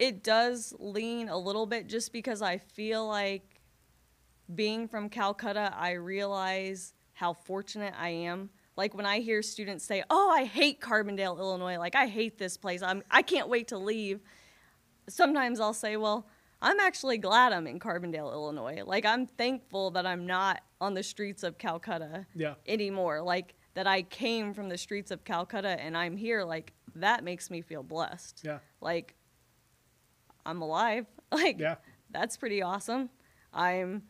it 0.00 0.24
does 0.24 0.74
lean 0.80 1.28
a 1.28 1.38
little 1.38 1.66
bit 1.66 1.86
just 1.86 2.12
because 2.12 2.42
I 2.42 2.58
feel 2.58 3.06
like 3.06 3.51
being 4.54 4.88
from 4.88 5.08
Calcutta, 5.08 5.72
I 5.76 5.92
realize 5.92 6.94
how 7.14 7.32
fortunate 7.32 7.94
I 7.98 8.08
am. 8.10 8.50
Like 8.76 8.94
when 8.94 9.06
I 9.06 9.20
hear 9.20 9.42
students 9.42 9.84
say, 9.84 10.02
"Oh, 10.10 10.30
I 10.30 10.44
hate 10.44 10.80
Carbondale, 10.80 11.38
Illinois. 11.38 11.78
Like 11.78 11.94
I 11.94 12.06
hate 12.06 12.38
this 12.38 12.56
place. 12.56 12.82
I'm 12.82 13.02
I 13.10 13.22
can't 13.22 13.48
wait 13.48 13.68
to 13.68 13.78
leave." 13.78 14.20
Sometimes 15.08 15.60
I'll 15.60 15.74
say, 15.74 15.96
"Well, 15.96 16.26
I'm 16.62 16.80
actually 16.80 17.18
glad 17.18 17.52
I'm 17.52 17.66
in 17.66 17.78
Carbondale, 17.80 18.32
Illinois. 18.32 18.82
Like 18.84 19.04
I'm 19.04 19.26
thankful 19.26 19.90
that 19.92 20.06
I'm 20.06 20.26
not 20.26 20.62
on 20.80 20.94
the 20.94 21.02
streets 21.02 21.42
of 21.42 21.58
Calcutta 21.58 22.26
Yeah. 22.34 22.54
anymore. 22.66 23.20
Like 23.20 23.54
that 23.74 23.86
I 23.86 24.02
came 24.02 24.54
from 24.54 24.68
the 24.68 24.78
streets 24.78 25.10
of 25.10 25.24
Calcutta 25.24 25.80
and 25.80 25.96
I'm 25.96 26.16
here. 26.16 26.44
Like 26.44 26.72
that 26.94 27.24
makes 27.24 27.50
me 27.50 27.62
feel 27.62 27.82
blessed. 27.82 28.42
Yeah. 28.44 28.58
Like 28.80 29.16
I'm 30.46 30.62
alive. 30.62 31.06
Like 31.32 31.58
Yeah. 31.58 31.76
that's 32.10 32.36
pretty 32.36 32.60
awesome. 32.62 33.08
I'm 33.54 34.02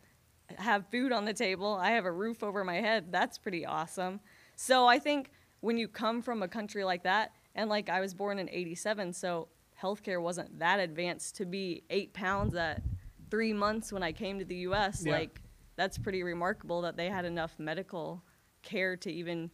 have 0.57 0.85
food 0.87 1.11
on 1.11 1.25
the 1.25 1.33
table. 1.33 1.73
I 1.73 1.91
have 1.91 2.05
a 2.05 2.11
roof 2.11 2.43
over 2.43 2.63
my 2.63 2.75
head. 2.75 3.11
That's 3.11 3.37
pretty 3.37 3.65
awesome. 3.65 4.19
So 4.55 4.85
I 4.85 4.99
think 4.99 5.31
when 5.61 5.77
you 5.77 5.87
come 5.87 6.21
from 6.21 6.43
a 6.43 6.47
country 6.47 6.83
like 6.83 7.03
that, 7.03 7.31
and 7.55 7.69
like 7.69 7.89
I 7.89 7.99
was 7.99 8.13
born 8.13 8.39
in 8.39 8.49
'87, 8.49 9.13
so 9.13 9.47
healthcare 9.81 10.21
wasn't 10.21 10.59
that 10.59 10.79
advanced 10.79 11.35
to 11.37 11.45
be 11.45 11.83
eight 11.89 12.13
pounds 12.13 12.55
at 12.55 12.81
three 13.29 13.53
months 13.53 13.91
when 13.91 14.03
I 14.03 14.11
came 14.11 14.39
to 14.39 14.45
the 14.45 14.55
U.S. 14.57 15.03
Yeah. 15.05 15.13
Like 15.13 15.41
that's 15.75 15.97
pretty 15.97 16.23
remarkable 16.23 16.81
that 16.81 16.97
they 16.97 17.09
had 17.09 17.25
enough 17.25 17.57
medical 17.57 18.23
care 18.61 18.95
to 18.97 19.11
even 19.11 19.49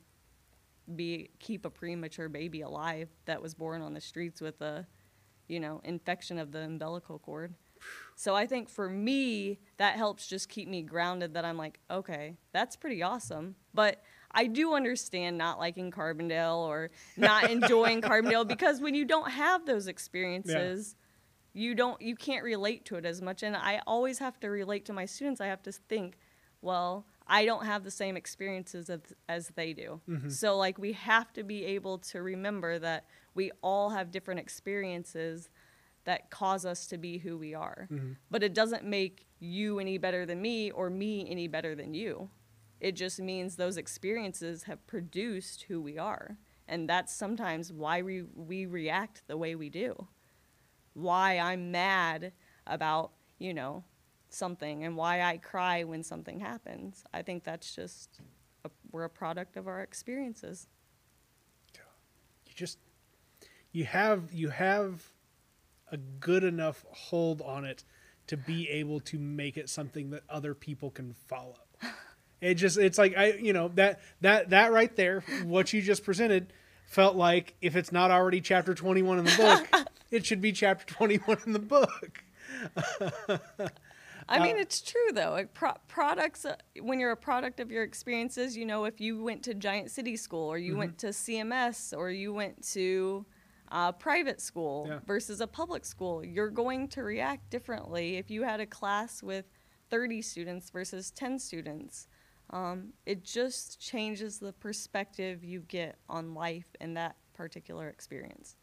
be 0.96 1.30
keep 1.40 1.66
a 1.66 1.70
premature 1.70 2.30
baby 2.30 2.62
alive 2.62 3.10
that 3.26 3.42
was 3.42 3.54
born 3.54 3.82
on 3.82 3.94
the 3.94 4.02
streets 4.02 4.42
with 4.42 4.60
a 4.62 4.88
you 5.48 5.60
know 5.60 5.82
infection 5.84 6.40
of 6.40 6.52
the 6.52 6.60
umbilical 6.60 7.20
cord 7.20 7.54
so 8.16 8.36
i 8.36 8.46
think 8.46 8.70
for 8.70 8.90
me 8.90 9.60
that 9.78 9.96
helps 9.96 10.28
just 10.28 10.50
keep 10.50 10.68
me 10.68 10.82
grounded 10.82 11.34
that 11.34 11.46
i'm 11.46 11.58
like 11.58 11.80
okay 11.90 12.36
that's 12.52 12.76
pretty 12.76 13.02
awesome. 13.02 13.56
But 13.74 14.02
i 14.32 14.46
do 14.46 14.74
understand 14.74 15.38
not 15.38 15.60
liking 15.60 15.92
carbondale 15.92 16.68
or 16.68 16.92
not 17.18 17.50
enjoying 17.52 18.02
carbondale 18.02 18.48
because 18.48 18.82
when 18.82 18.94
you 18.94 19.06
don't 19.06 19.32
have 19.32 19.66
those 19.66 19.88
experiences 19.88 20.96
you 21.54 21.76
don't 21.76 22.02
you 22.02 22.16
can't 22.16 22.44
relate 22.44 22.86
to 22.86 22.96
it 22.96 23.06
as 23.06 23.22
much. 23.22 23.44
And 23.44 23.56
i 23.56 23.82
always 23.88 24.20
have 24.20 24.40
to 24.42 24.50
relate 24.50 24.86
to 24.86 24.94
my 24.94 25.06
students. 25.06 25.42
I 25.42 25.48
have 25.48 25.64
to 25.64 25.72
think 25.72 26.18
well 26.62 27.06
i 27.26 27.46
don't 27.46 27.66
have 27.66 27.86
the 27.86 27.92
same 27.92 28.18
experiences 28.18 28.90
as, 28.90 29.00
as 29.28 29.48
they 29.56 29.74
do. 29.74 30.02
Mm-hmm. 30.10 30.30
So 30.30 30.58
like 30.58 30.78
we 30.78 30.94
have 30.94 31.32
to 31.34 31.44
be 31.44 31.66
able 31.66 32.00
to 32.00 32.22
remember 32.22 32.80
that 32.80 33.06
we 33.34 33.52
all 33.62 33.90
have 33.92 34.12
different 34.12 34.40
experiences 34.40 35.50
that 36.06 36.30
cause 36.30 36.66
us 36.66 36.88
to 36.88 36.98
be 36.98 37.18
who 37.18 37.38
we 37.38 37.54
are. 37.54 37.88
Mm-hmm. 37.92 38.14
But 38.32 38.44
it 38.44 38.54
doesn't 38.54 38.84
make 38.84 39.28
you 39.40 39.80
any 39.80 39.98
better 39.98 40.26
than 40.26 40.42
me 40.42 40.72
or 40.72 40.90
me 40.90 41.28
any 41.30 41.48
better 41.48 41.76
than 41.76 41.94
you. 41.94 42.30
It 42.80 42.94
just 42.94 43.20
means 43.20 43.56
those 43.56 43.78
experiences 43.78 44.64
have 44.64 44.86
produced 44.88 45.66
who 45.68 45.82
we 45.82 45.98
are. 45.98 46.38
And 46.68 46.88
that's 46.88 47.14
sometimes 47.14 47.74
why 47.74 48.02
we, 48.02 48.24
we 48.36 48.66
react 48.66 49.24
the 49.28 49.38
way 49.38 49.56
we 49.56 49.70
do. 49.70 50.08
Why 50.94 51.38
I'm 51.38 51.72
mad 51.72 52.32
about, 52.68 53.12
you 53.38 53.54
know, 53.54 53.84
something 54.30 54.84
and 54.84 54.96
why 54.96 55.22
I 55.22 55.38
cry 55.38 55.84
when 55.84 56.04
something 56.04 56.40
happens. 56.40 57.04
I 57.14 57.22
think 57.22 57.44
that's 57.44 57.76
just 57.76 58.22
a, 58.64 58.70
we're 58.92 59.06
a 59.06 59.10
product 59.10 59.58
of 59.58 59.68
our 59.68 59.82
experiences. 59.82 60.68
You 62.48 62.54
just 62.56 62.78
you 63.72 63.86
have 63.86 64.34
you 64.34 64.50
have 64.50 65.10
a 65.92 65.98
good 65.98 66.44
enough 66.44 66.86
hold 66.92 67.42
on 67.42 67.66
it 67.66 67.84
to 68.28 68.38
be 68.38 68.70
able 68.70 69.00
to 69.00 69.18
make 69.18 69.58
it 69.58 69.70
something 69.70 70.12
that 70.12 70.24
other 70.30 70.54
people 70.54 70.92
can 70.92 71.14
follow. 71.28 71.56
It 72.42 72.54
just 72.54 72.78
it's 72.78 72.98
like 72.98 73.18
I 73.18 73.34
you 73.34 73.52
know 73.52 73.68
that 73.76 74.00
that 74.22 74.52
that 74.52 74.72
right 74.72 74.96
there 74.96 75.26
what 75.44 75.74
you 75.74 75.82
just 75.82 76.06
presented 76.06 76.54
felt 76.86 77.18
like 77.18 77.56
if 77.62 77.76
it's 77.76 77.92
not 77.92 78.12
already 78.12 78.40
chapter 78.40 78.74
21 78.74 79.20
in 79.20 79.26
the 79.26 79.36
book 79.36 79.88
it 80.12 80.26
should 80.26 80.42
be 80.42 80.52
chapter 80.52 80.86
21 80.86 81.40
in 81.46 81.54
the 81.54 81.60
book. 81.60 82.24
I 84.28 84.40
mean, 84.40 84.58
it's 84.58 84.82
true 84.82 85.12
though. 85.14 85.32
Like, 85.32 85.54
pro- 85.54 85.78
products, 85.88 86.46
uh, 86.46 86.56
when 86.82 87.00
you're 87.00 87.12
a 87.12 87.18
product 87.18 87.60
of 87.60 87.72
your 87.72 87.84
experiences, 87.84 88.56
you 88.56 88.66
know, 88.66 88.86
if 88.86 89.02
you 89.02 89.24
went 89.24 89.44
to 89.44 89.56
Giant 89.56 89.90
City 89.90 90.16
School 90.16 90.48
or 90.48 90.58
you 90.58 90.78
went 90.78 91.00
to 91.00 91.08
CMS 91.08 91.98
or 91.98 92.12
you 92.12 92.32
went 92.32 92.64
to 92.74 93.26
uh, 93.72 93.92
private 93.92 94.42
school 94.42 94.86
Yeah. 94.88 95.00
versus 95.06 95.42
a 95.42 95.48
public 95.48 95.86
school, 95.86 96.24
you're 96.24 96.50
going 96.50 96.88
to 96.90 97.04
react 97.04 97.50
differently. 97.50 98.18
If 98.18 98.30
you 98.30 98.44
had 98.44 98.60
a 98.60 98.66
class 98.66 99.22
with 99.24 99.46
30 99.90 100.22
students 100.22 100.70
versus 100.70 101.12
10 101.12 101.40
students, 101.40 102.08
um, 102.52 102.94
it 103.06 103.24
just 103.24 103.80
changes 103.80 104.40
the 104.40 104.54
perspective 104.54 105.44
you 105.44 105.62
get 105.62 106.00
on 106.10 106.34
life 106.34 106.76
in 106.82 106.96
that 106.96 107.16
particular 107.34 107.88
experience. 107.90 108.56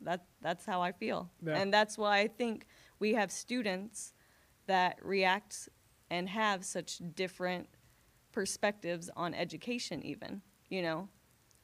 That 0.00 0.26
that's 0.40 0.64
how 0.64 0.80
I 0.80 0.92
feel, 0.92 1.30
Yeah. 1.42 1.60
and 1.60 1.72
that's 1.72 1.98
why 1.98 2.18
I 2.18 2.28
think 2.28 2.66
we 3.00 3.14
have 3.14 3.32
students 3.32 4.14
that 4.66 5.04
react 5.04 5.68
and 6.10 6.28
have 6.28 6.64
such 6.64 7.00
different 7.14 7.68
perspectives 8.30 9.10
on 9.16 9.34
education. 9.34 10.02
Even 10.04 10.42
you 10.68 10.82
know, 10.82 11.08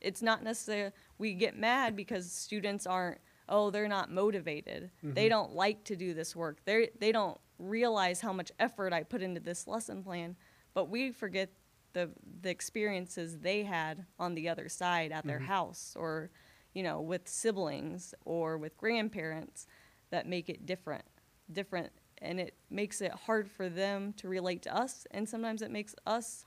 it's 0.01 0.23
not 0.23 0.43
necessarily 0.43 0.93
we 1.19 1.35
get 1.35 1.57
mad 1.59 1.97
because 1.97 2.31
students 2.31 2.87
aren't 2.87 3.19
oh 3.49 3.71
they're 3.71 3.89
not 3.89 4.11
motivated. 4.11 4.91
They 5.03 5.23
mm-hmm. 5.23 5.29
don't 5.29 5.53
like 5.55 5.85
to 5.85 5.97
do 5.97 6.15
this 6.15 6.35
work. 6.35 6.59
They 6.65 6.91
they 6.99 7.13
don't 7.13 7.39
realize 7.59 8.21
how 8.21 8.33
much 8.33 8.51
effort 8.59 8.93
i 8.93 9.03
put 9.03 9.23
into 9.23 9.41
this 9.41 9.67
lesson 9.67 10.03
plan 10.03 10.37
but 10.75 10.89
we 10.89 11.13
forget 11.13 11.51
the 11.93 12.11
the 12.43 12.51
experiences 12.51 13.39
they 13.39 13.63
had 13.63 14.05
on 14.19 14.35
the 14.35 14.49
other 14.49 14.69
side 14.69 15.13
at 15.13 15.25
their 15.25 15.39
mm-hmm. 15.39 15.47
house 15.47 15.95
or 15.99 16.31
you 16.75 16.83
know 16.83 17.01
with 17.01 17.29
siblings 17.29 18.15
or 18.25 18.59
with 18.59 18.77
grandparents 18.77 19.67
that 20.11 20.27
make 20.27 20.49
it 20.49 20.67
different 20.67 21.05
different 21.53 21.93
and 22.19 22.41
it 22.41 22.55
makes 22.71 23.01
it 23.01 23.13
hard 23.13 23.49
for 23.49 23.69
them 23.69 24.13
to 24.15 24.29
relate 24.29 24.63
to 24.63 24.77
us 24.77 25.07
and 25.13 25.29
sometimes 25.29 25.63
it 25.63 25.71
makes 25.71 25.95
us 26.07 26.47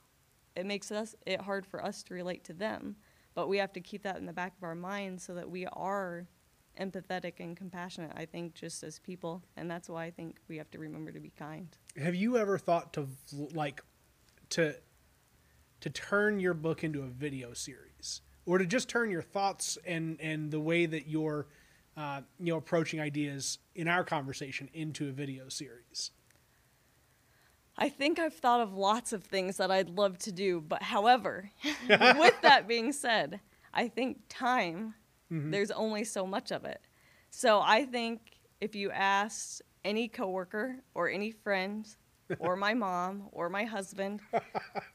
it 0.56 0.66
makes 0.66 0.92
us 0.92 1.16
it 1.26 1.40
hard 1.40 1.66
for 1.66 1.84
us 1.84 2.04
to 2.04 2.14
relate 2.14 2.44
to 2.44 2.54
them 2.54 2.98
but 3.38 3.48
we 3.48 3.60
have 3.60 3.72
to 3.72 3.80
keep 3.80 4.02
that 4.02 4.18
in 4.18 4.26
the 4.26 4.34
back 4.34 4.54
of 4.58 4.64
our 4.64 4.74
minds 4.74 5.24
so 5.24 5.36
that 5.36 5.48
we 5.48 5.68
are 5.68 6.26
empathetic 6.82 7.34
and 7.40 7.56
compassionate 7.56 8.12
i 8.16 8.26
think 8.26 8.56
just 8.56 8.84
as 8.84 8.98
people. 8.98 9.44
And 9.56 9.70
that's 9.70 9.88
why 9.88 10.06
i 10.06 10.12
think 10.12 10.38
we 10.48 10.58
have 10.58 10.72
to 10.72 10.80
remember 10.80 11.12
to 11.12 11.20
be 11.20 11.30
kind. 11.30 11.70
Have 12.02 12.16
you 12.16 12.38
ever 12.38 12.58
thought 12.58 12.94
to 12.94 13.08
like 13.54 13.84
to 14.50 14.76
to 15.82 15.90
turn 15.92 16.40
your 16.40 16.56
book 16.56 16.84
into 16.84 17.04
a 17.04 17.08
video 17.08 17.54
series? 17.54 18.22
Or 18.48 18.58
to 18.58 18.66
just 18.66 18.90
turn 18.90 19.12
your 19.12 19.22
thoughts 19.22 19.78
and 19.86 20.20
and 20.20 20.50
the 20.50 20.60
way 20.60 20.88
that 20.88 21.08
you're 21.08 21.46
uh, 21.96 22.22
you 22.40 22.54
know 22.54 22.58
approaching 22.58 23.00
ideas 23.00 23.60
in 23.76 23.88
our 23.88 24.04
conversation 24.04 24.68
into 24.74 25.10
a 25.10 25.12
video 25.12 25.48
series? 25.48 26.10
I 27.78 27.90
think 27.90 28.18
I've 28.18 28.34
thought 28.34 28.62
of 28.62 28.74
lots 28.74 29.14
of 29.14 29.24
things 29.24 29.58
that 29.58 29.70
I'd 29.70 29.90
love 29.90 30.18
to 30.20 30.32
do, 30.32 30.62
but 30.62 30.82
however, 30.82 31.52
with 31.90 32.42
that 32.42 32.68
being 32.68 32.92
said, 32.92 33.40
I 33.74 33.88
think 33.88 34.22
time, 34.30 34.96
mm-hmm. 35.32 35.52
there's 35.52 35.72
only 35.72 36.04
so 36.04 36.26
much 36.26 36.52
of 36.52 36.66
it. 36.66 36.82
So 37.30 37.62
I 37.62 37.86
think 37.86 38.40
if 38.60 38.76
you 38.76 38.90
asked 38.92 39.62
any 39.86 40.08
coworker 40.08 40.78
or 40.96 41.10
any 41.10 41.32
friend 41.32 41.88
or 42.40 42.56
my 42.56 42.74
mom 42.86 43.30
or 43.32 43.50
my 43.50 43.64
husband, 43.64 44.22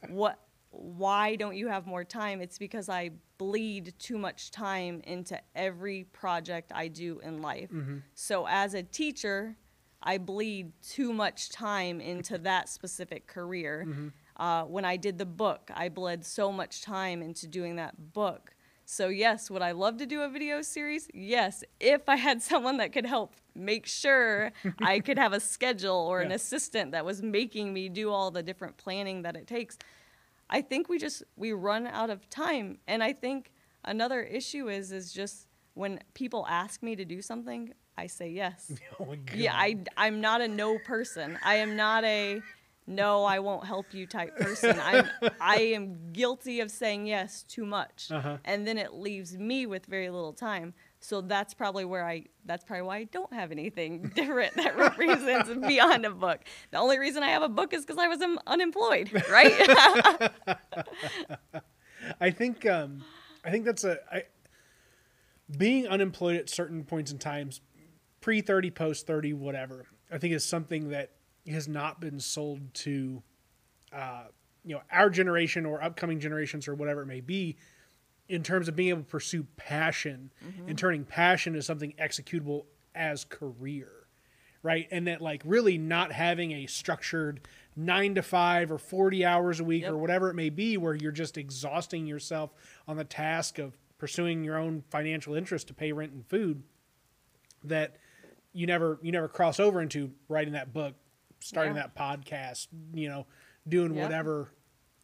what 0.09 0.39
why 0.73 1.35
don't 1.35 1.55
you 1.55 1.67
have 1.67 1.85
more 1.85 2.03
time? 2.03 2.41
It's 2.41 2.57
because 2.57 2.89
I 2.89 3.11
bleed 3.37 3.93
too 3.99 4.17
much 4.17 4.49
time 4.49 5.01
into 5.03 5.39
every 5.55 6.05
project 6.05 6.71
I 6.73 6.87
do 6.87 7.19
in 7.19 7.43
life. 7.43 7.69
Mm-hmm. 7.69 7.97
So 8.15 8.47
as 8.47 8.73
a 8.73 8.81
teacher, 8.81 9.55
I 10.03 10.17
bleed 10.17 10.73
too 10.81 11.13
much 11.13 11.49
time 11.49 12.01
into 12.01 12.37
that 12.39 12.69
specific 12.69 13.25
career. 13.27 13.87
Uh, 14.35 14.63
when 14.63 14.83
I 14.83 14.97
did 14.97 15.17
the 15.17 15.25
book, 15.25 15.71
I 15.73 15.89
bled 15.89 16.25
so 16.25 16.51
much 16.51 16.81
time 16.81 17.21
into 17.21 17.47
doing 17.47 17.77
that 17.77 18.13
book. 18.13 18.55
So, 18.85 19.07
yes, 19.07 19.49
would 19.49 19.61
I 19.61 19.71
love 19.71 19.97
to 19.97 20.05
do 20.05 20.21
a 20.21 20.29
video 20.29 20.61
series? 20.61 21.07
Yes, 21.13 21.63
if 21.79 22.09
I 22.09 22.17
had 22.17 22.41
someone 22.51 22.77
that 22.77 22.91
could 22.91 23.05
help 23.05 23.35
make 23.55 23.85
sure 23.85 24.51
I 24.81 24.99
could 24.99 25.17
have 25.17 25.33
a 25.33 25.39
schedule 25.39 25.95
or 25.95 26.21
an 26.21 26.31
assistant 26.31 26.91
that 26.91 27.05
was 27.05 27.21
making 27.21 27.73
me 27.73 27.87
do 27.87 28.11
all 28.11 28.31
the 28.31 28.43
different 28.43 28.77
planning 28.77 29.21
that 29.21 29.35
it 29.35 29.47
takes. 29.47 29.77
I 30.49 30.61
think 30.61 30.89
we 30.89 30.97
just 30.97 31.23
we 31.37 31.53
run 31.53 31.87
out 31.87 32.09
of 32.09 32.29
time 32.29 32.77
and 32.87 33.01
I 33.01 33.13
think 33.13 33.51
another 33.85 34.21
issue 34.21 34.69
is 34.69 34.91
is 34.91 35.13
just 35.13 35.47
when 35.75 35.99
people 36.13 36.45
ask 36.47 36.83
me 36.83 36.95
to 36.95 37.05
do 37.05 37.21
something, 37.21 37.73
I 37.97 38.07
say 38.07 38.29
yes. 38.29 38.71
Oh 38.99 39.05
my 39.05 39.15
God. 39.15 39.35
Yeah, 39.35 39.53
I 39.55 39.77
I'm 39.97 40.21
not 40.21 40.41
a 40.41 40.47
no 40.47 40.77
person. 40.79 41.37
I 41.43 41.55
am 41.55 41.75
not 41.75 42.03
a 42.03 42.41
no, 42.85 43.23
I 43.23 43.39
won't 43.39 43.65
help 43.65 43.93
you 43.93 44.05
type 44.05 44.35
person. 44.35 44.77
I'm 44.79 45.07
I 45.39 45.57
am 45.57 46.11
guilty 46.11 46.59
of 46.59 46.69
saying 46.69 47.07
yes 47.07 47.43
too 47.43 47.65
much. 47.65 48.09
Uh-huh. 48.11 48.37
And 48.43 48.67
then 48.67 48.77
it 48.77 48.93
leaves 48.93 49.37
me 49.37 49.65
with 49.65 49.85
very 49.85 50.09
little 50.09 50.33
time. 50.33 50.73
So 50.99 51.21
that's 51.21 51.53
probably 51.53 51.85
where 51.85 52.05
I 52.05 52.25
that's 52.45 52.63
probably 52.63 52.83
why 52.83 52.97
I 52.97 53.03
don't 53.05 53.31
have 53.33 53.51
anything 53.51 54.11
different 54.15 54.55
that 54.55 54.77
represents 54.77 55.49
beyond 55.67 56.05
a 56.05 56.11
book. 56.11 56.41
The 56.71 56.77
only 56.77 56.99
reason 56.99 57.23
I 57.23 57.29
have 57.29 57.43
a 57.43 57.49
book 57.49 57.73
is 57.73 57.85
cuz 57.85 57.97
I 57.97 58.07
was 58.07 58.21
um, 58.21 58.39
unemployed, 58.47 59.11
right? 59.29 60.31
I 62.19 62.31
think 62.31 62.65
um, 62.65 63.03
I 63.45 63.51
think 63.51 63.65
that's 63.65 63.83
a 63.83 63.99
I, 64.11 64.23
being 65.57 65.87
unemployed 65.87 66.37
at 66.37 66.49
certain 66.49 66.83
points 66.83 67.11
in 67.11 67.19
times, 67.19 67.61
pre 68.23 68.41
thirty, 68.41 68.71
post 68.71 69.05
thirty, 69.05 69.33
whatever. 69.33 69.85
I 70.11 70.17
think 70.17 70.33
is 70.33 70.43
something 70.43 70.89
that 70.89 71.11
has 71.47 71.67
not 71.67 71.99
been 71.99 72.19
sold 72.19 72.73
to, 72.73 73.21
uh, 73.91 74.23
you 74.63 74.73
know, 74.73 74.81
our 74.91 75.09
generation 75.09 75.65
or 75.65 75.83
upcoming 75.83 76.19
generations 76.19 76.67
or 76.67 76.73
whatever 76.73 77.01
it 77.01 77.05
may 77.05 77.21
be, 77.21 77.57
in 78.29 78.41
terms 78.41 78.67
of 78.67 78.75
being 78.75 78.89
able 78.89 79.01
to 79.01 79.07
pursue 79.07 79.45
passion 79.57 80.31
and 80.67 80.77
turning 80.77 81.03
passion 81.03 81.53
into 81.53 81.63
something 81.63 81.93
executable 81.99 82.65
as 82.95 83.25
career 83.25 83.91
right? 84.63 84.87
And 84.91 85.07
that 85.07 85.21
like 85.21 85.41
really 85.45 85.77
not 85.77 86.13
having 86.13 86.51
a 86.53 86.67
structured 86.67 87.41
nine 87.75 88.15
to 88.15 88.21
five 88.21 88.71
or 88.71 88.77
40 88.77 89.25
hours 89.25 89.59
a 89.59 89.63
week 89.65 89.85
or 89.85 89.97
whatever 89.97 90.29
it 90.29 90.35
may 90.35 90.49
be, 90.49 90.77
where 90.77 90.95
you're 90.95 91.11
just 91.11 91.37
exhausting 91.37 92.07
yourself 92.07 92.53
on 92.87 92.95
the 92.95 93.03
task 93.03 93.59
of 93.59 93.77
pursuing 93.97 94.41
your 94.41 94.57
own 94.57 94.81
financial 94.89 95.35
interest 95.35 95.67
to 95.67 95.73
pay 95.73 95.91
rent 95.91 96.13
and 96.13 96.25
food 96.25 96.63
that 97.63 97.97
you 98.53 98.67
never, 98.67 98.99
you 99.01 99.11
never 99.11 99.27
cross 99.27 99.59
over 99.59 99.81
into 99.81 100.11
writing 100.29 100.53
that 100.53 100.73
book, 100.73 100.95
starting 101.39 101.75
Yeah. 101.75 101.87
that 101.87 101.95
podcast, 101.95 102.67
you 102.93 103.09
know, 103.09 103.25
doing 103.67 103.93
Yeah. 103.93 104.03
whatever. 104.03 104.51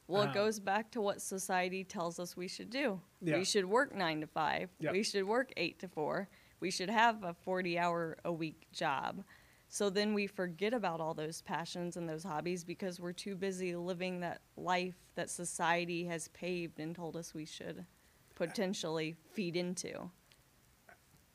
Well, 0.08 0.24
it 0.24 0.28
um, 0.30 0.34
goes 0.34 0.60
back 0.60 0.90
to 0.92 1.02
what 1.02 1.22
society 1.22 1.84
tells 1.84 2.20
us 2.20 2.36
we 2.36 2.48
should 2.48 2.70
do. 2.70 3.00
Yeah. 3.22 3.38
We 3.38 3.46
should 3.46 3.66
work 3.66 3.94
nine 3.94 4.22
to 4.22 4.28
five. 4.28 4.70
Yep. 4.80 4.92
We 4.94 5.04
should 5.04 5.26
work 5.26 5.52
eight 5.58 5.80
to 5.80 5.88
four. 5.88 6.30
We 6.60 6.72
should 6.72 6.90
have 6.90 7.24
a 7.24 7.34
40 7.34 7.78
hour 7.78 8.18
a 8.26 8.32
week 8.34 8.68
job. 8.72 9.24
So 9.72 9.92
then 9.92 10.16
we 10.16 10.26
forget 10.26 10.74
about 10.74 11.00
all 11.00 11.14
those 11.14 11.44
passions 11.44 11.96
and 11.96 12.10
those 12.10 12.24
hobbies 12.24 12.64
because 12.64 13.00
we're 13.00 13.14
too 13.14 13.36
busy 13.36 13.76
living 13.76 14.20
that 14.22 14.42
life 14.58 14.96
that 15.14 15.30
society 15.30 16.06
has 16.06 16.28
paved 16.30 16.80
and 16.80 16.96
told 16.96 17.16
us 17.16 17.36
we 17.36 17.46
should 17.46 17.86
potentially 18.34 19.16
feed 19.32 19.56
into. 19.56 20.10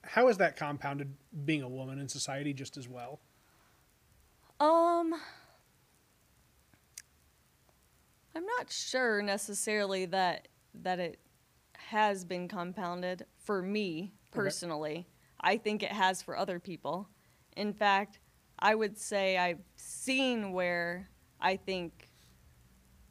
How 0.07 0.29
is 0.29 0.39
that 0.39 0.57
compounded 0.57 1.15
being 1.45 1.63
a 1.63 1.69
woman 1.69 1.99
in 1.99 2.09
society 2.09 2.53
just 2.53 2.77
as 2.77 2.89
well? 2.89 3.21
Um, 4.61 5.15
I'm 8.35 8.47
not 8.59 8.71
sure 8.71 9.23
necessarily 9.23 10.07
that 10.07 10.49
that 10.83 10.99
it 10.99 11.19
has 11.77 12.25
been 12.25 12.49
compounded 12.49 13.27
for 13.39 13.63
me 13.63 14.13
personally. 14.33 15.07
I 15.41 15.57
think 15.57 15.83
it 15.83 15.93
has 15.93 16.23
for 16.23 16.37
other 16.37 16.59
people. 16.59 17.09
In 17.57 17.73
fact, 17.73 18.19
I 18.59 18.75
would 18.75 18.99
say 18.99 19.37
I've 19.37 19.63
seen 19.77 20.53
where 20.53 21.09
I 21.41 21.57
think 21.57 22.11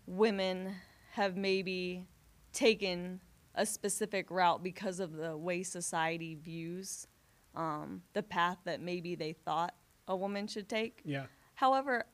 women 0.06 0.76
have 1.12 1.38
maybe 1.38 2.08
taken 2.52 3.22
a 3.56 3.66
specific 3.66 4.32
route 4.32 4.64
because 4.64 5.00
of 5.00 5.14
the 5.14 5.36
way 5.38 5.64
society 5.64 6.36
views 6.36 7.08
um, 7.56 8.02
the 8.14 8.24
path 8.24 8.58
that 8.66 8.82
maybe 8.82 9.14
they 9.16 9.34
thought 9.34 9.76
a 10.08 10.16
woman 10.16 10.48
should 10.48 10.68
take. 10.68 11.02
Yeah. 11.06 11.26
However, 11.54 12.06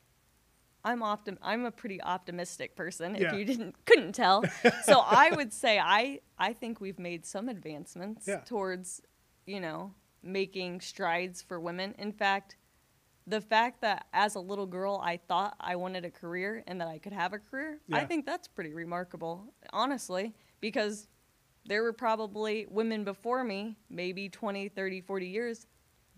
I'm 0.84 1.00
optim- 1.00 1.38
I'm 1.42 1.64
a 1.64 1.70
pretty 1.70 2.00
optimistic 2.02 2.76
person 2.76 3.14
if 3.16 3.22
Yeah. 3.22 3.34
you 3.34 3.44
didn't 3.44 3.74
couldn't 3.86 4.12
tell. 4.12 4.44
so 4.84 5.00
I 5.00 5.30
would 5.34 5.52
say 5.52 5.78
I 5.78 6.20
I 6.38 6.52
think 6.52 6.80
we've 6.80 6.98
made 6.98 7.24
some 7.24 7.48
advancements 7.48 8.26
Yeah. 8.28 8.40
towards, 8.40 9.00
you 9.46 9.60
know, 9.60 9.94
making 10.22 10.80
strides 10.82 11.40
for 11.42 11.58
women. 11.58 11.94
In 11.98 12.12
fact, 12.12 12.56
the 13.26 13.40
fact 13.40 13.80
that 13.82 14.06
as 14.12 14.34
a 14.34 14.40
little 14.40 14.66
girl 14.66 15.00
I 15.02 15.16
thought 15.16 15.56
I 15.60 15.76
wanted 15.76 16.04
a 16.04 16.10
career 16.10 16.62
and 16.66 16.80
that 16.82 16.88
I 16.88 16.98
could 16.98 17.12
have 17.14 17.32
a 17.32 17.38
career, 17.38 17.80
yeah. 17.86 17.96
I 17.96 18.04
think 18.06 18.26
that's 18.26 18.46
pretty 18.48 18.74
remarkable, 18.74 19.54
honestly, 19.72 20.34
because 20.60 21.08
there 21.70 21.84
were 21.84 21.92
probably 21.92 22.66
women 22.68 23.04
before 23.04 23.44
me, 23.44 23.76
maybe 23.88 24.28
20, 24.28 24.70
30, 24.70 25.00
40 25.02 25.26
years, 25.26 25.68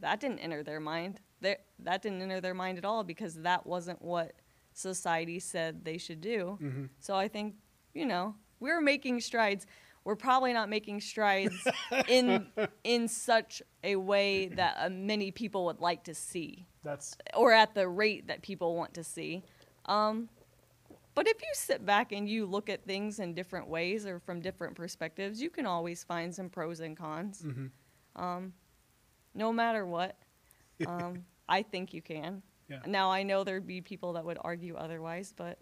that 0.01 0.19
didn't 0.19 0.39
enter 0.39 0.63
their 0.63 0.81
mind. 0.81 1.21
That 1.43 1.67
that 1.81 2.01
didn't 2.01 2.23
enter 2.23 2.41
their 2.41 2.55
mind 2.55 2.79
at 2.79 2.87
all 2.87 3.05
because 3.05 3.35
that 3.35 3.67
wasn't 3.67 4.01
what 4.01 4.33
society 4.73 5.39
said 5.39 5.85
they 5.85 5.99
should 5.99 6.23
do. 6.23 6.59
Mm-hmm. 6.63 6.85
So 7.01 7.15
I 7.15 7.29
think, 7.29 7.57
you 7.93 8.07
know, 8.07 8.35
we're 8.61 8.81
making 8.81 9.21
strides. 9.21 9.67
We're 10.05 10.17
probably 10.17 10.55
not 10.55 10.71
making 10.71 11.03
strides 11.03 11.69
in 12.09 12.47
in 12.83 13.07
such 13.07 13.61
a 13.85 13.97
way 13.97 14.49
that 14.49 14.77
uh, 14.79 14.89
many 14.89 15.33
people 15.33 15.67
would 15.67 15.81
like 15.81 16.05
to 16.05 16.15
see 16.15 16.67
That's 16.83 17.15
or 17.35 17.53
at 17.53 17.75
the 17.75 17.87
rate 17.89 18.29
that 18.29 18.41
people 18.41 18.75
want 18.75 18.95
to 18.95 19.05
see. 19.05 19.43
Um, 19.85 20.31
but 21.15 21.27
if 21.29 21.41
you 21.41 21.49
sit 21.55 21.85
back 21.85 22.13
and 22.13 22.29
you 22.29 22.47
look 22.47 22.69
at 22.69 22.85
things 22.85 23.19
in 23.19 23.35
different 23.35 23.69
ways 23.69 24.07
or 24.07 24.19
from 24.19 24.41
different 24.41 24.75
perspectives, 24.75 25.41
you 25.43 25.51
can 25.51 25.67
always 25.67 26.05
find 26.05 26.35
some 26.35 26.49
pros 26.49 26.81
and 26.81 26.97
cons. 26.97 27.43
Mhm. 27.43 27.71
Um, 28.17 28.53
no 29.35 29.53
matter 29.53 29.87
what, 29.87 30.17
um, 30.87 31.25
I 31.49 31.63
think 31.63 31.93
you 31.95 32.03
can. 32.03 32.43
Yeah. 32.69 32.81
Now 32.87 33.11
I 33.11 33.23
know 33.23 33.45
there'd 33.45 33.67
be 33.67 33.81
people 33.81 34.13
that 34.15 34.25
would 34.25 34.39
argue 34.41 34.77
otherwise, 34.77 35.33
but 35.37 35.59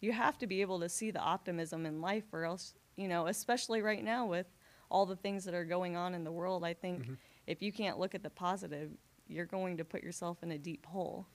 you 0.00 0.12
have 0.12 0.38
to 0.38 0.46
be 0.46 0.60
able 0.62 0.80
to 0.80 0.88
see 0.88 1.10
the 1.10 1.20
optimism 1.20 1.84
in 1.86 2.00
life, 2.00 2.24
or 2.32 2.44
else, 2.44 2.74
you 2.96 3.06
know, 3.06 3.26
especially 3.26 3.82
right 3.82 4.02
now 4.02 4.26
with 4.26 4.46
all 4.90 5.06
the 5.06 5.16
things 5.16 5.44
that 5.44 5.54
are 5.54 5.64
going 5.64 5.96
on 5.96 6.14
in 6.14 6.24
the 6.24 6.32
world. 6.32 6.64
I 6.64 6.74
think 6.74 7.06
Mhm. 7.06 7.16
if 7.46 7.62
you 7.62 7.70
can't 7.72 7.98
look 7.98 8.14
at 8.14 8.22
the 8.22 8.30
positive, 8.30 8.90
you're 9.28 9.46
going 9.46 9.76
to 9.76 9.84
put 9.84 10.02
yourself 10.02 10.42
in 10.42 10.50
a 10.52 10.58
deep 10.58 10.86
hole. 10.86 11.26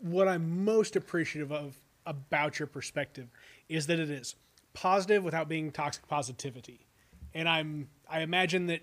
what 0.00 0.26
I'm 0.26 0.64
most 0.64 0.96
appreciative 0.96 1.52
of 1.52 1.76
about 2.06 2.58
your 2.58 2.66
perspective 2.66 3.28
is 3.68 3.86
that 3.86 3.98
it 3.98 4.10
is 4.10 4.34
positive 4.74 5.22
without 5.22 5.48
being 5.48 5.70
toxic 5.70 6.06
positivity. 6.08 6.86
And 7.34 7.48
I'm 7.48 7.88
I 8.08 8.20
imagine 8.20 8.66
that 8.66 8.80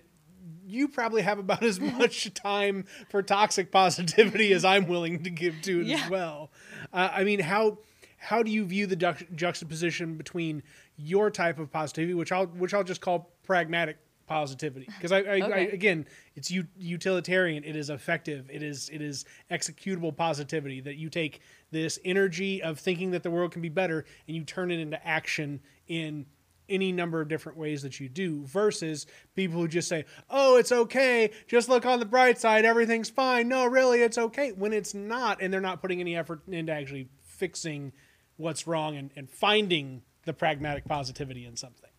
you 0.66 0.88
probably 0.88 1.22
have 1.22 1.38
about 1.38 1.62
as 1.62 1.78
much 1.98 2.32
time 2.34 2.84
for 3.10 3.22
toxic 3.22 3.70
positivity 3.70 4.52
as 4.52 4.64
I'm 4.64 4.86
willing 4.86 5.22
to 5.24 5.30
give 5.30 5.60
to 5.62 5.80
it 5.80 5.86
Yeah. 5.86 6.04
as 6.04 6.10
well. 6.10 6.50
Uh, 6.92 7.10
I 7.12 7.24
mean, 7.24 7.40
how 7.40 7.78
how 8.18 8.42
do 8.42 8.50
you 8.50 8.64
view 8.64 8.86
the 8.86 8.96
juxt- 8.96 9.34
juxtaposition 9.34 10.16
between 10.16 10.62
your 10.96 11.30
type 11.30 11.58
of 11.58 11.70
positivity, 11.72 12.14
which 12.14 12.32
I'll 12.32 12.46
which 12.46 12.74
I'll 12.74 12.84
just 12.84 13.00
call 13.00 13.30
pragmatic 13.44 13.96
positivity, 14.26 14.86
because 14.86 15.10
I, 15.10 15.18
I, 15.22 15.36
I 15.38 15.58
again, 15.72 16.06
it's 16.36 16.50
u- 16.52 16.68
utilitarian. 16.78 17.64
It 17.64 17.74
is 17.74 17.90
effective. 17.90 18.48
It 18.50 18.62
is 18.62 18.88
it 18.90 19.00
is 19.02 19.24
executable 19.50 20.16
positivity 20.16 20.80
that 20.82 20.96
you 20.96 21.08
take 21.10 21.40
this 21.70 21.98
energy 22.04 22.62
of 22.62 22.78
thinking 22.78 23.12
that 23.12 23.22
the 23.22 23.30
world 23.30 23.52
can 23.52 23.62
be 23.62 23.68
better 23.68 24.04
and 24.26 24.36
you 24.36 24.44
turn 24.44 24.70
it 24.70 24.80
into 24.80 25.06
action 25.06 25.60
in 25.86 26.26
any 26.68 26.92
number 26.92 27.20
of 27.20 27.28
different 27.28 27.58
ways 27.58 27.82
that 27.82 27.98
you 27.98 28.08
do 28.08 28.44
versus 28.44 29.06
people 29.34 29.60
who 29.60 29.68
just 29.68 29.88
say, 29.88 30.04
"Oh, 30.30 30.56
it's 30.56 30.72
okay. 30.72 31.30
Just 31.48 31.68
look 31.68 31.84
on 31.84 31.98
the 31.98 32.06
bright 32.06 32.38
side. 32.38 32.64
Everything's 32.64 33.10
fine." 33.10 33.48
No, 33.48 33.66
really, 33.66 34.02
it's 34.02 34.18
okay 34.18 34.52
when 34.52 34.72
it's 34.72 34.94
not 34.94 35.42
and 35.42 35.52
they're 35.52 35.60
not 35.60 35.82
putting 35.82 36.00
any 36.00 36.16
effort 36.16 36.42
into 36.48 36.72
actually 36.72 37.08
fixing 37.18 37.92
what's 38.36 38.66
wrong 38.66 38.96
and, 38.96 39.10
and 39.16 39.30
finding 39.30 40.02
the 40.24 40.32
pragmatic 40.32 40.84
positivity 40.84 41.44
in 41.44 41.56
something. 41.56 41.89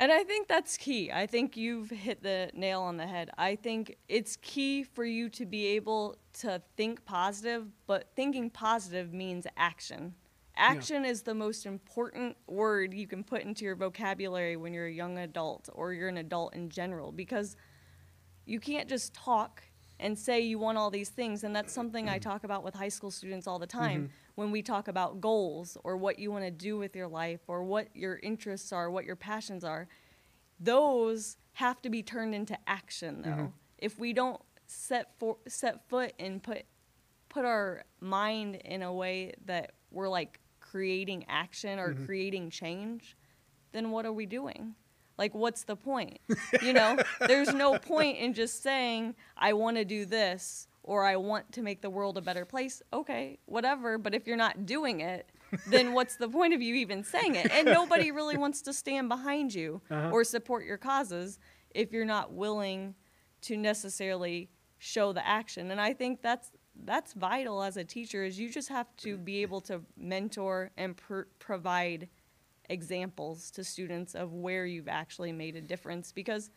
And 0.00 0.10
I 0.10 0.24
think 0.24 0.48
that's 0.48 0.76
key. 0.76 1.12
I 1.12 1.26
think 1.26 1.56
you've 1.56 1.90
hit 1.90 2.22
the 2.22 2.50
nail 2.52 2.82
on 2.82 2.96
the 2.96 3.06
head. 3.06 3.30
I 3.38 3.54
think 3.54 3.96
it's 4.08 4.36
key 4.36 4.82
for 4.82 5.04
you 5.04 5.28
to 5.30 5.46
be 5.46 5.66
able 5.66 6.16
to 6.40 6.60
think 6.76 7.04
positive, 7.04 7.66
but 7.86 8.08
thinking 8.16 8.50
positive 8.50 9.12
means 9.12 9.46
action. 9.56 10.14
Action 10.56 11.04
is 11.04 11.22
the 11.22 11.34
most 11.34 11.66
important 11.66 12.36
word 12.46 12.94
you 12.94 13.06
can 13.06 13.24
put 13.24 13.42
into 13.42 13.64
your 13.64 13.74
vocabulary 13.74 14.56
when 14.56 14.72
you're 14.72 14.86
a 14.86 14.92
young 14.92 15.18
adult 15.18 15.68
or 15.72 15.92
you're 15.92 16.08
an 16.08 16.18
adult 16.18 16.54
in 16.54 16.70
general 16.70 17.10
because 17.10 17.56
you 18.46 18.60
can't 18.60 18.88
just 18.88 19.14
talk 19.14 19.62
and 19.98 20.16
say 20.18 20.40
you 20.40 20.58
want 20.58 20.78
all 20.78 20.90
these 20.90 21.08
things 21.08 21.44
and 21.44 21.54
that's 21.54 21.72
something 21.72 22.08
i 22.08 22.18
mm-hmm. 22.18 22.28
talk 22.28 22.44
about 22.44 22.64
with 22.64 22.74
high 22.74 22.88
school 22.88 23.10
students 23.10 23.46
all 23.46 23.58
the 23.58 23.66
mm-hmm. 23.66 23.78
time 23.78 24.10
when 24.34 24.50
we 24.50 24.62
talk 24.62 24.88
about 24.88 25.20
goals 25.20 25.76
or 25.84 25.96
what 25.96 26.18
you 26.18 26.30
want 26.30 26.44
to 26.44 26.50
do 26.50 26.76
with 26.76 26.94
your 26.96 27.08
life 27.08 27.40
or 27.46 27.62
what 27.62 27.88
your 27.94 28.18
interests 28.22 28.72
are 28.72 28.90
what 28.90 29.04
your 29.04 29.16
passions 29.16 29.64
are 29.64 29.86
those 30.60 31.36
have 31.54 31.80
to 31.82 31.90
be 31.90 32.02
turned 32.02 32.34
into 32.34 32.56
action 32.66 33.22
though. 33.22 33.30
Mm-hmm. 33.30 33.46
If 33.78 33.98
we 33.98 34.12
don't 34.12 34.40
set 34.66 35.10
for, 35.18 35.36
set 35.46 35.88
foot 35.88 36.12
and 36.18 36.42
put 36.42 36.64
put 37.28 37.44
our 37.44 37.84
mind 38.00 38.56
in 38.64 38.82
a 38.82 38.92
way 38.92 39.32
that 39.46 39.72
we're 39.90 40.08
like 40.08 40.40
creating 40.60 41.24
action 41.28 41.78
or 41.78 41.92
Mm-hmm. 41.92 42.06
creating 42.06 42.50
change, 42.50 43.16
then 43.72 43.90
what 43.90 44.06
are 44.06 44.12
we 44.12 44.26
doing? 44.26 44.74
Like, 45.18 45.34
what's 45.34 45.64
the 45.64 45.76
point? 45.76 46.18
You 46.62 46.72
know, 46.72 46.96
there's 47.26 47.52
no 47.52 47.78
point 47.78 48.18
in 48.18 48.32
just 48.34 48.62
saying, 48.62 49.14
I 49.36 49.52
want 49.52 49.76
to 49.76 49.84
do 49.84 50.04
this 50.06 50.66
or 50.84 51.04
I 51.04 51.16
want 51.16 51.50
to 51.52 51.62
make 51.62 51.80
the 51.82 51.90
world 51.90 52.16
a 52.18 52.20
better 52.20 52.44
place. 52.44 52.80
Okay, 52.92 53.38
whatever. 53.46 53.98
But 53.98 54.14
if 54.14 54.26
you're 54.26 54.36
not 54.36 54.66
doing 54.66 55.00
it, 55.00 55.28
then 55.66 55.92
what's 55.96 56.16
the 56.16 56.28
point 56.28 56.54
of 56.54 56.62
you 56.62 56.74
even 56.76 57.02
saying 57.02 57.34
it? 57.36 57.50
And 57.50 57.66
nobody 57.66 58.10
really 58.12 58.36
wants 58.36 58.62
to 58.62 58.72
stand 58.72 59.08
behind 59.08 59.52
you 59.54 59.80
Uh-huh. 59.90 60.10
or 60.12 60.22
support 60.24 60.64
your 60.64 60.76
causes 60.78 61.38
if 61.74 61.90
you're 61.92 62.04
not 62.04 62.32
willing 62.32 62.94
to 63.42 63.56
necessarily 63.56 64.50
show 64.78 65.12
the 65.12 65.26
action. 65.26 65.70
And 65.70 65.80
I 65.80 65.92
think 65.94 66.22
that's 66.22 66.50
that's 66.84 67.12
vital 67.12 67.62
as 67.62 67.76
a 67.76 67.84
teacher 67.84 68.24
is 68.24 68.38
you 68.38 68.50
just 68.50 68.68
have 68.68 68.88
to 68.96 69.16
be 69.16 69.42
able 69.42 69.60
to 69.62 69.80
mentor 69.96 70.70
and 70.76 70.96
pr- 70.96 71.28
provide 71.38 72.08
examples 72.68 73.50
to 73.52 73.62
students 73.62 74.14
of 74.14 74.32
where 74.32 74.66
you've 74.66 74.88
actually 74.88 75.32
made 75.32 75.54
a 75.56 75.60
difference 75.60 76.10
because 76.12 76.50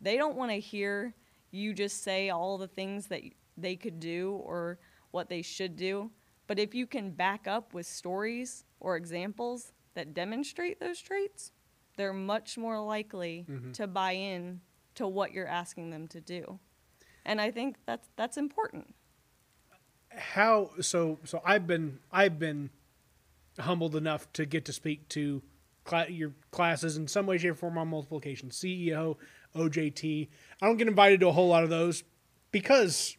they 0.00 0.16
don't 0.16 0.36
want 0.36 0.50
to 0.50 0.58
hear 0.58 1.14
you 1.50 1.72
just 1.72 2.02
say 2.04 2.28
all 2.28 2.58
the 2.58 2.66
things 2.68 3.06
that 3.06 3.22
they 3.60 3.76
could 3.76 4.00
do 4.00 4.40
or 4.44 4.78
what 5.10 5.28
they 5.28 5.42
should 5.42 5.76
do. 5.76 6.10
But 6.46 6.58
if 6.58 6.74
you 6.74 6.86
can 6.86 7.10
back 7.10 7.46
up 7.46 7.74
with 7.74 7.86
stories 7.86 8.64
or 8.80 8.96
examples 8.96 9.72
that 9.94 10.14
demonstrate 10.14 10.80
those 10.80 11.00
traits, 11.00 11.52
they're 11.96 12.12
much 12.12 12.56
more 12.56 12.80
likely 12.80 13.44
mm-hmm. 13.48 13.72
to 13.72 13.86
buy 13.86 14.12
in 14.12 14.60
to 14.94 15.06
what 15.06 15.32
you're 15.32 15.48
asking 15.48 15.90
them 15.90 16.08
to 16.08 16.20
do. 16.20 16.58
And 17.26 17.40
I 17.40 17.50
think 17.50 17.76
that's 17.86 18.08
that's 18.16 18.36
important. 18.36 18.94
how 20.16 20.70
so 20.80 21.18
so 21.24 21.40
i've 21.44 21.66
been 21.66 21.98
i've 22.10 22.38
been 22.38 22.70
humbled 23.60 23.94
enough 23.94 24.32
to 24.32 24.46
get 24.46 24.64
to 24.64 24.72
speak 24.72 25.08
to 25.08 25.42
cla- 25.84 26.08
your 26.08 26.32
classes 26.50 26.96
in 26.96 27.06
some 27.06 27.26
way 27.26 27.36
shape 27.38 27.52
or 27.52 27.54
form 27.54 27.78
on 27.78 27.88
multiple 27.88 28.18
occasions 28.18 28.58
ceo 28.58 29.16
ojt 29.54 30.28
i 30.62 30.66
don't 30.66 30.76
get 30.76 30.88
invited 30.88 31.20
to 31.20 31.28
a 31.28 31.32
whole 31.32 31.48
lot 31.48 31.62
of 31.62 31.70
those 31.70 32.04
because 32.50 33.16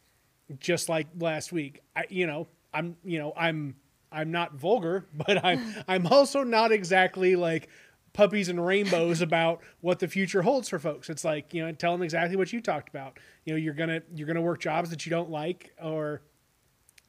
just 0.60 0.90
like 0.90 1.08
last 1.20 1.52
week 1.52 1.82
i 1.96 2.06
you 2.10 2.26
know 2.26 2.48
i'm 2.74 2.96
you 3.04 3.20
know 3.20 3.34
i'm 3.36 3.76
i'm 4.12 4.32
not 4.32 4.54
vulgar 4.56 5.06
but 5.14 5.44
i'm 5.44 5.76
i'm 5.88 6.08
also 6.08 6.44
not 6.44 6.72
exactly 6.72 7.36
like 7.36 7.70
puppies 8.12 8.50
and 8.50 8.66
rainbows 8.66 9.22
about 9.22 9.62
what 9.82 10.00
the 10.00 10.08
future 10.08 10.42
holds 10.42 10.68
for 10.68 10.80
folks 10.80 11.10
it's 11.10 11.24
like 11.24 11.54
you 11.54 11.64
know 11.64 11.72
tell 11.72 11.92
them 11.92 12.02
exactly 12.02 12.36
what 12.36 12.52
you 12.52 12.60
talked 12.60 12.90
about 12.90 13.20
you 13.46 13.54
know 13.54 13.58
you're 13.58 13.74
gonna 13.74 14.02
you're 14.16 14.28
gonna 14.28 14.42
work 14.42 14.60
jobs 14.60 14.90
that 14.90 15.06
you 15.06 15.10
don't 15.10 15.30
like 15.30 15.72
or 15.82 16.22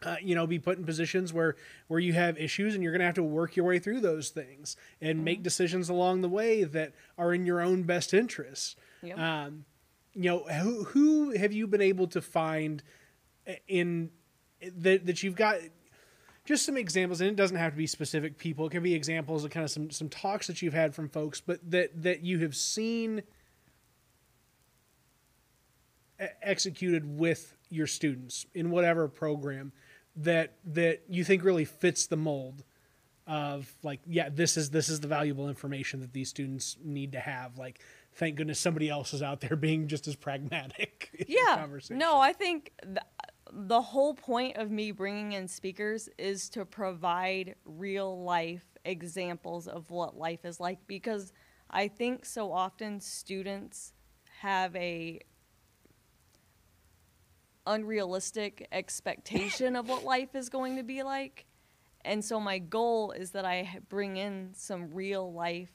uh, 0.02 0.16
you 0.22 0.34
know, 0.34 0.46
be 0.46 0.58
put 0.58 0.78
in 0.78 0.84
positions 0.84 1.32
where 1.32 1.56
where 1.88 2.00
you 2.00 2.12
have 2.12 2.38
issues, 2.38 2.74
and 2.74 2.82
you're 2.82 2.92
going 2.92 3.00
to 3.00 3.06
have 3.06 3.14
to 3.14 3.22
work 3.22 3.56
your 3.56 3.66
way 3.66 3.78
through 3.78 4.00
those 4.00 4.30
things 4.30 4.76
and 5.00 5.24
make 5.24 5.42
decisions 5.42 5.88
along 5.88 6.22
the 6.22 6.28
way 6.28 6.64
that 6.64 6.92
are 7.18 7.34
in 7.34 7.44
your 7.44 7.60
own 7.60 7.82
best 7.82 8.14
interests. 8.14 8.76
Yep. 9.02 9.18
Um, 9.18 9.64
you 10.14 10.30
know, 10.30 10.38
who 10.44 10.84
who 10.84 11.30
have 11.36 11.52
you 11.52 11.66
been 11.66 11.82
able 11.82 12.06
to 12.08 12.22
find 12.22 12.82
in 13.68 14.10
that 14.76 15.06
that 15.06 15.22
you've 15.22 15.36
got 15.36 15.56
just 16.44 16.66
some 16.66 16.76
examples, 16.76 17.20
and 17.20 17.30
it 17.30 17.36
doesn't 17.36 17.56
have 17.56 17.72
to 17.72 17.78
be 17.78 17.86
specific 17.86 18.38
people. 18.38 18.66
It 18.66 18.70
can 18.70 18.82
be 18.82 18.94
examples 18.94 19.44
of 19.44 19.50
kind 19.50 19.64
of 19.64 19.70
some 19.70 19.90
some 19.90 20.08
talks 20.08 20.46
that 20.46 20.62
you've 20.62 20.74
had 20.74 20.94
from 20.94 21.08
folks, 21.08 21.40
but 21.40 21.58
that 21.70 22.02
that 22.02 22.22
you 22.22 22.38
have 22.40 22.56
seen 22.56 23.22
executed 26.42 27.18
with 27.18 27.56
your 27.70 27.86
students 27.86 28.46
in 28.54 28.70
whatever 28.70 29.08
program 29.08 29.72
that 30.16 30.54
that 30.64 31.02
you 31.08 31.24
think 31.24 31.44
really 31.44 31.64
fits 31.64 32.06
the 32.06 32.16
mold 32.16 32.64
of 33.26 33.72
like 33.82 34.00
yeah 34.06 34.28
this 34.28 34.56
is 34.56 34.70
this 34.70 34.88
is 34.88 35.00
the 35.00 35.08
valuable 35.08 35.48
information 35.48 36.00
that 36.00 36.12
these 36.12 36.28
students 36.28 36.76
need 36.82 37.12
to 37.12 37.20
have. 37.20 37.56
Like 37.56 37.80
thank 38.14 38.36
goodness 38.36 38.58
somebody 38.58 38.88
else 38.88 39.14
is 39.14 39.22
out 39.22 39.40
there 39.40 39.56
being 39.56 39.88
just 39.88 40.08
as 40.08 40.16
pragmatic 40.16 41.26
yeah. 41.28 41.64
No 41.90 42.18
i 42.18 42.32
think 42.32 42.72
th- 42.82 42.98
the 43.52 43.80
whole 43.80 44.14
point 44.14 44.56
of 44.56 44.70
me 44.70 44.92
bringing 44.92 45.32
in 45.32 45.48
speakers 45.48 46.08
is 46.18 46.48
to 46.50 46.64
provide 46.64 47.54
real 47.64 48.22
life 48.22 48.64
examples 48.84 49.66
of 49.66 49.90
what 49.90 50.16
life 50.16 50.44
is 50.44 50.58
like 50.60 50.78
because 50.86 51.32
i 51.70 51.86
think 51.86 52.24
so 52.24 52.50
often 52.52 52.98
students 53.00 53.92
have 54.40 54.74
a 54.76 55.20
unrealistic 57.66 58.66
expectation 58.72 59.76
of 59.76 59.88
what 59.88 60.04
life 60.04 60.34
is 60.34 60.48
going 60.48 60.76
to 60.76 60.82
be 60.82 61.02
like. 61.02 61.46
And 62.04 62.24
so 62.24 62.40
my 62.40 62.58
goal 62.58 63.10
is 63.12 63.32
that 63.32 63.44
i 63.44 63.78
bring 63.88 64.16
in 64.16 64.50
some 64.54 64.90
real 64.92 65.32
life 65.32 65.70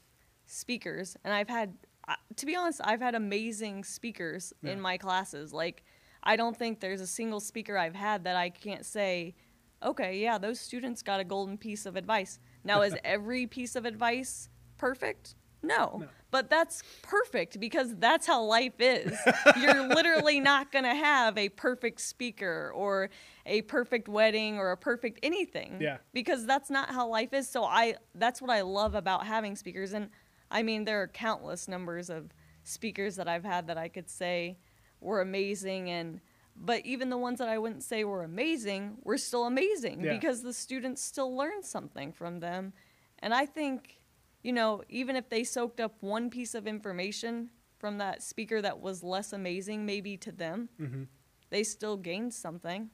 speakers. 0.48 1.16
And 1.24 1.34
i've 1.34 1.48
had 1.50 1.76
uh, 2.08 2.16
to 2.36 2.46
be 2.46 2.56
honest 2.56 2.82
i've 2.84 3.02
had 3.02 3.16
amazing 3.16 3.84
speakers 3.84 4.52
Yeah. 4.62 4.72
in 4.72 4.82
my 4.82 4.98
classes. 4.98 5.54
Like 5.54 5.84
i 6.26 6.36
don't 6.36 6.58
think 6.58 6.80
there's 6.80 7.02
a 7.02 7.08
single 7.08 7.40
speaker 7.40 7.78
i've 7.78 7.96
had 7.96 8.24
that 8.24 8.36
i 8.36 8.50
can't 8.50 8.86
say 8.86 9.36
okay 9.84 10.20
yeah 10.20 10.38
those 10.38 10.60
students 10.60 11.02
got 11.02 11.20
a 11.20 11.24
golden 11.24 11.58
piece 11.58 11.86
of 11.86 11.96
advice 11.96 12.40
now 12.64 12.82
is 12.82 12.96
every 13.04 13.48
piece 13.48 13.76
of 13.76 13.86
advice 13.86 14.50
perfect 14.78 15.36
no. 15.66 15.98
No. 16.00 16.08
But 16.32 16.50
that's 16.50 16.84
perfect 17.02 17.60
because 17.60 17.96
that's 17.96 18.28
how 18.28 18.44
life 18.44 18.74
is. 18.80 19.18
You're 19.60 19.88
literally 19.88 20.40
not 20.40 20.72
going 20.72 20.84
to 20.84 20.94
have 20.94 21.38
a 21.38 21.50
perfect 21.50 22.02
speaker 22.02 22.72
or 22.76 23.10
a 23.46 23.62
perfect 23.64 24.10
wedding 24.10 24.58
or 24.58 24.72
a 24.72 24.78
perfect 24.78 25.20
anything. 25.24 25.78
Yeah. 25.80 25.98
Because 26.14 26.46
that's 26.46 26.70
not 26.70 26.90
how 26.90 27.08
life 27.08 27.34
is. 27.34 27.50
So 27.50 27.64
I 27.64 27.96
that's 28.16 28.42
what 28.42 28.52
I 28.52 28.62
love 28.62 28.96
about 28.96 29.26
having 29.26 29.56
speakers 29.56 29.94
and 29.94 30.10
I 30.52 30.62
mean 30.62 30.84
there 30.84 31.02
are 31.02 31.08
countless 31.08 31.68
numbers 31.68 32.10
of 32.10 32.34
speakers 32.64 33.16
that 33.16 33.28
I've 33.28 33.46
had 33.46 33.68
that 33.68 33.78
I 33.78 33.88
could 33.88 34.10
say 34.10 34.58
were 35.06 35.22
amazing 35.22 35.90
and 35.90 36.20
but 36.58 36.86
even 36.86 37.10
the 37.10 37.18
ones 37.18 37.40
that 37.40 37.50
I 37.50 37.58
wouldn't 37.58 37.84
say 37.84 38.04
were 38.06 38.24
amazing 38.24 38.98
were 39.04 39.18
still 39.18 39.46
amazing 39.46 40.02
Yeah. 40.04 40.14
because 40.18 40.42
the 40.42 40.54
students 40.54 41.02
still 41.02 41.36
learned 41.36 41.66
something 41.66 42.14
from 42.14 42.40
them. 42.40 42.74
And 43.20 43.34
I 43.34 43.46
think 43.46 44.02
you 44.42 44.54
know, 44.54 44.84
even 44.90 45.16
if 45.16 45.28
they 45.30 45.44
soaked 45.44 45.80
up 45.80 45.96
one 46.02 46.30
piece 46.30 46.54
of 46.54 46.68
information 46.68 47.50
from 47.80 47.98
that 47.98 48.22
speaker 48.22 48.62
that 48.62 48.80
was 48.80 49.02
less 49.04 49.34
amazing, 49.34 49.86
maybe 49.88 50.18
to 50.18 50.32
them, 50.32 50.70
Mhm. 50.80 51.08
they 51.50 51.64
still 51.64 51.98
gained 51.98 52.32
something. 52.34 52.92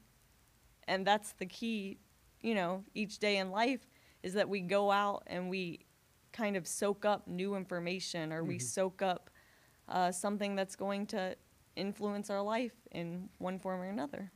And 0.88 1.06
that's 1.06 1.32
the 1.34 1.44
key, 1.46 1.98
you 2.40 2.54
know, 2.54 2.84
each 2.94 3.18
day 3.18 3.36
in 3.36 3.50
life 3.50 3.86
is 4.22 4.32
that 4.32 4.48
we 4.48 4.60
go 4.60 4.90
out 4.90 5.24
and 5.26 5.50
we 5.50 5.84
kind 6.32 6.56
of 6.56 6.66
soak 6.66 7.04
up 7.04 7.28
new 7.28 7.54
information 7.54 8.32
or 8.32 8.42
we 8.42 8.58
soak 8.58 9.02
up 9.02 9.28
uh, 9.88 10.10
something 10.10 10.56
that's 10.56 10.74
going 10.74 11.06
to 11.08 11.36
influence 11.76 12.30
our 12.30 12.42
life 12.42 12.72
in 12.90 13.28
one 13.38 13.58
form 13.58 13.80
or 13.80 13.88
another. 13.88 14.30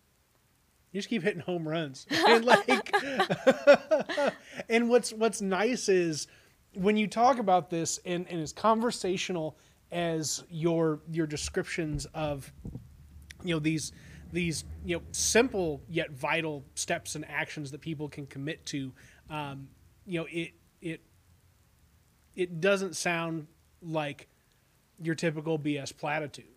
You 0.93 0.99
just 0.99 1.09
keep 1.09 1.23
hitting 1.23 1.41
home 1.41 1.69
runs. 1.69 2.07
And 2.11 2.45
like 2.45 2.95
and 4.69 4.89
what's 4.89 5.13
what's 5.13 5.41
nice 5.41 5.89
is 5.89 6.27
when 6.75 6.97
you 6.97 7.07
talk 7.07 7.39
about 7.39 7.71
this 7.71 7.99
and, 8.05 8.27
and 8.29 8.41
as 8.41 8.53
conversational 8.53 9.57
as 9.93 10.45
your 10.51 11.01
your 11.11 11.27
descriptions 11.27 12.07
of 12.15 12.53
you 13.45 13.55
know 13.55 13.61
these 13.61 13.93
these 14.33 14.65
you 14.85 14.97
know 14.97 15.03
simple 15.13 15.81
yet 15.89 16.11
vital 16.11 16.65
steps 16.75 17.15
and 17.15 17.25
actions 17.29 17.71
that 17.71 17.81
people 17.81 18.09
can 18.09 18.27
commit 18.27 18.65
to 18.67 18.93
um, 19.31 19.69
you 20.05 20.21
know 20.21 20.27
it 20.31 20.53
it 20.81 21.01
it 22.35 22.61
doesn't 22.61 22.97
sound 22.97 23.47
like 23.83 24.29
your 25.01 25.15
typical 25.15 25.59
BS 25.59 25.97
platitudes. 25.97 26.56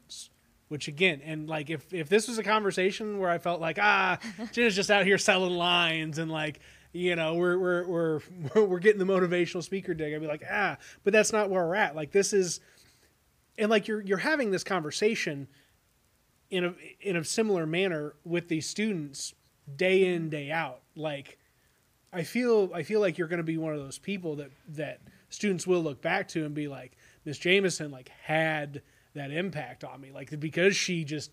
Which 0.69 0.87
again, 0.87 1.21
and 1.23 1.49
like 1.49 1.69
if 1.69 1.91
if 1.93 2.09
this 2.09 2.27
was 2.27 2.37
a 2.37 2.43
conversation 2.43 3.19
where 3.19 3.29
I 3.29 3.39
felt 3.39 3.59
like 3.59 3.77
ah, 3.81 4.19
Jenna's 4.51 4.75
just 4.75 4.91
out 4.91 5.05
here 5.05 5.17
selling 5.17 5.53
lines 5.53 6.19
and 6.19 6.31
like 6.31 6.59
you 6.93 7.15
know 7.15 7.35
we're 7.35 7.57
we're 7.57 7.87
we're 7.87 8.21
we're 8.65 8.79
getting 8.79 8.99
the 8.99 9.11
motivational 9.11 9.63
speaker 9.63 9.93
dig, 9.93 10.13
I'd 10.13 10.21
be 10.21 10.27
like 10.27 10.43
ah, 10.49 10.77
but 11.03 11.11
that's 11.11 11.33
not 11.33 11.49
where 11.49 11.65
we're 11.65 11.75
at. 11.75 11.95
Like 11.95 12.11
this 12.11 12.33
is, 12.33 12.59
and 13.57 13.69
like 13.69 13.87
you're 13.87 14.01
you're 14.01 14.19
having 14.19 14.51
this 14.51 14.63
conversation 14.63 15.47
in 16.49 16.65
a 16.65 16.73
in 17.01 17.15
a 17.15 17.23
similar 17.23 17.65
manner 17.65 18.13
with 18.23 18.47
these 18.47 18.67
students 18.67 19.33
day 19.75 20.13
in 20.13 20.29
day 20.29 20.51
out. 20.51 20.81
Like 20.95 21.37
I 22.11 22.23
feel 22.23 22.71
I 22.73 22.83
feel 22.83 22.99
like 22.99 23.17
you're 23.17 23.27
going 23.27 23.37
to 23.37 23.43
be 23.43 23.57
one 23.57 23.73
of 23.73 23.79
those 23.79 23.97
people 23.97 24.35
that 24.37 24.51
that 24.69 25.01
students 25.29 25.67
will 25.67 25.81
look 25.81 26.01
back 26.01 26.27
to 26.29 26.45
and 26.45 26.53
be 26.53 26.67
like 26.67 26.97
Miss 27.25 27.37
Jameson 27.37 27.91
like 27.91 28.09
had 28.23 28.81
that 29.19 29.31
impact 29.31 29.83
on 29.83 29.99
me 30.01 30.11
like 30.11 30.37
because 30.39 30.75
she 30.75 31.03
just 31.03 31.31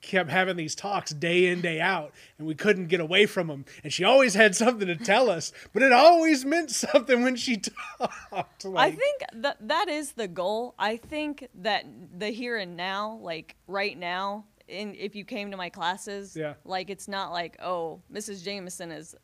kept 0.00 0.30
having 0.30 0.56
these 0.56 0.74
talks 0.74 1.12
day 1.12 1.46
in 1.46 1.60
day 1.60 1.78
out 1.80 2.12
and 2.38 2.46
we 2.46 2.54
couldn't 2.54 2.86
get 2.86 3.00
away 3.00 3.26
from 3.26 3.48
them 3.48 3.64
and 3.82 3.92
she 3.92 4.02
always 4.02 4.32
had 4.34 4.56
something 4.56 4.88
to 4.88 4.96
tell 4.96 5.28
us 5.28 5.52
but 5.74 5.82
it 5.82 5.92
always 5.92 6.44
meant 6.44 6.70
something 6.84 7.22
when 7.22 7.36
she 7.36 7.58
talked 7.58 8.64
like, 8.64 8.92
I 8.94 8.96
think 8.96 9.20
that 9.34 9.56
that 9.68 9.88
is 9.88 10.12
the 10.12 10.26
goal. 10.26 10.74
I 10.78 10.96
think 10.96 11.46
that 11.56 11.84
the 12.18 12.28
here 12.28 12.56
and 12.56 12.76
now, 12.76 13.18
like 13.22 13.56
right 13.68 13.96
now, 13.96 14.46
in 14.66 14.94
if 14.94 15.14
you 15.14 15.24
came 15.24 15.50
to 15.50 15.56
my 15.58 15.68
classes, 15.68 16.34
Yeah. 16.34 16.54
like 16.64 16.88
it's 16.88 17.06
not 17.06 17.30
like 17.32 17.56
oh, 17.62 18.00
Mrs. 18.12 18.42
Jameson 18.42 18.90
is 18.90 19.14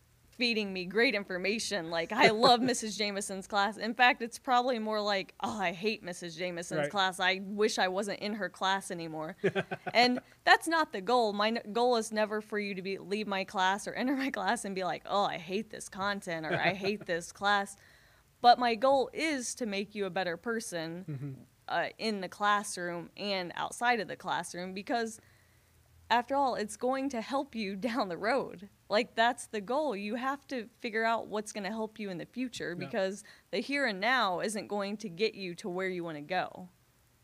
feeding 0.41 0.73
me 0.73 0.87
great 0.87 1.15
information. 1.15 1.91
Like 1.91 2.13
I 2.13 2.31
love 2.31 2.61
Mrs. 2.73 2.97
Jameson's 2.99 3.47
class. 3.47 3.77
In 3.77 3.93
fact, 3.95 4.23
it's 4.23 4.39
probably 4.39 4.79
more 4.79 5.01
like 5.01 5.35
oh, 5.43 5.61
I 5.61 5.73
hate 5.73 6.03
Mrs. 6.05 6.37
Jameson's 6.37 6.81
Right. 6.81 6.91
class. 6.91 7.21
I 7.21 7.43
wish 7.45 7.79
I 7.79 7.89
wasn't 7.89 8.21
in 8.21 8.33
her 8.35 8.49
class 8.49 8.91
anymore. 8.91 9.37
and 9.95 10.19
that's 10.45 10.67
not 10.67 10.93
the 10.93 11.03
goal. 11.03 11.35
My 11.35 11.49
n- 11.49 11.61
goal 11.73 11.97
is 11.97 12.11
never 12.11 12.41
for 12.41 12.59
you 12.59 12.75
to 12.75 12.81
be 12.83 12.97
leave 12.97 13.27
my 13.27 13.45
class 13.45 13.87
or 13.87 13.93
enter 13.93 14.17
my 14.17 14.31
class 14.39 14.65
and 14.65 14.75
be 14.75 14.83
like, 14.83 15.03
"Oh, 15.07 15.25
I 15.25 15.37
hate 15.37 15.71
this 15.71 15.89
content" 15.91 16.47
or 16.47 16.55
"I 16.59 16.73
hate 16.73 17.05
this 17.07 17.31
class." 17.33 17.77
But 18.41 18.59
my 18.59 18.75
goal 18.75 19.11
is 19.13 19.55
to 19.57 19.67
make 19.67 19.95
you 19.95 20.07
a 20.07 20.11
better 20.11 20.39
person 20.39 21.37
uh, 21.69 21.89
in 21.99 22.23
the 22.23 22.29
classroom 22.29 23.11
and 23.19 23.53
outside 23.55 24.01
of 24.01 24.09
the 24.09 24.17
classroom 24.17 24.73
because, 24.73 25.21
after 26.11 26.35
all, 26.35 26.57
it's 26.57 26.77
going 26.77 27.09
to 27.11 27.21
help 27.21 27.55
you 27.55 27.77
down 27.89 28.09
the 28.09 28.17
road. 28.19 28.69
Like, 28.89 29.15
that's 29.15 29.47
the 29.47 29.61
goal. 29.61 29.95
You 29.97 30.17
have 30.17 30.47
to 30.49 30.69
figure 30.81 31.05
out 31.05 31.29
what's 31.29 31.53
going 31.53 31.65
to 31.65 31.71
help 31.71 31.99
you 31.99 32.11
in 32.11 32.19
the 32.19 32.27
future 32.27 32.77
Yeah. 32.79 32.85
because 32.87 33.23
the 33.53 33.59
here 33.61 33.87
and 33.87 34.01
now 34.01 34.41
isn't 34.41 34.67
going 34.69 34.97
to 34.99 35.09
get 35.09 35.35
you 35.35 35.55
to 35.57 35.69
where 35.69 35.89
you 35.89 36.03
want 36.05 36.17
to 36.17 36.23
go. 36.23 36.69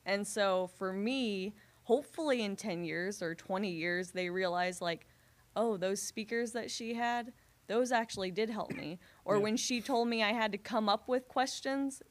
And 0.05 0.27
so, 0.27 0.71
for 0.79 0.93
me, 0.93 1.55
hopefully 1.83 2.43
in 2.43 2.55
10 2.57 2.85
years 2.85 3.21
or 3.23 3.35
20 3.35 3.69
years, 3.69 4.13
they 4.13 4.31
realize, 4.31 4.81
like, 4.81 5.07
oh, 5.57 5.77
those 5.77 6.01
speakers 6.01 6.53
that 6.53 6.71
she 6.71 6.95
had, 6.95 7.33
those 7.67 7.91
actually 7.91 8.31
did 8.31 8.49
help 8.51 8.73
me. 8.77 8.99
Or 9.25 9.37
Yeah. 9.37 9.43
when 9.43 9.57
she 9.57 9.81
told 9.81 10.07
me 10.09 10.23
I 10.23 10.33
had 10.33 10.53
to 10.53 10.59
come 10.59 10.89
up 10.89 11.09
with 11.09 11.27
questions, 11.27 12.03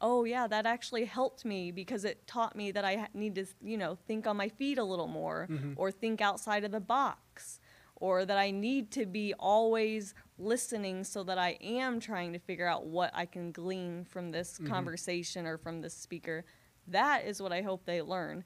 oh, 0.00 0.24
yeah, 0.24 0.46
that 0.46 0.66
actually 0.66 1.04
helped 1.04 1.44
me 1.44 1.70
because 1.70 2.04
it 2.04 2.26
taught 2.26 2.56
me 2.56 2.70
that 2.72 2.84
I 2.84 3.08
need 3.14 3.34
to, 3.36 3.46
you 3.62 3.78
know, 3.78 3.96
think 4.06 4.26
on 4.26 4.36
my 4.36 4.48
feet 4.48 4.78
a 4.78 4.84
little 4.84 5.06
more 5.06 5.48
mm-hmm. 5.50 5.72
or 5.76 5.90
think 5.90 6.20
outside 6.20 6.64
of 6.64 6.72
the 6.72 6.80
box. 6.80 7.60
Or 7.98 8.26
that 8.26 8.36
I 8.36 8.50
need 8.50 8.90
to 8.90 9.06
be 9.06 9.32
always 9.38 10.12
listening 10.36 11.02
so 11.02 11.24
that 11.24 11.38
I 11.38 11.56
am 11.62 11.98
trying 11.98 12.34
to 12.34 12.38
figure 12.38 12.66
out 12.66 12.84
what 12.84 13.10
I 13.14 13.24
can 13.24 13.52
glean 13.52 14.04
from 14.04 14.30
this 14.30 14.58
mm-hmm. 14.58 14.70
conversation 14.70 15.46
or 15.46 15.56
from 15.56 15.80
this 15.80 15.94
speaker. 15.94 16.44
That 16.88 17.24
is 17.24 17.40
what 17.40 17.54
I 17.54 17.62
hope 17.62 17.86
they 17.86 18.02
learn. 18.02 18.44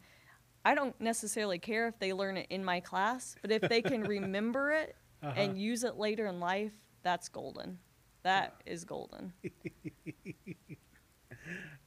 I 0.64 0.76
don't 0.76 0.98
necessarily 1.01 1.59
care 1.59 1.88
if 1.88 1.98
they 1.98 2.12
learn 2.12 2.36
it 2.36 2.46
in 2.51 2.64
my 2.64 2.78
class, 2.78 3.34
but 3.42 3.51
if 3.51 3.62
they 3.62 3.82
can 3.82 4.03
remember 4.05 4.70
it 4.70 4.94
uh-huh. 5.20 5.34
and 5.36 5.59
use 5.59 5.82
it 5.82 5.96
later 5.96 6.26
in 6.26 6.38
life, 6.38 6.72
that's 7.03 7.28
golden. 7.28 7.78
That 8.22 8.61
is 8.66 8.84
golden. 8.84 9.32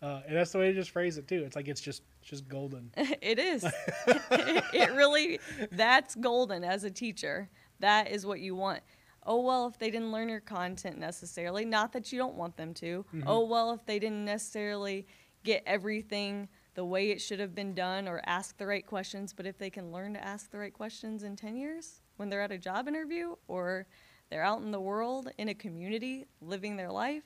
uh, 0.04 0.22
and 0.28 0.36
that's 0.36 0.52
the 0.52 0.60
way 0.60 0.68
to 0.68 0.74
just 0.74 0.92
phrase 0.92 1.18
it 1.18 1.28
too 1.28 1.44
it's 1.44 1.56
like 1.56 1.68
it's 1.68 1.82
just 1.82 2.04
it's 2.22 2.30
just 2.30 2.48
golden 2.48 2.92
it 2.98 3.40
is. 3.40 3.64
it 4.08 4.92
really, 4.94 5.40
that's 5.72 6.16
golden 6.16 6.64
as 6.64 6.84
a 6.84 6.92
teacher. 6.92 7.50
That 7.80 8.12
is 8.12 8.26
what 8.26 8.40
you 8.40 8.56
want. 8.56 8.82
Oh, 9.26 9.42
well, 9.42 9.68
if 9.68 9.80
they 9.80 9.90
didn't 9.90 10.12
learn 10.12 10.28
your 10.28 10.42
content 10.42 10.98
necessarily, 10.98 11.64
not 11.64 11.94
that 11.94 12.12
you 12.12 12.18
don't 12.18 12.36
want 12.36 12.58
them 12.58 12.74
to. 12.76 13.06
Oh, 13.26 13.46
well, 13.46 13.72
if 13.72 13.86
they 13.86 13.98
didn't 13.98 14.26
necessarily 14.26 15.08
get 15.44 15.64
everything 15.66 16.50
the 16.76 16.84
way 16.84 17.12
it 17.12 17.22
should 17.22 17.40
have 17.40 17.56
been 17.56 17.74
done 17.74 18.08
or 18.08 18.22
ask 18.26 18.58
the 18.58 18.68
right 18.68 18.86
questions, 18.86 19.32
but 19.32 19.46
if 19.46 19.58
they 19.58 19.70
can 19.70 19.92
learn 19.92 20.14
to 20.14 20.24
ask 20.24 20.52
the 20.52 20.58
right 20.58 20.74
questions 20.74 21.24
in 21.24 21.36
10 21.38 21.56
years 21.56 22.02
when 22.18 22.30
they're 22.30 22.42
at 22.42 22.52
a 22.52 22.58
job 22.58 22.88
interview 22.88 23.36
or 23.48 23.86
they're 24.30 24.44
out 24.44 24.62
in 24.62 24.72
the 24.72 24.80
world 24.80 25.30
in 25.38 25.50
a 25.50 25.54
community 25.54 26.26
living 26.42 26.76
their 26.76 26.92
life, 26.92 27.24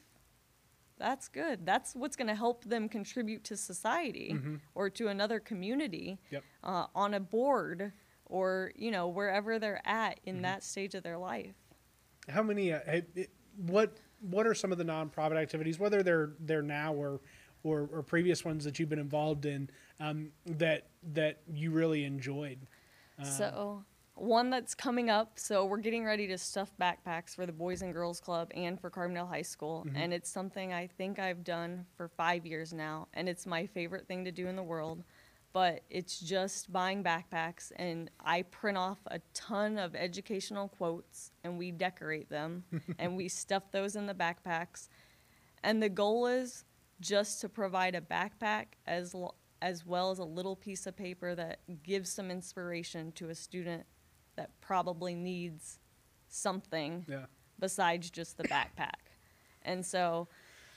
that's 0.98 1.28
good. 1.28 1.66
That's 1.66 1.96
what's 1.96 2.16
going 2.16 2.28
to 2.28 2.36
help 2.36 2.64
them 2.66 2.90
contribute 2.90 3.44
to 3.46 3.58
society 3.58 4.36
or 4.76 4.90
to 4.92 5.08
another 5.08 5.40
community 5.40 6.20
Yep. 6.32 6.44
uh, 6.64 6.86
on 6.96 7.14
a 7.14 7.20
board 7.20 7.92
or, 8.26 8.72
you 8.76 8.92
know, 8.92 9.08
wherever 9.08 9.60
they're 9.60 9.82
at 9.88 10.20
in 10.26 10.42
that 10.42 10.64
stage 10.64 10.96
of 10.96 11.04
their 11.04 11.18
life. 11.18 11.56
how 12.30 12.44
many 12.44 12.74
uh, 12.74 13.02
what 13.56 13.98
what 14.20 14.46
are 14.48 14.54
some 14.54 14.72
of 14.72 14.78
the 14.78 14.84
nonprofit 14.84 15.38
activities 15.38 15.80
whether 15.80 16.02
they're 16.04 16.32
they're 16.42 16.62
now 16.62 16.94
or 16.94 17.22
or, 17.64 17.88
or 17.92 18.04
previous 18.04 18.44
ones 18.46 18.64
that 18.66 18.80
you've 18.80 18.90
been 18.90 19.00
involved 19.00 19.46
in 19.46 19.70
um, 20.00 20.32
that 20.46 20.88
that 21.14 21.42
you 21.54 21.72
really 21.72 22.04
enjoyed 22.04 22.60
So, 23.24 23.84
one 24.18 24.50
that's 24.50 24.76
coming 24.76 25.10
up. 25.10 25.34
So, 25.36 25.66
we're 25.66 25.78
getting 25.78 26.06
ready 26.06 26.28
to 26.28 26.38
stuff 26.38 26.72
backpacks 26.80 27.36
for 27.36 27.46
the 27.46 27.52
Boys 27.52 27.82
and 27.82 27.94
Girls 27.94 28.20
Club 28.20 28.52
and 28.56 28.80
for 28.80 28.90
Carbondale 28.90 29.28
High 29.28 29.42
School. 29.42 29.86
Mm-hmm. 29.88 29.98
And 29.98 30.14
it's 30.14 30.30
something 30.30 30.74
I 30.74 30.88
think 30.88 31.20
I've 31.20 31.44
done 31.44 31.86
for 31.96 32.08
five 32.08 32.46
years 32.46 32.74
now. 32.74 33.08
And 33.14 33.30
it's 33.30 33.46
my 33.46 33.66
favorite 33.66 34.08
thing 34.08 34.26
to 34.26 34.32
do 34.32 34.48
in 34.48 34.56
the 34.56 34.64
world. 34.64 35.04
But 35.54 35.82
it's 35.90 36.20
just 36.20 36.72
buying 36.72 37.04
backpacks. 37.04 37.72
And 37.78 38.12
I 38.24 38.44
print 38.44 38.78
off 38.78 39.00
a 39.08 39.20
ton 39.34 39.78
of 39.78 39.96
educational 39.96 40.68
quotes 40.68 41.32
and 41.44 41.58
we 41.58 41.72
decorate 41.72 42.30
them 42.30 42.64
and 43.00 43.16
we 43.16 43.28
stuff 43.28 43.72
those 43.72 43.96
in 43.96 44.06
the 44.06 44.14
backpacks. 44.14 44.90
And 45.64 45.82
the 45.82 45.90
goal 45.90 46.28
is 46.28 46.66
just 47.00 47.42
to 47.42 47.50
provide 47.50 47.96
a 47.96 48.02
backpack 48.02 48.66
as 48.86 49.14
l- 49.14 49.36
as 49.62 49.86
well 49.86 50.12
as 50.12 50.20
a 50.20 50.24
little 50.24 50.56
piece 50.56 50.86
of 50.86 50.96
paper 50.96 51.34
that 51.36 51.60
gives 51.84 52.12
some 52.12 52.30
inspiration 52.30 53.12
to 53.14 53.30
a 53.30 53.36
student 53.36 53.86
that 54.38 54.50
probably 54.62 55.14
needs 55.14 55.80
something 56.30 57.06
yeah 57.10 57.26
besides 57.60 58.10
just 58.10 58.38
the 58.38 58.44
backpack. 58.44 59.12
And 59.64 59.86
so, 59.86 60.28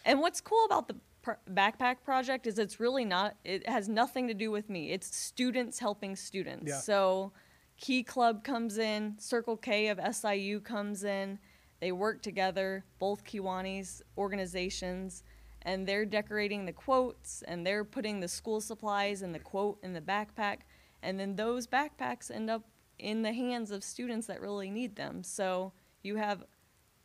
and 0.04 0.20
what's 0.20 0.40
cool 0.40 0.64
about 0.64 0.88
the 0.88 0.96
pr- 1.22 1.32
backpack 1.52 2.02
project 2.04 2.46
is 2.46 2.58
it's 2.58 2.80
really 2.80 3.04
not, 3.04 3.36
it 3.44 3.68
has 3.68 3.88
nothing 3.88 4.28
to 4.28 4.34
do 4.34 4.50
with 4.50 4.68
me. 4.68 4.90
It's 4.90 5.14
students 5.14 5.78
helping 5.78 6.16
students. 6.16 6.68
Yeah. 6.68 6.78
So, 6.78 7.32
Key 7.76 8.02
Club 8.02 8.44
comes 8.44 8.76
in, 8.76 9.14
Circle 9.18 9.56
K 9.56 9.88
of 9.88 9.98
SIU 10.14 10.60
comes 10.60 11.04
in. 11.04 11.38
They 11.80 11.92
work 11.92 12.20
together, 12.20 12.84
both 12.98 13.24
Kiwanis 13.24 14.02
organizations, 14.18 15.22
and 15.62 15.86
they're 15.86 16.04
decorating 16.04 16.66
the 16.66 16.74
quotes 16.74 17.42
and 17.48 17.66
they're 17.66 17.84
putting 17.84 18.20
the 18.20 18.28
school 18.28 18.60
supplies 18.60 19.22
and 19.22 19.34
the 19.34 19.38
quote 19.38 19.78
in 19.82 19.94
the 19.94 20.00
backpack. 20.00 20.58
And 21.02 21.18
then 21.18 21.36
those 21.36 21.66
backpacks 21.66 22.30
end 22.30 22.50
up 22.50 22.64
in 23.00 23.22
the 23.22 23.32
hands 23.32 23.70
of 23.70 23.82
students 23.82 24.26
that 24.26 24.40
really 24.40 24.70
need 24.70 24.96
them. 24.96 25.22
So 25.22 25.72
you 26.02 26.16
have 26.16 26.44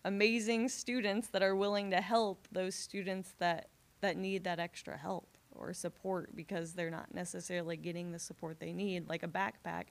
amazing 0.03 0.69
students 0.69 1.29
that 1.29 1.41
are 1.41 1.55
willing 1.55 1.91
to 1.91 2.01
help 2.01 2.47
those 2.51 2.75
students 2.75 3.33
that 3.39 3.69
that 4.01 4.17
need 4.17 4.43
that 4.43 4.59
extra 4.59 4.95
help 4.95 5.37
or 5.51 5.73
support 5.73 6.35
because 6.35 6.73
they're 6.73 6.91
not 6.91 7.13
necessarily 7.13 7.75
getting 7.75 8.11
the 8.11 8.19
support 8.19 8.59
they 8.59 8.71
need 8.71 9.09
like 9.09 9.23
a 9.23 9.27
backpack 9.27 9.85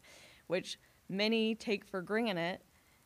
which 0.46 0.78
many 1.08 1.54
take 1.54 1.84
for 1.84 2.02
granted. 2.02 2.58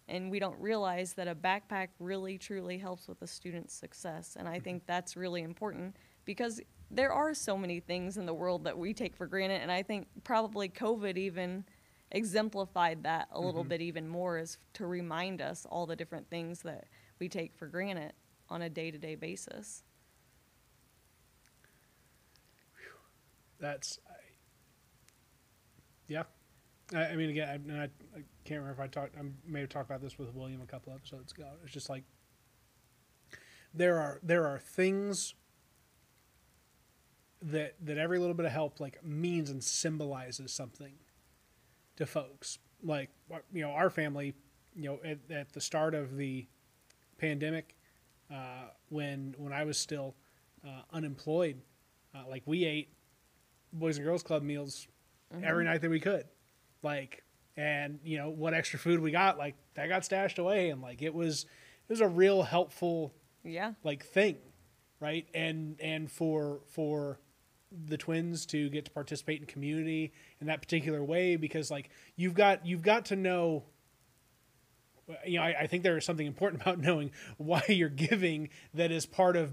And 0.09 0.31
we 0.31 0.39
don't 0.39 0.59
realize 0.59 1.13
that 1.15 1.29
a 1.29 1.35
backpack 1.35 1.89
really 1.99 2.39
truly 2.39 2.79
helps 2.79 3.09
with 3.09 3.21
a 3.23 3.27
student's 3.27 3.75
success. 3.75 4.37
And 4.39 4.49
i 4.49 4.55
mm-hmm. 4.55 4.65
think 4.65 4.87
that's 4.87 5.17
really 5.17 5.43
important 5.43 5.97
because 6.25 6.61
there 6.91 7.13
are 7.13 7.35
so 7.35 7.57
many 7.57 7.81
things 7.81 8.17
in 8.17 8.25
the 8.25 8.33
world 8.33 8.65
that 8.65 8.77
we 8.77 8.95
take 8.95 9.17
for 9.17 9.27
granted. 9.27 9.61
And 9.63 9.73
i 9.73 9.83
think 9.83 10.09
probably 10.25 10.69
covid 10.69 11.17
even 11.17 11.65
exemplified 12.11 13.03
that 13.03 13.29
a 13.33 13.41
little 13.41 13.63
mm-hmm. 13.63 13.71
bit 13.71 13.81
even 13.83 14.09
more 14.09 14.39
is 14.39 14.59
to 14.75 14.87
remind 14.87 15.41
us 15.41 15.67
all 15.69 15.87
the 15.87 15.97
different 15.97 16.29
things 16.31 16.63
that 16.63 16.87
we 17.19 17.29
take 17.29 17.55
for 17.55 17.67
granted 17.67 18.13
on 18.49 18.63
a 18.63 18.71
day-to-day 18.71 19.15
basis. 19.15 19.83
That's 23.61 23.99
I, 24.09 24.13
yeah. 26.07 26.23
I, 26.95 27.07
I 27.07 27.17
mean 27.17 27.31
again 27.31 27.71
I, 27.71 27.85
I 28.17 28.23
can't 28.45 28.61
remember 28.61 28.71
if 28.71 28.81
I 28.81 28.87
talked 28.87 29.17
I 29.19 29.23
may 29.47 29.61
have 29.61 29.69
talked 29.69 29.91
about 29.91 30.01
this 30.01 30.19
with 30.19 30.33
William 30.33 30.61
a 30.63 30.67
couple 30.67 30.93
episodes 30.93 31.33
ago. 31.33 31.49
It's 31.65 31.73
just 31.73 31.91
like 31.91 32.05
there 33.75 33.99
are 33.99 34.21
there 34.23 34.47
are 34.47 34.59
things 34.59 35.35
that 37.43 37.75
that 37.85 37.99
every 37.99 38.19
little 38.19 38.35
bit 38.35 38.47
of 38.47 38.53
help 38.53 38.81
like 38.81 39.05
means 39.05 39.51
and 39.51 39.63
symbolizes 39.63 40.53
something 40.53 40.95
to 41.99 42.07
folks. 42.07 42.59
Like 42.83 43.11
you 43.53 43.63
know 43.63 43.71
our 43.71 43.91
family 43.91 44.35
you 44.75 44.89
know 44.89 44.99
at, 45.05 45.19
at 45.31 45.53
the 45.53 45.61
start 45.61 45.95
of 45.95 46.17
the 46.17 46.47
pandemic 47.19 47.77
uh, 48.33 48.69
when 48.89 49.35
when 49.39 49.53
I 49.53 49.65
was 49.65 49.79
still 49.79 50.15
uh, 50.65 50.83
unemployed 50.93 51.61
uh, 52.15 52.23
like 52.29 52.43
we 52.47 52.65
ate 52.65 52.89
boys 53.73 53.97
and 53.99 54.07
girls 54.07 54.23
club 54.23 54.43
meals 54.43 54.87
every 55.43 55.65
night 55.65 55.81
that 55.83 55.91
we 55.91 56.01
could. 56.01 56.25
Like 56.83 57.25
and 57.57 57.99
you 58.05 58.19
know 58.19 58.31
what 58.31 58.55
extra 58.55 58.79
food 58.79 59.01
we 59.01 59.11
got 59.11 59.37
like 59.37 59.57
that 59.75 59.89
got 59.89 60.05
stashed 60.05 60.39
away 60.39 60.71
and 60.71 60.81
like 60.81 61.03
it 61.03 61.13
was 61.13 61.45
it 61.89 61.93
was 61.93 62.01
a 62.01 62.09
real 62.09 62.45
helpful 62.45 63.13
yeah. 63.43 63.73
like 63.83 64.05
thing 64.05 64.37
right? 65.01 65.27
And 65.35 65.77
and 65.81 66.11
for 66.11 66.61
for 66.67 67.21
the 67.87 67.97
twins 67.97 68.47
to 68.47 68.71
get 68.71 68.85
to 68.87 68.91
participate 68.91 69.41
in 69.41 69.47
community 69.47 70.13
in 70.41 70.47
that 70.47 70.61
particular 70.63 71.05
way 71.05 71.37
because 71.37 71.71
like 71.71 71.91
you've 72.17 72.35
got 72.35 72.65
you've 72.65 72.83
got 72.83 73.05
to 73.07 73.17
know 73.17 73.65
you 75.27 75.39
know 75.39 75.45
I, 75.45 75.61
I 75.61 75.67
think 75.67 75.83
there 75.83 75.97
is 75.97 76.05
something 76.05 76.27
important 76.27 76.63
about 76.63 76.79
knowing 76.79 77.11
why 77.37 77.63
you're 77.69 77.89
giving 77.89 78.49
that 78.75 78.91
is 78.91 79.07
part 79.07 79.37
of 79.37 79.53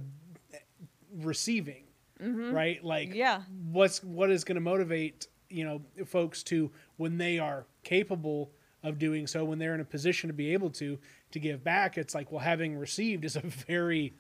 receiving 1.18 1.84
mm-hmm. 2.22 2.52
right 2.54 2.84
like 2.84 3.14
Yeah. 3.14 3.42
what's 3.72 4.04
what 4.04 4.32
is 4.32 4.44
going 4.44 4.56
to 4.56 4.62
motivate 4.62 5.28
you 5.50 5.64
know 5.64 5.82
folks 6.06 6.44
to 6.44 6.72
when 6.98 7.18
they 7.18 7.40
are 7.40 7.66
capable 7.84 8.52
of 8.84 9.00
doing 9.00 9.28
so 9.28 9.44
when 9.46 9.60
they're 9.60 9.74
in 9.76 9.82
a 9.82 9.86
position 9.86 10.28
to 10.28 10.34
be 10.34 10.54
able 10.54 10.70
to 10.70 10.98
to 11.32 11.40
give 11.40 11.64
back 11.64 11.98
it's 11.98 12.14
like 12.16 12.32
well 12.32 12.42
having 12.42 12.78
received 12.78 13.24
is 13.26 13.36
a 13.36 13.40
very 13.68 14.14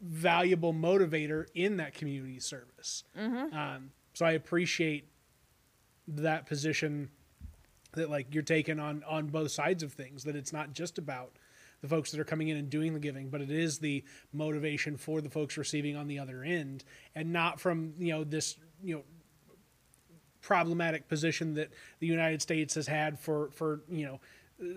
valuable 0.00 0.72
motivator 0.72 1.46
in 1.54 1.76
that 1.76 1.94
community 1.94 2.40
service. 2.40 3.04
Um, 3.74 3.90
so 4.16 4.24
i 4.24 4.32
appreciate 4.32 5.08
that 6.08 6.46
position 6.46 7.10
that 7.92 8.08
like 8.10 8.32
you're 8.32 8.42
taking 8.42 8.80
on 8.80 9.04
on 9.06 9.26
both 9.26 9.50
sides 9.50 9.82
of 9.82 9.92
things 9.92 10.24
that 10.24 10.34
it's 10.34 10.52
not 10.52 10.72
just 10.72 10.96
about 10.98 11.32
the 11.82 11.88
folks 11.88 12.10
that 12.10 12.18
are 12.18 12.24
coming 12.24 12.48
in 12.48 12.56
and 12.56 12.70
doing 12.70 12.94
the 12.94 13.00
giving 13.00 13.28
but 13.28 13.42
it 13.42 13.50
is 13.50 13.78
the 13.78 14.02
motivation 14.32 14.96
for 14.96 15.20
the 15.20 15.28
folks 15.28 15.58
receiving 15.58 15.96
on 15.96 16.06
the 16.06 16.18
other 16.18 16.42
end 16.42 16.84
and 17.14 17.30
not 17.30 17.60
from 17.60 17.92
you 17.98 18.12
know 18.12 18.24
this 18.24 18.56
you 18.82 18.94
know 18.94 19.02
problematic 20.40 21.08
position 21.08 21.54
that 21.54 21.70
the 21.98 22.06
United 22.06 22.40
States 22.40 22.76
has 22.76 22.86
had 22.86 23.18
for 23.18 23.50
for 23.50 23.80
you 23.90 24.06
know 24.06 24.20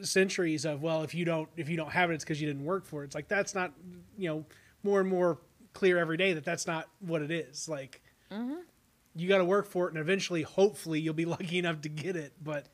centuries 0.02 0.66
of 0.66 0.82
well 0.82 1.04
if 1.04 1.14
you 1.14 1.24
don't 1.24 1.47
if 1.56 1.70
you 1.70 1.78
don't 1.78 1.91
have 1.91 2.10
it 2.10 2.16
it's 2.16 2.24
because 2.24 2.41
you 2.41 2.47
didn't 2.47 2.66
work 2.66 2.86
for 2.86 3.04
it. 3.04 3.06
It's 3.06 3.16
like 3.16 3.28
that's 3.28 3.54
not 3.54 3.72
you 4.18 4.28
know 4.30 4.45
more 4.84 4.99
and 4.99 5.09
more 5.09 5.39
clear 5.73 5.97
every 5.97 6.17
day 6.17 6.34
that 6.34 6.45
that's 6.45 6.67
not 6.67 6.88
what 6.99 7.21
it 7.21 7.32
is 7.32 7.69
like 7.69 8.01
you 9.15 9.27
got 9.27 9.38
to 9.39 9.45
work 9.45 9.67
for 9.67 9.88
it 9.88 9.93
and 9.93 9.99
eventually 9.99 10.41
hopefully 10.41 10.99
you'll 10.99 11.13
be 11.13 11.25
lucky 11.38 11.57
enough 11.59 11.82
to 11.82 11.89
get 11.89 12.15
it 12.15 12.34
but 12.41 12.67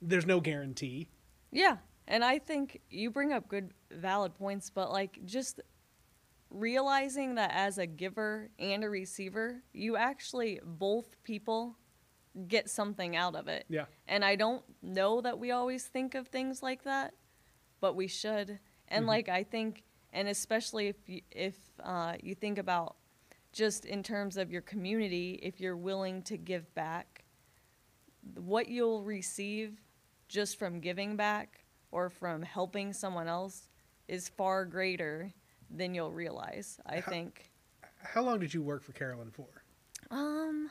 there's 0.00 0.26
no 0.26 0.40
guarantee 0.40 1.08
Yeah. 1.52 1.76
And 2.08 2.24
I 2.24 2.40
think 2.40 2.80
you 2.90 3.10
bring 3.10 3.32
up 3.32 3.46
good, 3.46 3.70
valid 3.92 4.34
points, 4.34 4.70
but 4.70 4.90
like 4.90 5.20
just 5.24 5.60
realizing 6.50 7.36
that 7.36 7.52
as 7.54 7.78
a 7.78 7.86
giver 7.86 8.50
and 8.58 8.82
a 8.82 8.90
receiver, 8.90 9.62
you 9.72 9.96
actually, 9.96 10.60
both 10.64 11.22
people 11.22 11.76
get 12.48 12.68
something 12.68 13.14
out 13.14 13.36
of 13.36 13.46
it. 13.46 13.66
yeah 13.68 13.84
And 14.08 14.24
I 14.24 14.36
don't 14.36 14.64
know 14.82 15.20
that 15.20 15.38
we 15.38 15.50
always 15.50 15.84
think 15.84 16.14
of 16.14 16.28
things 16.28 16.62
like 16.62 16.84
that, 16.84 17.14
but 17.80 17.94
we 17.94 18.08
should. 18.08 18.58
And 18.88 19.02
mm-hmm. 19.02 19.08
like 19.08 19.28
I 19.28 19.44
think, 19.44 19.84
and 20.12 20.28
especially 20.28 20.88
if 20.88 20.96
you, 21.08 21.20
if 21.30 21.56
uh, 21.82 22.14
you 22.22 22.34
think 22.34 22.58
about 22.58 22.96
just 23.52 23.84
in 23.84 24.02
terms 24.02 24.36
of 24.36 24.50
your 24.50 24.62
community, 24.62 25.38
if 25.42 25.60
you're 25.60 25.76
willing 25.76 26.22
to 26.22 26.36
give 26.36 26.72
back, 26.74 27.24
what 28.36 28.68
you'll 28.68 29.02
receive 29.02 29.80
just 30.28 30.58
from 30.58 30.80
giving 30.80 31.16
back 31.16 31.64
or 31.90 32.08
from 32.08 32.42
helping 32.42 32.92
someone 32.92 33.28
else 33.28 33.68
is 34.08 34.28
far 34.28 34.64
greater 34.64 35.30
than 35.70 35.94
you'll 35.94 36.12
realize. 36.12 36.78
I 36.86 37.00
How- 37.00 37.10
think. 37.10 37.50
how 38.02 38.22
long 38.22 38.38
did 38.40 38.52
you 38.54 38.62
work 38.62 38.82
for 38.82 38.92
Carolyn 38.92 39.30
for 39.30 39.46
Um, 40.10 40.70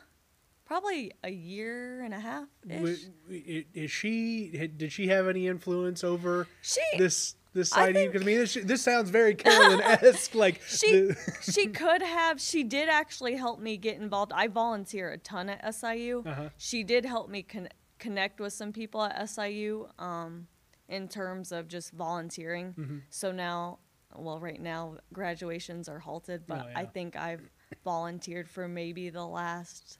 probably 0.64 1.12
a 1.24 1.30
year 1.30 2.02
and 2.02 2.12
a 2.14 2.20
half 2.20 2.48
W- 2.66 2.86
ish. 2.94 3.06
i- 3.30 3.66
is 3.74 3.90
she 3.90 4.48
did 4.50 4.92
she 4.92 5.08
have 5.08 5.26
any 5.28 5.46
influence 5.46 6.04
over 6.04 6.46
She 6.60 6.80
this 6.98 7.36
this 7.54 7.70
side 7.70 7.94
of 7.96 8.02
you 8.02 8.08
because 8.08 8.22
I 8.22 8.24
mean 8.24 8.38
this, 8.38 8.54
this 8.54 8.82
sounds 8.82 9.10
very 9.10 9.34
Carolyn-esque 9.34 10.34
like 10.34 10.60
She 10.66 11.00
the- 11.00 11.16
she 11.42 11.66
could 11.68 12.02
have. 12.02 12.40
She 12.40 12.64
did 12.64 12.88
actually 12.88 13.36
help 13.36 13.60
me 13.60 13.76
get 13.76 13.96
involved. 13.98 14.32
I 14.34 14.48
volunteer 14.48 15.10
a 15.12 15.18
ton 15.18 15.48
at 15.48 15.74
SIU. 15.74 16.22
Uh-huh. 16.26 16.48
She 16.56 16.82
did 16.82 17.04
help 17.04 17.28
me 17.28 17.42
con- 17.42 17.68
connect 17.98 18.40
with 18.40 18.52
some 18.52 18.72
people 18.72 19.02
at 19.02 19.28
SIU 19.28 19.88
um, 19.98 20.46
in 20.88 21.08
terms 21.08 21.52
of 21.52 21.68
just 21.68 21.92
volunteering. 21.92 22.74
Mm-hmm. 22.78 22.98
So 23.10 23.32
now, 23.32 23.78
well, 24.16 24.38
right 24.40 24.60
now 24.60 24.96
graduations 25.12 25.88
are 25.88 25.98
halted, 25.98 26.46
but 26.46 26.66
Oh, 26.66 26.72
I 26.74 26.84
think 26.84 27.16
I've 27.16 27.48
volunteered 27.84 28.48
for 28.48 28.68
maybe 28.68 29.08
the 29.10 29.24
last 29.26 29.98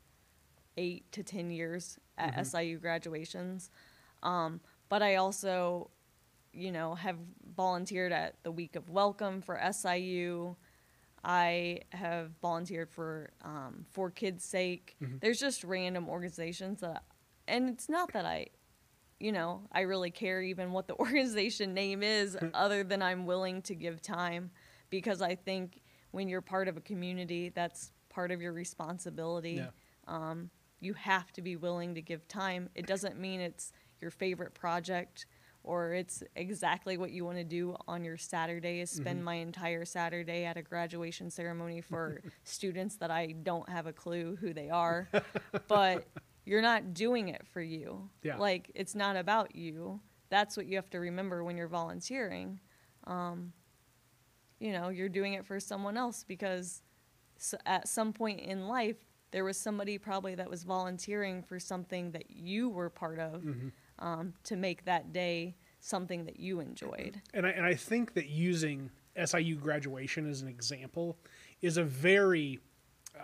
eight 0.77 1.11
to 1.13 1.23
ten 1.23 1.51
years 1.51 1.99
at 2.19 2.33
Mm-hmm. 2.35 2.43
SIU 2.45 2.79
graduations. 2.79 3.71
Um, 4.23 4.61
but 4.89 5.03
I 5.03 5.17
also, 5.17 5.91
you 6.53 6.73
know, 6.73 6.95
have 6.95 7.17
volunteered 7.57 8.13
at 8.13 8.43
the 8.43 8.53
week 8.53 8.77
of 8.77 8.89
welcome 8.89 9.41
for 9.41 9.59
SIU. 9.73 10.57
I 11.25 11.81
have 11.91 12.33
volunteered 12.41 12.91
for 12.91 13.31
um, 13.43 13.87
for 13.91 14.11
kids' 14.11 14.45
sake. 14.45 14.97
There's 15.21 15.39
just 15.39 15.65
random 15.65 16.09
organizations 16.09 16.81
that, 16.81 17.05
and 17.47 17.69
it's 17.69 17.89
not 17.89 18.13
that 18.13 18.25
I, 18.25 18.49
you 19.21 19.33
know, 19.33 19.63
I 19.71 19.83
really 19.83 20.11
care 20.11 20.43
even 20.43 20.73
what 20.73 20.89
the 20.89 20.95
organization 20.99 21.75
name 21.75 22.03
is, 22.03 22.37
other 22.55 22.85
than 22.85 23.03
I'm 23.03 23.25
willing 23.25 23.63
to 23.63 23.75
give 23.75 24.03
time, 24.03 24.51
because 24.91 25.23
I 25.23 25.37
think 25.37 25.81
when 26.11 26.29
you're 26.29 26.43
part 26.43 26.69
of 26.69 26.77
a 26.77 26.81
community, 26.81 27.51
that's 27.51 27.93
part 28.11 28.31
of 28.31 28.43
your 28.43 28.53
responsibility. 28.53 29.53
Yeah. 29.53 29.69
Um, 30.09 30.51
you 30.81 30.95
have 30.95 31.33
to 31.33 31.43
be 31.43 31.55
willing 31.55 31.95
to 31.95 32.03
give 32.03 32.27
time. 32.27 32.69
It 32.75 32.87
doesn't 32.87 33.19
mean 33.19 33.41
it's 33.41 33.73
your 34.01 34.11
favorite 34.11 34.53
project 34.53 35.27
or 35.65 35.95
it's 35.95 36.23
exactly 36.35 36.97
what 36.97 37.13
you 37.13 37.25
want 37.25 37.39
to 37.39 37.45
do 37.45 37.77
on 37.87 38.05
your 38.05 38.17
Saturday 38.17 38.81
is 38.81 38.91
spend 38.91 39.25
my 39.25 39.35
entire 39.35 39.85
Saturday 39.85 40.45
at 40.45 40.57
a 40.57 40.63
graduation 40.63 41.31
ceremony 41.31 41.81
for 41.81 42.21
students 42.45 42.97
that 42.97 43.11
I 43.11 43.33
don't 43.43 43.69
have 43.69 43.87
a 43.87 43.93
clue 43.93 44.37
who 44.41 44.53
they 44.53 44.71
are. 44.71 45.09
but 45.69 46.09
you're 46.45 46.63
not 46.63 46.95
doing 46.95 47.29
it 47.29 47.47
for 47.47 47.61
you. 47.61 48.09
Yeah. 48.23 48.37
Like 48.39 48.71
it's 48.75 48.95
not 48.95 49.17
about 49.17 49.55
you. 49.55 50.01
That's 50.31 50.57
what 50.57 50.67
you 50.67 50.77
have 50.77 50.91
to 50.91 50.99
remember 50.99 51.45
when 51.45 51.57
you're 51.57 51.69
volunteering. 51.69 52.59
Um, 53.05 53.53
you 54.59 54.73
know, 54.73 54.89
you're 54.89 55.09
doing 55.09 55.35
it 55.35 55.45
for 55.45 55.61
someone 55.61 55.97
else 55.97 56.25
because 56.27 56.83
s 57.39 57.55
at 57.67 57.89
some 57.89 58.13
point 58.13 58.41
in 58.41 58.69
life 58.69 58.97
there 59.33 59.45
was 59.45 59.57
somebody 59.57 59.97
probably 59.99 60.35
that 60.35 60.49
was 60.51 60.63
volunteering 60.63 61.43
for 61.43 61.59
something 61.59 62.13
that 62.13 62.31
you 62.31 62.69
were 62.69 62.91
part 62.91 63.19
of 63.19 63.43
um, 63.99 64.34
to 64.45 64.57
make 64.57 64.84
that 64.84 65.12
day 65.12 65.57
something 65.80 66.24
that 66.24 66.38
you 66.38 66.61
enjoyed. 66.61 67.20
and 67.34 67.47
I, 67.47 67.51
and 67.51 67.66
I 67.66 67.74
think 67.74 68.14
that 68.14 68.28
using 68.28 68.90
SIU 69.22 69.57
graduation 69.57 70.28
as 70.28 70.43
an 70.43 70.49
example 70.49 71.18
is 71.61 71.76
a 71.76 71.84
very 71.84 72.61
uh, 73.18 73.22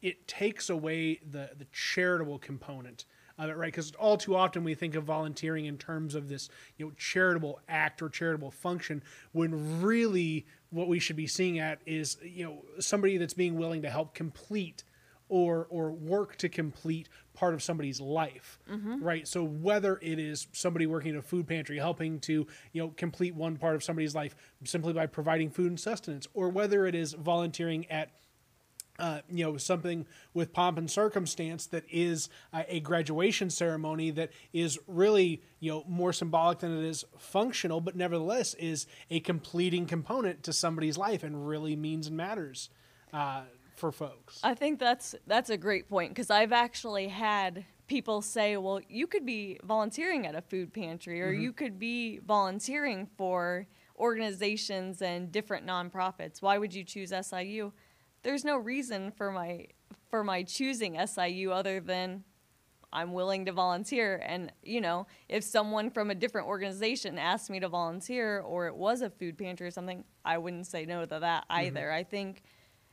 it 0.00 0.26
takes 0.26 0.70
away 0.70 1.20
the 1.30 1.50
the 1.58 1.66
charitable 1.72 2.38
component 2.38 3.04
of 3.38 3.50
it, 3.50 3.56
right? 3.56 3.72
Because 3.72 3.92
all 3.92 4.16
too 4.16 4.34
often 4.34 4.64
we 4.64 4.74
think 4.74 4.94
of 4.94 5.04
volunteering 5.04 5.66
in 5.66 5.76
terms 5.76 6.14
of 6.14 6.28
this, 6.28 6.48
you 6.78 6.86
know, 6.86 6.92
charitable 6.96 7.60
act 7.68 8.00
or 8.00 8.08
charitable 8.08 8.50
function, 8.50 9.02
when 9.32 9.82
really 9.82 10.46
what 10.70 10.88
we 10.88 10.98
should 10.98 11.16
be 11.16 11.26
seeing 11.26 11.58
at 11.58 11.80
is, 11.86 12.16
you 12.22 12.44
know, 12.44 12.64
somebody 12.78 13.18
that's 13.18 13.34
being 13.34 13.56
willing 13.56 13.82
to 13.82 13.90
help 13.90 14.14
complete 14.14 14.84
or 15.28 15.66
or 15.70 15.90
work 15.90 16.36
to 16.36 16.48
complete 16.48 17.08
part 17.36 17.54
of 17.54 17.62
somebody's 17.62 18.00
life 18.00 18.58
right? 19.00 19.28
So 19.28 19.44
whether 19.44 19.98
it 20.02 20.18
is 20.18 20.48
somebody 20.52 20.86
working 20.86 21.10
in 21.10 21.18
a 21.18 21.22
food 21.22 21.46
pantry 21.46 21.78
helping 21.78 22.18
to 22.20 22.46
you 22.72 22.82
know 22.82 22.88
complete 22.96 23.34
one 23.34 23.56
part 23.56 23.76
of 23.76 23.84
somebody's 23.84 24.14
life 24.14 24.34
simply 24.64 24.92
by 24.92 25.06
providing 25.06 25.50
food 25.50 25.68
and 25.68 25.78
sustenance 25.78 26.26
or 26.34 26.48
whether 26.48 26.86
it 26.86 26.94
is 26.94 27.12
volunteering 27.12 27.86
at 27.90 28.10
uh, 28.98 29.20
you 29.30 29.44
know 29.44 29.56
something 29.58 30.06
with 30.32 30.52
pomp 30.52 30.78
and 30.78 30.90
circumstance 30.90 31.66
that 31.66 31.84
is 31.90 32.28
uh, 32.52 32.62
a 32.68 32.80
graduation 32.80 33.50
ceremony 33.50 34.10
that 34.10 34.30
is 34.52 34.78
really 34.86 35.42
you 35.60 35.70
know 35.70 35.84
more 35.86 36.12
symbolic 36.12 36.60
than 36.60 36.76
it 36.76 36.84
is 36.84 37.04
functional 37.18 37.80
but 37.80 37.94
nevertheless 37.94 38.54
is 38.54 38.86
a 39.10 39.20
completing 39.20 39.84
component 39.86 40.42
to 40.42 40.52
somebody's 40.52 40.96
life 40.96 41.22
and 41.22 41.46
really 41.46 41.76
means 41.76 42.06
and 42.06 42.16
matters 42.16 42.70
uh, 43.12 43.42
for 43.76 43.92
folks 43.92 44.40
I 44.42 44.54
think 44.54 44.78
that's 44.78 45.14
that's 45.26 45.50
a 45.50 45.56
great 45.56 45.88
point 45.88 46.10
because 46.10 46.30
I've 46.30 46.52
actually 46.52 47.08
had 47.08 47.64
people 47.86 48.22
say, 48.22 48.56
"Well, 48.56 48.80
you 48.88 49.06
could 49.06 49.24
be 49.24 49.58
volunteering 49.62 50.26
at 50.26 50.34
a 50.34 50.42
food 50.42 50.72
pantry, 50.72 51.22
or 51.22 51.32
mm-hmm. 51.32 51.42
you 51.42 51.52
could 51.52 51.78
be 51.78 52.18
volunteering 52.18 53.08
for 53.16 53.66
organizations 53.98 55.02
and 55.02 55.30
different 55.32 55.66
nonprofits. 55.66 56.42
Why 56.42 56.58
would 56.58 56.74
you 56.74 56.84
choose 56.84 57.12
SIU?" 57.12 57.72
There's 58.22 58.44
no 58.44 58.56
reason 58.56 59.12
for 59.12 59.30
my 59.30 59.66
for 60.10 60.24
my 60.24 60.42
choosing 60.42 60.98
SIU 61.06 61.52
other 61.52 61.80
than 61.80 62.24
I'm 62.92 63.12
willing 63.12 63.44
to 63.46 63.52
volunteer. 63.52 64.22
And, 64.24 64.52
you 64.62 64.80
know, 64.80 65.06
if 65.28 65.44
someone 65.44 65.90
from 65.90 66.10
a 66.10 66.14
different 66.14 66.46
organization 66.46 67.18
asked 67.18 67.50
me 67.50 67.60
to 67.60 67.68
volunteer 67.68 68.40
or 68.40 68.68
it 68.68 68.76
was 68.76 69.02
a 69.02 69.10
food 69.10 69.36
pantry 69.36 69.66
or 69.66 69.70
something, 69.70 70.04
I 70.24 70.38
wouldn't 70.38 70.66
say 70.66 70.86
no 70.86 71.04
to 71.04 71.18
that 71.18 71.42
mm-hmm. 71.42 71.66
either. 71.66 71.92
I 71.92 72.04
think, 72.04 72.42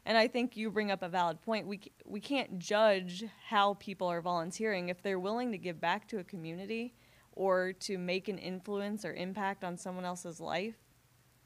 and 0.06 0.18
I 0.18 0.28
think 0.28 0.58
you 0.58 0.70
bring 0.70 0.92
up 0.92 1.02
a 1.02 1.10
valid 1.10 1.42
point. 1.42 1.68
We, 1.68 1.82
we 2.06 2.20
can't 2.20 2.60
judge 2.60 3.24
how 3.48 3.76
people 3.76 4.08
are 4.08 4.22
volunteering. 4.22 4.90
If 4.90 5.02
they're 5.02 5.20
willing 5.20 5.52
to 5.52 5.58
give 5.58 5.80
back 5.80 6.08
to 6.10 6.20
a 6.20 6.24
community 6.24 6.94
or 7.32 7.74
to 7.74 7.98
make 7.98 8.28
an 8.28 8.38
influence 8.38 9.06
or 9.06 9.14
impact 9.14 9.64
on 9.64 9.78
someone 9.78 10.06
else's 10.06 10.40
life, 10.42 10.76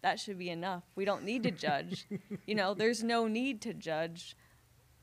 that 0.02 0.20
should 0.20 0.40
be 0.40 0.50
enough. 0.50 0.84
We 0.96 1.06
don't 1.06 1.24
need 1.24 1.44
to 1.44 1.52
judge. 1.52 2.08
you 2.48 2.56
know, 2.56 2.74
there's 2.74 3.04
no 3.04 3.28
need 3.28 3.62
to 3.62 3.74
judge 3.74 4.36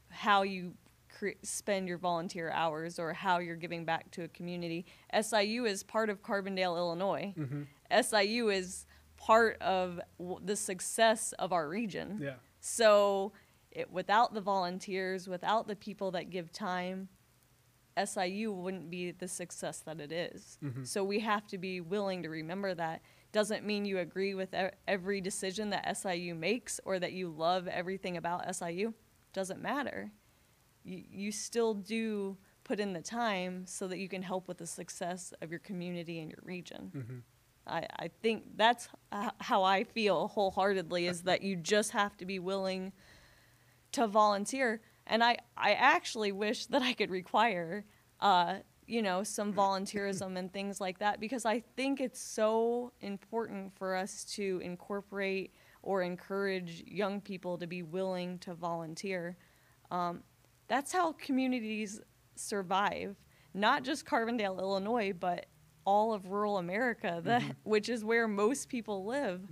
how 0.08 0.42
you 0.42 0.74
cre- 1.16 1.38
spend 1.42 1.88
your 1.88 1.98
volunteer 1.98 2.50
hours 2.50 2.98
or 2.98 3.12
how 3.12 3.38
you're 3.38 3.56
giving 3.56 3.84
back 3.84 4.10
to 4.12 4.24
a 4.24 4.28
community. 4.28 4.84
SIU 5.20 5.64
is 5.64 5.82
part 5.82 6.10
of 6.10 6.22
Carbondale, 6.22 6.76
Illinois. 6.76 7.34
Mm-hmm. 7.38 7.62
SIU 8.02 8.50
is 8.50 8.86
part 9.16 9.60
of 9.60 10.00
w- 10.18 10.40
the 10.44 10.56
success 10.56 11.32
of 11.38 11.52
our 11.52 11.68
region. 11.68 12.18
Yeah. 12.22 12.34
So, 12.60 13.32
it, 13.74 13.90
without 13.90 14.34
the 14.34 14.40
volunteers, 14.40 15.28
without 15.28 15.66
the 15.66 15.76
people 15.76 16.10
that 16.12 16.30
give 16.30 16.52
time, 16.52 17.08
SIU 18.02 18.52
wouldn't 18.52 18.90
be 18.90 19.12
the 19.12 19.28
success 19.28 19.80
that 19.80 20.00
it 20.00 20.10
is. 20.10 20.58
Mm-hmm. 20.64 20.84
So, 20.84 21.04
we 21.04 21.20
have 21.20 21.46
to 21.48 21.58
be 21.58 21.80
willing 21.80 22.22
to 22.22 22.28
remember 22.28 22.74
that. 22.74 23.02
Doesn't 23.32 23.64
mean 23.64 23.84
you 23.84 23.98
agree 23.98 24.34
with 24.34 24.54
every 24.86 25.20
decision 25.20 25.70
that 25.70 25.96
SIU 25.96 26.34
makes 26.34 26.80
or 26.84 26.98
that 26.98 27.12
you 27.12 27.28
love 27.28 27.66
everything 27.66 28.16
about 28.16 28.54
SIU. 28.54 28.94
Doesn't 29.32 29.60
matter. 29.60 30.12
You, 30.84 31.02
you 31.10 31.32
still 31.32 31.74
do 31.74 32.36
put 32.62 32.80
in 32.80 32.92
the 32.92 33.02
time 33.02 33.66
so 33.66 33.86
that 33.88 33.98
you 33.98 34.08
can 34.08 34.22
help 34.22 34.48
with 34.48 34.58
the 34.58 34.66
success 34.66 35.32
of 35.42 35.50
your 35.50 35.60
community 35.60 36.20
and 36.20 36.30
your 36.30 36.40
region. 36.42 36.92
Mm-hmm. 36.94 37.18
I, 37.66 37.86
I 37.98 38.10
think 38.22 38.56
that's 38.56 38.88
h- 39.14 39.30
how 39.40 39.62
I 39.62 39.84
feel 39.84 40.28
wholeheartedly 40.28 41.06
is 41.06 41.22
that 41.22 41.42
you 41.42 41.56
just 41.56 41.92
have 41.92 42.16
to 42.18 42.26
be 42.26 42.38
willing 42.38 42.92
to 43.94 44.06
volunteer. 44.06 44.80
And 45.06 45.22
I, 45.22 45.36
I 45.56 45.72
actually 45.72 46.32
wish 46.32 46.66
that 46.66 46.82
I 46.82 46.92
could 46.92 47.10
require, 47.10 47.84
uh, 48.20 48.56
you 48.86 49.02
know, 49.02 49.22
some 49.22 49.52
volunteerism 49.52 50.36
and 50.36 50.52
things 50.52 50.80
like 50.80 50.98
that 50.98 51.20
because 51.20 51.44
I 51.44 51.60
think 51.76 52.00
it's 52.00 52.20
so 52.20 52.92
important 53.00 53.76
for 53.76 53.94
us 53.96 54.24
to 54.36 54.60
incorporate 54.62 55.52
or 55.82 56.02
encourage 56.02 56.82
young 56.86 57.20
people 57.20 57.58
to 57.58 57.66
be 57.66 57.82
willing 57.82 58.38
to 58.40 58.54
volunteer. 58.54 59.36
Um, 59.90 60.22
that's 60.68 60.92
how 60.92 61.12
communities 61.12 62.00
survive, 62.36 63.16
not 63.52 63.84
just 63.84 64.06
Carbondale, 64.06 64.58
Illinois, 64.58 65.12
but 65.12 65.46
all 65.84 66.14
of 66.14 66.30
rural 66.30 66.56
America, 66.56 67.20
that, 67.24 67.42
which 67.62 67.90
is 67.90 68.02
where 68.04 68.26
most 68.26 68.68
people 68.70 69.04
live. 69.04 69.42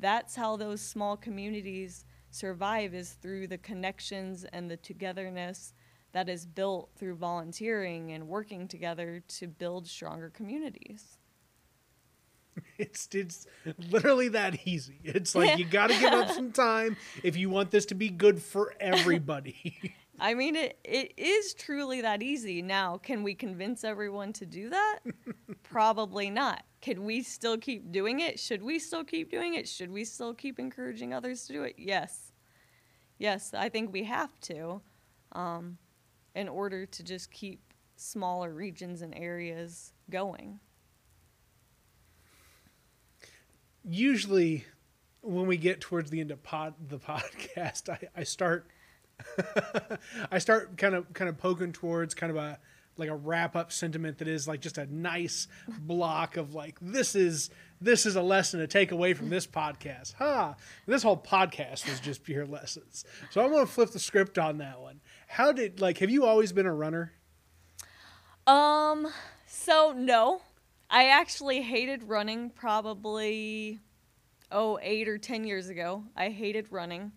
That's 0.00 0.34
how 0.34 0.56
those 0.56 0.80
small 0.80 1.16
communities 1.16 2.04
survive 2.38 2.94
is 2.94 3.10
through 3.10 3.48
the 3.48 3.58
connections 3.58 4.44
and 4.44 4.70
the 4.70 4.76
togetherness 4.76 5.74
that 6.12 6.28
is 6.28 6.46
built 6.46 6.90
through 6.96 7.16
volunteering 7.16 8.12
and 8.12 8.28
working 8.28 8.68
together 8.68 9.22
to 9.28 9.46
build 9.46 9.86
stronger 9.86 10.30
communities. 10.30 11.18
It's 12.76 13.08
it's 13.12 13.46
literally 13.90 14.28
that 14.30 14.66
easy. 14.66 15.00
It's 15.04 15.34
like 15.34 15.58
you 15.58 15.64
got 15.64 15.90
to 15.90 15.98
give 15.98 16.12
up 16.12 16.30
some 16.34 16.52
time 16.52 16.96
if 17.22 17.36
you 17.36 17.50
want 17.50 17.70
this 17.70 17.86
to 17.86 17.94
be 17.94 18.08
good 18.08 18.42
for 18.42 18.74
everybody. 18.80 19.94
I 20.20 20.34
mean, 20.34 20.56
it, 20.56 20.78
it 20.84 21.12
is 21.16 21.54
truly 21.54 22.00
that 22.00 22.22
easy. 22.22 22.60
Now, 22.60 22.98
can 22.98 23.22
we 23.22 23.34
convince 23.34 23.84
everyone 23.84 24.32
to 24.34 24.46
do 24.46 24.70
that? 24.70 24.98
Probably 25.62 26.28
not. 26.30 26.64
Can 26.80 27.04
we 27.04 27.22
still 27.22 27.56
keep 27.56 27.92
doing 27.92 28.20
it? 28.20 28.38
Should 28.38 28.62
we 28.62 28.78
still 28.78 29.04
keep 29.04 29.30
doing 29.30 29.54
it? 29.54 29.68
Should 29.68 29.90
we 29.90 30.04
still 30.04 30.34
keep 30.34 30.58
encouraging 30.58 31.14
others 31.14 31.46
to 31.46 31.52
do 31.52 31.62
it? 31.62 31.76
Yes. 31.78 32.32
Yes, 33.18 33.52
I 33.54 33.68
think 33.68 33.92
we 33.92 34.04
have 34.04 34.38
to 34.42 34.80
um, 35.32 35.78
in 36.34 36.48
order 36.48 36.86
to 36.86 37.02
just 37.02 37.30
keep 37.30 37.60
smaller 37.96 38.52
regions 38.52 39.02
and 39.02 39.14
areas 39.16 39.92
going. 40.10 40.60
Usually, 43.84 44.64
when 45.20 45.46
we 45.46 45.56
get 45.56 45.80
towards 45.80 46.10
the 46.10 46.20
end 46.20 46.30
of 46.30 46.42
pod 46.42 46.74
the 46.88 46.98
podcast, 46.98 47.88
I, 47.88 47.98
I 48.16 48.22
start 48.24 48.68
I 50.30 50.38
start 50.38 50.76
kind 50.76 50.94
of 50.94 51.12
kind 51.12 51.28
of 51.28 51.38
poking 51.38 51.72
towards 51.72 52.14
kind 52.14 52.30
of 52.30 52.36
a 52.36 52.58
like 52.96 53.08
a 53.08 53.14
wrap 53.14 53.54
up 53.54 53.70
sentiment 53.70 54.18
that 54.18 54.28
is 54.28 54.48
like 54.48 54.60
just 54.60 54.76
a 54.76 54.92
nice 54.92 55.46
block 55.80 56.36
of 56.36 56.54
like 56.54 56.78
this 56.80 57.14
is 57.14 57.50
this 57.80 58.06
is 58.06 58.16
a 58.16 58.22
lesson 58.22 58.58
to 58.60 58.66
take 58.66 58.90
away 58.90 59.14
from 59.14 59.28
this 59.28 59.46
podcast. 59.46 60.14
Ha! 60.14 60.56
This 60.86 61.04
whole 61.04 61.16
podcast 61.16 61.88
was 61.88 62.00
just 62.00 62.24
pure 62.24 62.44
lessons. 62.44 63.04
So 63.30 63.42
I'm 63.42 63.50
going 63.50 63.64
to 63.64 63.72
flip 63.72 63.90
the 63.90 64.00
script 64.00 64.36
on 64.36 64.58
that 64.58 64.80
one. 64.80 65.00
How 65.28 65.52
did 65.52 65.80
like 65.80 65.98
have 65.98 66.10
you 66.10 66.24
always 66.24 66.52
been 66.52 66.66
a 66.66 66.74
runner? 66.74 67.12
Um, 68.48 69.06
so 69.46 69.92
no, 69.96 70.40
I 70.90 71.08
actually 71.08 71.60
hated 71.62 72.02
running 72.04 72.50
probably, 72.50 73.78
oh, 74.50 74.78
eight 74.82 75.06
or 75.06 75.18
10 75.18 75.44
years 75.44 75.68
ago. 75.68 76.04
I 76.16 76.30
hated 76.30 76.72
running. 76.72 77.12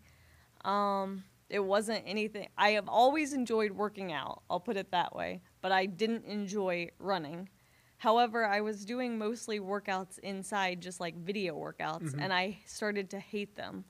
Um, 0.66 1.24
it 1.52 1.60
wasn't 1.60 2.04
anything, 2.06 2.48
I 2.58 2.72
have 2.72 2.88
always 2.88 3.34
enjoyed 3.34 3.72
working 3.72 4.12
out, 4.12 4.42
I'll 4.50 4.60
put 4.60 4.78
it 4.78 4.92
that 4.92 5.16
way, 5.16 5.42
but 5.62 5.72
I 5.72 5.86
didn't 5.86 6.26
enjoy 6.26 6.90
running. 6.98 7.50
However, 7.98 8.46
I 8.46 8.62
was 8.62 8.84
doing 8.84 9.18
mostly 9.18 9.60
workouts 9.60 10.18
inside, 10.20 10.82
just 10.82 11.00
like 11.00 11.16
video 11.16 11.56
workouts, 11.56 12.16
and 12.20 12.34
I 12.34 12.58
started 12.66 13.12
to 13.12 13.20
hate 13.20 13.56
them. 13.56 13.86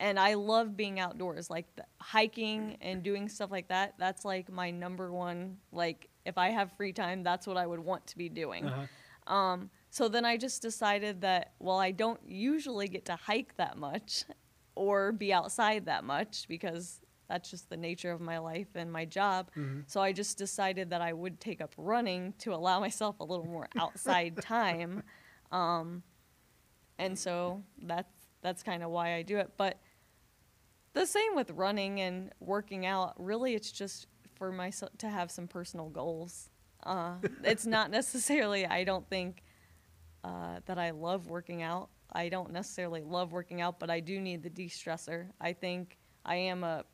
And 0.00 0.16
I 0.16 0.34
love 0.34 0.76
being 0.76 1.00
outdoors, 1.00 1.50
like 1.50 1.66
the 1.74 1.84
hiking 1.98 2.76
and 2.80 3.02
doing 3.02 3.28
stuff 3.28 3.50
like 3.50 3.66
that. 3.66 3.94
That's 3.98 4.24
like 4.24 4.48
my 4.48 4.70
number 4.70 5.10
one. 5.10 5.56
Like, 5.72 6.08
if 6.24 6.38
I 6.38 6.50
have 6.50 6.70
free 6.76 6.92
time, 6.92 7.24
that's 7.24 7.48
what 7.48 7.56
I 7.56 7.66
would 7.66 7.80
want 7.80 8.06
to 8.06 8.16
be 8.16 8.28
doing. 8.28 8.64
Uh-huh. 8.64 9.34
Um, 9.34 9.70
so 9.90 10.08
then 10.08 10.24
I 10.24 10.36
just 10.36 10.62
decided 10.62 11.22
that, 11.22 11.54
well, 11.58 11.78
I 11.78 11.90
don't 11.90 12.20
usually 12.24 12.86
get 12.86 13.06
to 13.06 13.16
hike 13.16 13.56
that 13.56 13.76
much 13.76 14.24
or 14.78 15.12
be 15.12 15.32
outside 15.32 15.86
that 15.86 16.04
much 16.04 16.46
because 16.48 17.00
that's 17.28 17.50
just 17.50 17.68
the 17.68 17.76
nature 17.76 18.10
of 18.10 18.20
my 18.20 18.38
life 18.38 18.68
and 18.74 18.90
my 18.90 19.04
job. 19.04 19.50
So 19.86 20.00
I 20.00 20.12
just 20.12 20.38
decided 20.38 20.90
that 20.90 21.02
I 21.02 21.12
would 21.12 21.40
take 21.40 21.60
up 21.60 21.74
running 21.76 22.32
to 22.38 22.54
allow 22.54 22.80
myself 22.80 23.20
a 23.20 23.24
little 23.24 23.44
more 23.44 23.68
outside 23.78 24.36
time. 24.42 25.02
Um, 25.52 26.02
and 26.98 27.18
so 27.18 27.62
that's 27.82 28.12
that's 28.40 28.62
kind 28.62 28.82
of 28.82 28.90
why 28.90 29.14
I 29.14 29.22
do 29.22 29.38
it. 29.38 29.50
But 29.56 29.78
the 30.94 31.06
same 31.06 31.34
with 31.34 31.50
running 31.50 32.00
and 32.00 32.32
working 32.40 32.86
out. 32.86 33.14
Really, 33.18 33.54
it's 33.54 33.70
just 33.72 34.06
for 34.36 34.50
myself 34.52 34.92
to 34.98 35.08
have 35.08 35.30
some 35.30 35.46
personal 35.46 35.88
goals. 35.90 36.50
Uh, 36.82 37.14
it's 37.44 37.66
not 37.66 37.90
necessarily. 37.98 38.66
I 38.66 38.84
don't 38.84 39.08
think 39.08 39.42
uh, 40.24 40.60
that 40.66 40.78
I 40.78 40.90
love 40.90 41.28
working 41.28 41.62
out. 41.62 41.90
I 42.12 42.28
don't 42.28 42.52
necessarily 42.52 43.02
love 43.02 43.32
working 43.32 43.60
out, 43.60 43.78
but 43.78 43.90
I 43.90 44.00
do 44.00 44.20
need 44.20 44.42
the 44.42 44.50
de-stressor. 44.50 45.28
I 45.40 45.52
think 45.52 45.98
I 46.24 46.36
am 46.36 46.64
a 46.64 46.84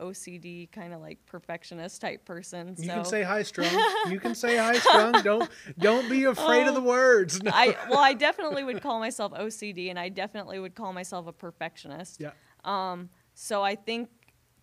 OCD 0.00 0.70
kind 0.72 0.92
of 0.92 1.00
like 1.00 1.24
perfectionist 1.26 2.00
type 2.00 2.24
person. 2.24 2.74
You 2.78 2.88
can 2.88 3.04
say 3.04 3.22
high 3.22 3.42
strung. 3.42 3.70
You 4.10 4.20
can 4.20 4.34
say 4.34 4.56
high 4.56 4.78
strung. 4.78 5.22
Don't 5.22 5.48
don't 5.78 6.08
be 6.10 6.24
afraid 6.24 6.66
of 6.66 6.74
the 6.74 6.80
words. 6.80 7.42
No. 7.42 7.50
I 7.54 7.76
well, 7.88 8.00
I 8.00 8.12
definitely 8.26 8.64
would 8.64 8.82
call 8.82 8.98
myself 8.98 9.32
OCD, 9.32 9.90
and 9.90 9.98
I 9.98 10.08
definitely 10.08 10.58
would 10.58 10.74
call 10.74 10.92
myself 10.92 11.26
a 11.26 11.32
perfectionist. 11.32 12.20
Yeah. 12.20 12.32
Um, 12.64 13.08
so 13.34 13.62
I 13.62 13.76
think 13.76 14.08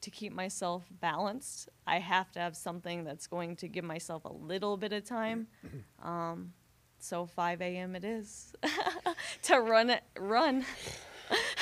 to 0.02 0.10
keep 0.10 0.34
myself 0.34 0.84
balanced, 1.00 1.70
I 1.88 2.00
have 2.00 2.32
to 2.32 2.40
have 2.40 2.58
something 2.58 3.04
that's 3.04 3.28
going 3.28 3.56
to 3.58 3.68
give 3.68 3.84
myself 3.84 4.26
a 4.26 4.34
little 4.34 4.78
bit 4.78 4.94
of 4.94 5.04
time. 5.04 5.48
Um, 6.04 6.54
so 7.04 7.26
5 7.26 7.62
a.m. 7.62 7.96
it 7.96 8.04
is 8.04 8.54
to 9.44 9.60
run 9.60 9.90
it, 9.90 10.04
run, 10.20 10.66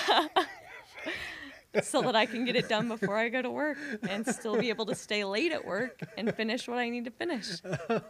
so 1.83 2.01
that 2.01 2.15
I 2.15 2.25
can 2.25 2.45
get 2.45 2.55
it 2.55 2.67
done 2.67 2.87
before 2.87 3.17
I 3.17 3.29
go 3.29 3.41
to 3.41 3.49
work 3.49 3.77
and 4.07 4.25
still 4.27 4.57
be 4.57 4.69
able 4.69 4.85
to 4.87 4.95
stay 4.95 5.23
late 5.23 5.51
at 5.51 5.65
work 5.65 6.01
and 6.17 6.33
finish 6.33 6.67
what 6.67 6.77
I 6.77 6.89
need 6.89 7.05
to 7.05 7.11
finish. 7.11 7.61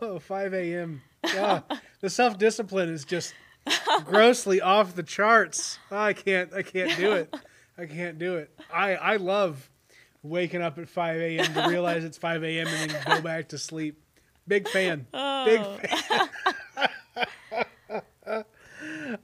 Oh, 0.02 0.20
5 0.20 0.54
a.m. 0.54 1.02
Yeah. 1.24 1.62
the 2.02 2.10
self 2.10 2.38
discipline 2.38 2.90
is 2.90 3.06
just 3.06 3.34
grossly 4.06 4.62
off 4.62 4.96
the 4.96 5.04
charts. 5.04 5.80
I 5.92 6.14
can't 6.14 6.54
I 6.54 6.64
can't 6.64 6.98
do 6.98 7.14
it. 7.14 7.36
I 7.78 7.86
can't 7.86 8.20
do 8.20 8.36
it. 8.36 8.52
I, 8.74 8.96
I 8.96 9.16
love 9.16 9.70
waking 10.22 10.62
up 10.62 10.78
at 10.78 10.90
5 10.90 11.18
a.m. 11.22 11.54
to 11.54 11.68
realize 11.70 12.04
it's 12.04 12.18
5 12.18 12.44
a.m. 12.44 12.68
and 12.68 12.92
then 12.92 13.04
go 13.06 13.22
back 13.22 13.50
to 13.50 13.58
sleep. 13.58 14.02
Big 14.48 14.68
fan. 14.68 15.06
Big 15.12 15.62
oh. 15.62 15.78
fan. 15.78 16.30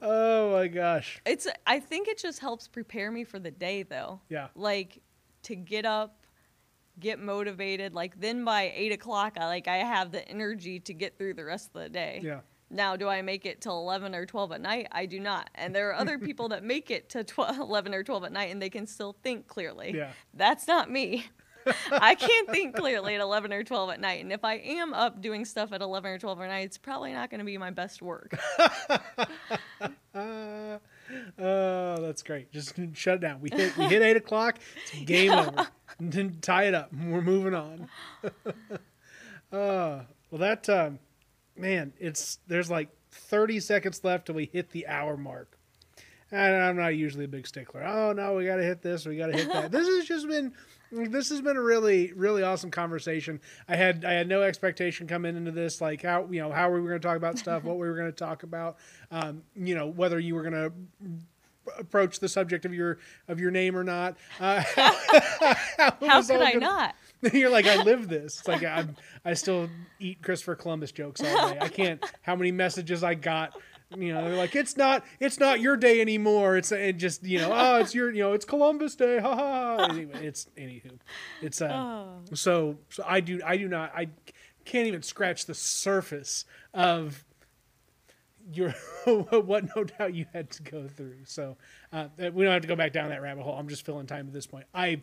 oh 0.02 0.52
my 0.52 0.68
gosh. 0.68 1.20
It's 1.26 1.46
I 1.66 1.80
think 1.80 2.08
it 2.08 2.18
just 2.18 2.40
helps 2.40 2.68
prepare 2.68 3.10
me 3.10 3.24
for 3.24 3.38
the 3.38 3.50
day 3.50 3.82
though. 3.82 4.20
Yeah. 4.28 4.48
Like 4.54 5.02
to 5.44 5.54
get 5.54 5.84
up, 5.84 6.26
get 6.98 7.18
motivated. 7.18 7.94
Like 7.94 8.20
then 8.20 8.44
by 8.44 8.72
eight 8.74 8.92
o'clock, 8.92 9.36
I 9.38 9.46
like 9.46 9.68
I 9.68 9.78
have 9.78 10.12
the 10.12 10.26
energy 10.28 10.80
to 10.80 10.94
get 10.94 11.18
through 11.18 11.34
the 11.34 11.44
rest 11.44 11.70
of 11.74 11.82
the 11.82 11.88
day. 11.88 12.20
Yeah. 12.22 12.40
Now, 12.68 12.96
do 12.96 13.08
I 13.08 13.22
make 13.22 13.46
it 13.46 13.60
till 13.60 13.78
11 13.78 14.12
or 14.14 14.26
12 14.26 14.52
at 14.52 14.60
night? 14.60 14.88
I 14.90 15.06
do 15.06 15.20
not. 15.20 15.50
And 15.54 15.74
there 15.74 15.88
are 15.90 15.94
other 15.94 16.18
people 16.26 16.48
that 16.48 16.64
make 16.64 16.90
it 16.90 17.08
to 17.10 17.22
12, 17.22 17.58
11 17.60 17.94
or 17.94 18.02
12 18.02 18.24
at 18.24 18.32
night 18.32 18.50
and 18.50 18.60
they 18.60 18.70
can 18.70 18.86
still 18.86 19.16
think 19.22 19.46
clearly. 19.46 19.92
Yeah. 19.94 20.10
That's 20.34 20.66
not 20.66 20.90
me. 20.90 21.26
I 21.90 22.14
can't 22.14 22.50
think 22.50 22.76
clearly 22.76 23.14
at 23.14 23.20
11 23.20 23.52
or 23.52 23.64
12 23.64 23.90
at 23.90 24.00
night. 24.00 24.22
And 24.22 24.32
if 24.32 24.44
I 24.44 24.54
am 24.54 24.94
up 24.94 25.20
doing 25.20 25.44
stuff 25.44 25.72
at 25.72 25.82
11 25.82 26.10
or 26.10 26.18
12 26.18 26.40
at 26.40 26.48
night, 26.48 26.66
it's 26.66 26.78
probably 26.78 27.12
not 27.12 27.30
going 27.30 27.40
to 27.40 27.44
be 27.44 27.58
my 27.58 27.70
best 27.70 28.02
work. 28.02 28.38
Uh, 30.14 30.78
oh, 31.38 32.00
that's 32.00 32.22
great. 32.22 32.52
Just 32.52 32.74
shut 32.94 33.16
it 33.16 33.20
down. 33.20 33.40
We 33.40 33.50
hit 33.50 33.76
we 33.76 33.84
hit 33.84 34.02
eight 34.02 34.16
o'clock. 34.16 34.58
It's 34.92 35.00
game 35.04 35.32
over. 35.32 35.68
Then 36.00 36.38
tie 36.40 36.64
it 36.64 36.74
up. 36.74 36.92
We're 36.92 37.22
moving 37.22 37.54
on. 37.54 37.88
uh, 38.24 38.30
well, 40.30 40.38
that 40.38 40.68
um, 40.68 40.98
man, 41.56 41.92
it's 41.98 42.38
there's 42.46 42.70
like 42.70 42.88
30 43.10 43.60
seconds 43.60 44.02
left 44.04 44.26
till 44.26 44.34
we 44.34 44.46
hit 44.52 44.70
the 44.70 44.86
hour 44.86 45.16
mark. 45.16 45.58
And 46.32 46.56
I'm 46.56 46.76
not 46.76 46.88
usually 46.88 47.24
a 47.24 47.28
big 47.28 47.46
stickler. 47.46 47.84
Oh 47.84 48.12
no, 48.12 48.34
we 48.34 48.46
got 48.46 48.56
to 48.56 48.64
hit 48.64 48.82
this. 48.82 49.06
We 49.06 49.16
got 49.16 49.28
to 49.28 49.36
hit 49.36 49.48
that. 49.52 49.70
this 49.70 49.86
has 49.86 50.06
just 50.06 50.28
been 50.28 50.52
this 50.92 51.30
has 51.30 51.40
been 51.40 51.56
a 51.56 51.62
really 51.62 52.12
really 52.12 52.42
awesome 52.42 52.70
conversation. 52.70 53.40
I 53.68 53.76
had 53.76 54.04
I 54.04 54.12
had 54.12 54.28
no 54.28 54.42
expectation 54.42 55.06
coming 55.06 55.36
into 55.36 55.50
this 55.50 55.80
like 55.80 56.02
how 56.02 56.26
you 56.30 56.40
know 56.40 56.52
how 56.52 56.70
we 56.70 56.80
were 56.80 56.88
going 56.88 57.00
to 57.00 57.06
talk 57.06 57.16
about 57.16 57.38
stuff, 57.38 57.64
what 57.64 57.78
we 57.78 57.88
were 57.88 57.96
going 57.96 58.10
to 58.10 58.16
talk 58.16 58.42
about, 58.42 58.76
um, 59.10 59.42
you 59.54 59.74
know 59.74 59.86
whether 59.86 60.18
you 60.18 60.34
were 60.34 60.42
going 60.42 60.54
to 60.54 60.72
approach 61.78 62.20
the 62.20 62.28
subject 62.28 62.64
of 62.64 62.72
your 62.72 62.98
of 63.28 63.40
your 63.40 63.50
name 63.50 63.76
or 63.76 63.84
not. 63.84 64.16
Uh, 64.40 64.62
how 64.76 66.22
could 66.22 66.40
I 66.40 66.52
gonna, 66.52 66.58
not? 66.60 66.94
You're 67.32 67.50
like 67.50 67.66
I 67.66 67.82
live 67.82 68.08
this. 68.08 68.38
It's 68.38 68.48
like 68.48 68.62
I 68.62 68.86
I 69.24 69.34
still 69.34 69.68
eat 69.98 70.22
Christopher 70.22 70.54
Columbus 70.54 70.92
jokes 70.92 71.22
all 71.22 71.50
day. 71.50 71.58
I 71.60 71.68
can't. 71.68 72.04
How 72.22 72.36
many 72.36 72.52
messages 72.52 73.02
I 73.02 73.14
got 73.14 73.56
you 73.94 74.12
know, 74.12 74.24
they're 74.24 74.36
like, 74.36 74.56
it's 74.56 74.76
not, 74.76 75.04
it's 75.20 75.38
not 75.38 75.60
your 75.60 75.76
day 75.76 76.00
anymore. 76.00 76.56
It's 76.56 76.72
it 76.72 76.94
just, 76.94 77.22
you 77.22 77.38
know, 77.38 77.50
oh, 77.52 77.76
it's 77.80 77.94
your, 77.94 78.10
you 78.10 78.22
know, 78.22 78.32
it's 78.32 78.44
Columbus 78.44 78.96
Day. 78.96 79.18
Ha 79.18 79.34
ha. 79.36 79.86
Anyway, 79.90 80.26
it's 80.26 80.48
anywho, 80.56 80.98
it's 81.40 81.60
uh, 81.60 81.68
oh. 81.72 82.34
so 82.34 82.78
so 82.90 83.04
I 83.06 83.20
do 83.20 83.40
I 83.44 83.56
do 83.56 83.68
not 83.68 83.92
I 83.94 84.08
can't 84.64 84.88
even 84.88 85.02
scratch 85.02 85.46
the 85.46 85.54
surface 85.54 86.44
of 86.74 87.24
your 88.52 88.70
what 89.04 89.76
no 89.76 89.84
doubt 89.84 90.14
you 90.14 90.26
had 90.32 90.50
to 90.50 90.62
go 90.62 90.88
through. 90.88 91.24
So 91.24 91.56
uh, 91.92 92.08
we 92.18 92.44
don't 92.44 92.52
have 92.52 92.62
to 92.62 92.68
go 92.68 92.76
back 92.76 92.92
down 92.92 93.10
that 93.10 93.22
rabbit 93.22 93.44
hole. 93.44 93.54
I'm 93.54 93.68
just 93.68 93.84
filling 93.86 94.06
time 94.06 94.26
at 94.26 94.32
this 94.32 94.46
point. 94.46 94.66
I 94.74 95.02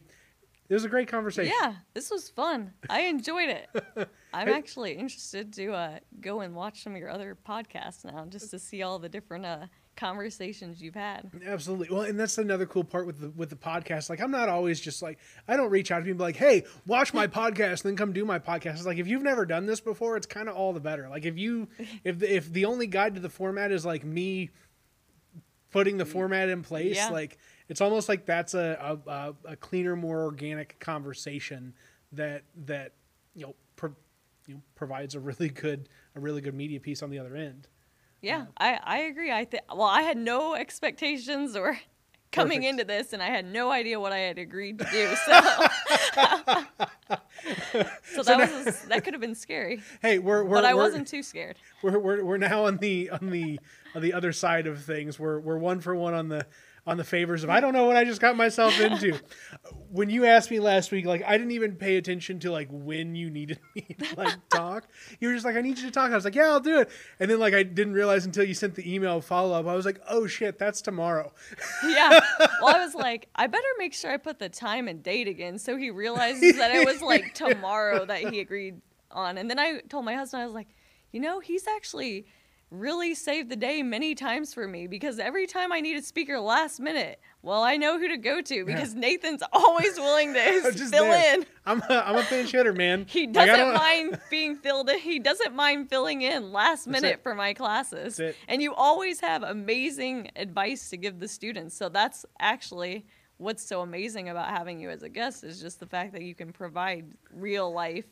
it 0.70 0.74
was 0.74 0.86
a 0.86 0.90
great 0.90 1.08
conversation. 1.08 1.54
Yeah, 1.62 1.76
this 1.94 2.10
was 2.10 2.30
fun. 2.30 2.74
I 2.90 3.02
enjoyed 3.02 3.50
it. 3.50 3.70
I'm 4.34 4.50
actually 4.50 4.94
interested 4.94 5.54
to 5.54 5.74
uh, 5.74 6.00
go 6.22 6.42
and 6.42 6.56
watch 6.56 6.84
some 6.84 6.94
of 6.94 7.00
your 7.00 7.10
other 7.10 7.38
podcasts 7.48 8.06
now, 8.06 8.26
just 8.26 8.50
to 8.52 8.60
see 8.60 8.82
all 8.82 8.98
the 8.98 9.10
different 9.10 9.46
uh, 9.46 9.68
conversations 9.96 10.82
you've 10.82 10.96
had. 10.96 11.30
Absolutely. 11.46 11.94
Well, 11.94 12.04
and 12.04 12.20
that's 12.20 12.38
another 12.38 12.66
cool 12.66 12.84
part 12.84 13.06
with 13.06 13.20
the 13.20 13.30
with 13.32 13.50
the 13.50 13.56
podcast. 13.56 14.10
Like, 14.10 14.22
I'm 14.22 14.32
not 14.32 14.50
always 14.50 14.80
just 14.80 15.02
like 15.02 15.20
I 15.48 15.56
don't 15.56 15.70
reach 15.70 15.92
out 15.92 16.00
to 16.00 16.06
people 16.06 16.26
like, 16.26 16.36
"Hey, 16.36 16.64
watch 16.88 17.14
my 17.14 17.28
podcast, 17.42 17.84
and 17.84 17.92
then 17.92 17.96
come 17.96 18.14
do 18.14 18.26
my 18.26 18.40
podcast." 18.40 18.74
It's 18.74 18.86
like 18.86 18.98
if 18.98 19.08
you've 19.08 19.24
never 19.24 19.46
done 19.46 19.66
this 19.66 19.80
before, 19.80 20.18
it's 20.18 20.28
kind 20.28 20.50
of 20.50 20.56
all 20.56 20.74
the 20.74 20.80
better. 20.80 21.10
Like 21.10 21.26
if 21.26 21.38
you 21.38 21.68
if 22.04 22.20
the, 22.20 22.36
if 22.36 22.52
the 22.52 22.66
only 22.66 22.88
guide 22.88 23.16
to 23.16 23.22
the 23.22 23.30
format 23.30 23.72
is 23.72 23.86
like 23.86 24.04
me 24.04 24.50
putting 25.72 25.98
the 25.98 26.06
format 26.06 26.50
in 26.50 26.62
place, 26.62 26.96
yeah. 26.96 27.10
like 27.10 27.38
it's 27.70 27.82
almost 27.82 28.10
like 28.10 28.26
that's 28.26 28.54
a, 28.54 29.00
a, 29.08 29.34
a 29.46 29.56
cleaner, 29.56 29.96
more 29.96 30.24
organic 30.24 30.80
conversation 30.80 31.74
that 32.12 32.44
that 32.66 32.94
you 33.36 33.46
know, 33.46 33.56
pro, 33.76 33.94
you 34.48 34.56
know 34.56 34.62
provides 34.76 35.16
a 35.16 35.20
really 35.20 35.50
good 35.50 35.90
a 36.16 36.20
really 36.20 36.42
good 36.42 36.54
media 36.54 36.80
piece 36.80 37.02
on 37.02 37.10
the 37.10 37.20
other 37.20 37.36
end. 37.36 37.68
Yeah, 38.22 38.46
I 38.58 38.80
I 38.84 38.98
agree. 39.00 39.32
I 39.32 39.46
think 39.46 39.64
well, 39.70 39.84
I 39.84 40.02
had 40.02 40.18
no 40.18 40.56
expectations 40.56 41.56
or 41.56 41.78
coming 42.32 42.62
perfect. 42.62 42.70
into 42.70 42.84
this, 42.86 43.14
and 43.14 43.22
I 43.22 43.28
had 43.28 43.46
no 43.46 43.72
idea 43.72 44.00
what 44.00 44.12
I 44.12 44.20
had 44.20 44.38
agreed 44.38 44.80
to 44.80 44.86
do. 44.92 45.14
So, 47.74 47.84
so, 48.22 48.24
that 48.24 48.50
now, 48.50 48.64
was 48.66 48.82
that 48.84 49.04
could 49.04 49.14
have 49.14 49.20
been 49.20 49.36
scary. 49.36 49.82
Hey, 50.02 50.20
we're, 50.20 50.44
we're 50.44 50.56
but 50.58 50.66
I 50.66 50.74
we're, 50.74 50.84
wasn't 50.84 51.08
too 51.08 51.24
scared. 51.24 51.58
We're, 51.82 52.00
we're 52.00 52.24
we're 52.24 52.38
now 52.38 52.66
on 52.66 52.78
the 52.78 53.10
on 53.10 53.32
the 53.32 53.60
on 53.96 54.02
the 54.02 54.14
other 54.14 54.32
side 54.32 54.68
of 54.68 54.84
things. 54.84 55.20
We're 55.20 55.40
we're 55.40 55.58
one 55.58 55.82
for 55.82 55.96
one 55.96 56.14
on 56.14 56.30
the 56.30 56.46
on 56.86 56.98
the 56.98 57.04
favors 57.04 57.44
of 57.44 57.50
I 57.50 57.62
don't 57.62 57.74
know 57.74 57.86
what 57.86 57.96
I 57.96 58.04
just 58.04 58.20
got 58.20 58.36
myself 58.36 58.78
into. 58.80 59.18
when 59.90 60.10
you 60.10 60.26
asked 60.26 60.52
me 60.52 60.60
last 60.60 60.92
week, 60.92 61.06
like 61.06 61.24
I 61.26 61.38
didn't 61.38 61.52
even 61.52 61.76
pay 61.76 61.96
attention 61.96 62.40
to 62.40 62.52
like 62.52 62.68
when 62.72 63.16
you 63.16 63.30
needed 63.30 63.60
me 63.76 63.96
to 64.00 64.16
like 64.16 64.36
talk. 64.50 64.88
You 65.20 65.30
were 65.30 65.34
just 65.34 65.46
like, 65.46 65.56
I 65.56 65.62
need 65.62 65.78
you 65.78 65.86
to 65.86 65.92
talk. 65.92 66.12
I 66.12 66.16
was 66.16 66.26
like, 66.26 66.36
Yeah, 66.36 66.48
I'll 66.52 66.60
do 66.60 66.80
it. 66.80 66.90
And 67.20 67.32
then 67.32 67.40
like 67.40 67.54
I 67.54 67.64
didn't 67.64 67.94
realize 67.94 68.26
until 68.26 68.44
you 68.44 68.54
sent 68.54 68.76
the 68.76 68.94
email 68.94 69.22
follow 69.22 69.58
up. 69.58 69.66
I 69.66 69.76
was 69.76 69.86
like, 69.86 70.02
Oh 70.10 70.28
shit, 70.28 70.60
that's 70.60 70.82
tomorrow. 70.82 71.32
yeah. 71.88 72.20
Well, 72.62 72.76
I 72.76 72.80
was 72.84 72.96
like, 72.96 73.30
I 73.36 73.48
better 73.48 73.68
make 73.78 73.94
sure 73.94 74.12
I 74.12 74.18
put 74.18 74.40
the 74.40 74.50
time 74.50 74.88
and 74.88 75.02
date 75.02 75.28
again 75.28 75.58
so 75.60 75.78
he 75.78 75.90
realizes 75.90 76.58
that 76.58 76.72
it 76.76 76.86
was 76.86 77.02
like 77.02 77.34
tomorrow 77.34 78.06
that 78.06 78.30
he 78.30 78.40
agreed 78.42 78.82
on. 79.10 79.38
And 79.38 79.50
then 79.50 79.60
I 79.60 79.80
told 79.90 80.04
my 80.04 80.16
husband, 80.16 80.42
I 80.44 80.46
was 80.46 80.56
like, 80.56 80.68
you 81.12 81.22
know, 81.22 81.40
he's 81.40 81.68
actually 81.68 82.26
really 82.74 83.14
saved 83.14 83.50
the 83.50 83.56
day 83.56 83.84
many 83.84 84.16
times 84.16 84.54
for 84.54 84.68
me 84.68 84.88
because 84.88 85.20
every 85.20 85.46
time 85.46 85.72
I 85.72 85.80
need 85.80 85.96
a 85.96 86.02
speaker 86.02 86.40
last 86.40 86.80
minute, 86.80 87.20
well, 87.44 87.62
I 87.62 87.78
know 87.78 88.00
who 88.00 88.08
to 88.08 88.18
go 88.18 88.42
to 88.42 88.66
because 88.66 88.94
yeah. 88.94 89.00
Nathan's 89.00 89.44
always 89.54 89.98
willing 89.98 90.34
to 90.34 90.72
fill 90.72 91.04
there. 91.04 91.36
in. 91.36 91.46
I'm 91.66 91.82
a, 91.82 92.04
I'm 92.06 92.18
a 92.18 92.24
pinch 92.24 92.52
hitter, 92.52 92.74
man. 92.74 93.06
He 93.14 93.28
doesn't 93.28 93.74
mind 93.78 94.20
being 94.30 94.56
filled 94.56 94.90
in. 94.90 94.98
He 94.98 95.20
doesn't 95.20 95.56
mind 95.56 95.90
filling 95.90 96.24
in 96.24 96.52
last 96.52 96.88
minute 96.88 97.22
for 97.22 97.36
my 97.36 97.54
classes. 97.54 98.20
And 98.48 98.62
you 98.62 98.74
always 98.74 99.20
have 99.20 99.44
amazing 99.44 100.32
advice 100.36 100.90
to 100.90 100.98
give 100.98 101.20
the 101.20 101.28
students. 101.28 101.78
So 101.78 101.90
that's 101.90 102.26
actually 102.40 103.06
what's 103.38 103.64
so 103.64 103.82
amazing 103.82 104.30
about 104.30 104.50
having 104.50 104.80
you 104.80 104.90
as 104.90 105.04
a 105.04 105.10
guest 105.10 105.44
is 105.44 105.62
just 105.62 105.80
the 105.80 105.86
fact 105.86 106.14
that 106.14 106.24
you 106.24 106.34
can 106.34 106.52
provide 106.52 107.06
real 107.32 107.72
life, 107.72 108.06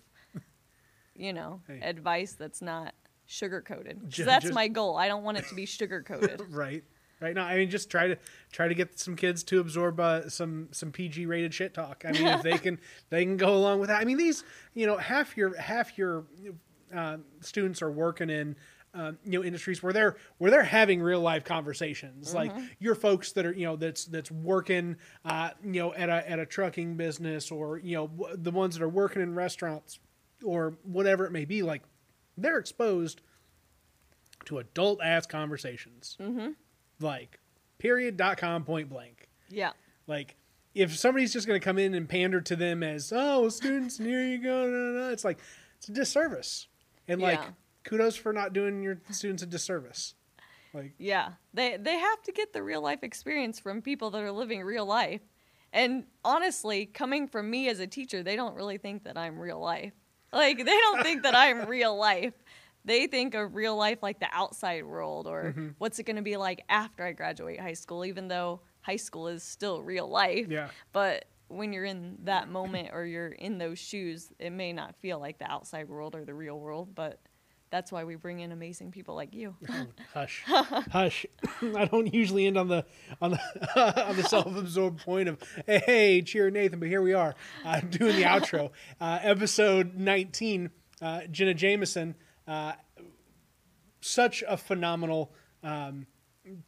you 1.16 1.34
know, 1.34 1.62
hey. 1.68 1.80
advice 1.82 2.34
that's 2.34 2.62
not 2.62 2.94
sugar 3.32 3.62
coated. 3.62 4.02
That's 4.18 4.44
just, 4.44 4.54
my 4.54 4.68
goal. 4.68 4.98
I 4.98 5.08
don't 5.08 5.24
want 5.24 5.38
it 5.38 5.48
to 5.48 5.56
be 5.56 5.66
sugar 5.66 6.02
coated. 6.02 6.42
right. 6.50 6.84
Right 7.20 7.36
now, 7.36 7.46
I 7.46 7.56
mean, 7.56 7.70
just 7.70 7.92
try 7.92 8.08
to 8.08 8.18
try 8.52 8.68
to 8.68 8.74
get 8.74 8.98
some 8.98 9.16
kids 9.16 9.44
to 9.44 9.60
absorb 9.60 10.00
uh, 10.00 10.28
some 10.28 10.70
some 10.72 10.92
PG 10.92 11.28
rated 11.28 11.54
shit 11.54 11.72
talk. 11.72 12.04
I 12.04 12.14
mean, 12.14 12.26
if 12.26 12.42
they 12.42 12.58
can 12.58 12.80
they 13.12 13.24
can 13.24 13.38
go 13.38 13.56
along 13.56 13.80
with 13.80 13.90
that. 13.90 14.02
I 14.02 14.06
mean, 14.06 14.18
these 14.18 14.44
you 14.74 14.88
know 14.88 14.98
half 14.98 15.38
your 15.38 15.56
half 15.56 16.00
your 16.00 16.26
uh, 16.92 17.18
students 17.40 17.84
are 17.84 17.92
working 17.92 18.32
in 18.32 18.56
um, 18.96 19.20
you 19.24 19.38
know 19.38 19.46
industries 19.46 19.84
where 19.84 19.94
they're 19.94 20.18
where 20.40 20.50
they're 20.50 20.64
having 20.64 21.00
real 21.00 21.22
life 21.22 21.44
conversations 21.44 22.30
mm-hmm. 22.30 22.38
like 22.38 22.52
your 22.80 22.96
folks 22.96 23.34
that 23.34 23.46
are 23.46 23.54
you 23.54 23.66
know 23.66 23.76
that's 23.76 24.06
that's 24.06 24.32
working 24.32 24.98
uh, 25.24 25.52
you 25.64 25.80
know 25.80 25.94
at 25.94 26.10
a 26.10 26.28
at 26.28 26.40
a 26.40 26.46
trucking 26.48 26.96
business 26.96 27.52
or 27.52 27.78
you 27.78 27.96
know 27.96 28.30
the 28.34 28.52
ones 28.52 28.76
that 28.76 28.84
are 28.84 28.90
working 28.90 29.22
in 29.22 29.36
restaurants 29.36 30.00
or 30.44 30.74
whatever 30.84 31.26
it 31.26 31.32
may 31.32 31.46
be 31.46 31.62
like 31.62 31.84
they're 32.38 32.58
exposed 32.58 33.22
to 34.46 34.60
adult 34.60 35.00
ass 35.04 35.26
conversations. 35.26 36.18
Mm-hmm. 36.20 36.52
Like, 37.00 37.40
period.com 37.78 38.64
point 38.64 38.90
blank. 38.90 39.30
Yeah. 39.50 39.72
Like, 40.08 40.36
if 40.74 40.96
somebody's 40.98 41.34
just 41.34 41.48
going 41.48 41.60
to 41.60 41.64
come 41.64 41.78
in 41.78 41.94
and 41.94 42.08
pander 42.08 42.42
to 42.42 42.56
them 42.56 42.84
as, 42.84 43.12
oh, 43.16 43.50
students, 43.50 44.00
and 44.00 44.08
here 44.08 44.26
you 44.26 44.42
go, 44.42 44.68
No, 44.68 45.10
it's 45.10 45.26
like, 45.26 45.40
it's 45.78 45.90
a 45.90 45.92
disservice. 45.92 46.68
And, 47.08 47.22
like, 47.22 47.42
kudos 47.84 48.16
for 48.16 48.32
not 48.32 48.54
doing 48.54 48.82
your 48.82 49.00
students 49.10 49.44
a 49.44 49.46
disservice. 49.46 50.14
Like, 50.74 50.94
yeah, 50.98 51.32
they 51.54 51.78
they 51.78 51.98
have 51.98 52.22
to 52.24 52.32
get 52.32 52.54
the 52.54 52.64
real 52.64 52.82
life 52.82 53.04
experience 53.04 53.60
from 53.60 53.82
people 53.82 54.12
that 54.12 54.22
are 54.22 54.32
living 54.32 54.62
real 54.62 54.86
life. 54.86 55.22
And 55.74 56.06
honestly, 56.24 56.86
coming 56.86 57.28
from 57.28 57.50
me 57.50 57.70
as 57.70 57.80
a 57.80 57.88
teacher, 57.88 58.24
they 58.24 58.36
don't 58.36 58.56
really 58.56 58.78
think 58.78 59.04
that 59.04 59.18
I'm 59.18 59.40
real 59.40 59.60
life. 59.60 59.94
Like 60.34 60.58
they 60.58 60.78
don't 60.78 61.04
think 61.04 61.24
that 61.24 61.36
I'm 61.36 61.66
real 61.68 61.96
life. 61.96 62.34
They 62.84 63.08
think 63.08 63.36
of 63.36 63.54
real 63.54 63.76
life 63.76 64.00
like 64.02 64.20
the 64.20 64.30
outside 64.32 64.86
world 64.86 65.28
or 65.28 65.54
mm-hmm. 65.56 65.68
what's 65.78 66.00
it 66.00 66.04
going 66.04 66.16
to 66.16 66.22
be 66.22 66.38
like 66.38 66.64
after 66.68 67.04
I 67.04 67.12
graduate 67.12 67.60
high 67.60 67.74
school, 67.74 68.06
even 68.06 68.28
though 68.28 68.62
high 68.82 68.96
school 68.96 69.28
is 69.28 69.44
still 69.44 69.82
real 69.82 70.08
life. 70.08 70.48
Yeah. 70.50 70.70
But 70.92 71.26
when 71.48 71.74
you're 71.74 71.86
in 71.86 72.18
that 72.24 72.50
moment 72.50 72.90
or 72.94 73.06
you're 73.06 73.28
in 73.28 73.58
those 73.58 73.78
shoes, 73.78 74.32
it 74.40 74.52
may 74.52 74.74
not 74.74 74.96
feel 74.96 75.20
like 75.20 75.38
the 75.38 75.52
outside 75.52 75.90
world 75.90 76.16
or 76.16 76.26
the 76.26 76.34
real 76.34 76.60
world, 76.60 76.96
but 76.96 77.20
that's 77.72 77.92
why 77.92 78.04
we 78.04 78.16
bring 78.16 78.42
in 78.42 78.52
amazing 78.52 78.92
people 78.92 79.16
like 79.16 79.34
you. 79.34 79.56
oh, 79.70 79.88
hush, 80.14 80.44
hush! 80.46 81.26
I 81.76 81.86
don't 81.86 82.14
usually 82.14 82.46
end 82.46 82.58
on 82.58 82.68
the 82.68 82.86
on 83.22 83.32
the 83.32 84.06
on 84.08 84.16
the 84.16 84.24
self-absorbed 84.24 85.00
point 85.00 85.30
of 85.30 85.42
hey, 85.66 85.82
hey, 85.86 86.22
cheer 86.22 86.52
Nathan, 86.52 86.80
but 86.80 86.90
here 86.90 87.02
we 87.02 87.14
are 87.14 87.34
uh, 87.66 87.80
doing 87.80 88.16
the 88.18 88.24
outro, 88.24 88.70
uh, 89.00 89.20
episode 89.24 89.96
19. 89.96 90.70
Uh, 91.02 91.22
Jenna 91.32 91.56
Jameson, 91.56 92.14
uh, 92.48 92.74
such 94.02 94.44
a 94.48 94.56
phenomenal 94.56 95.34
um, 95.64 96.06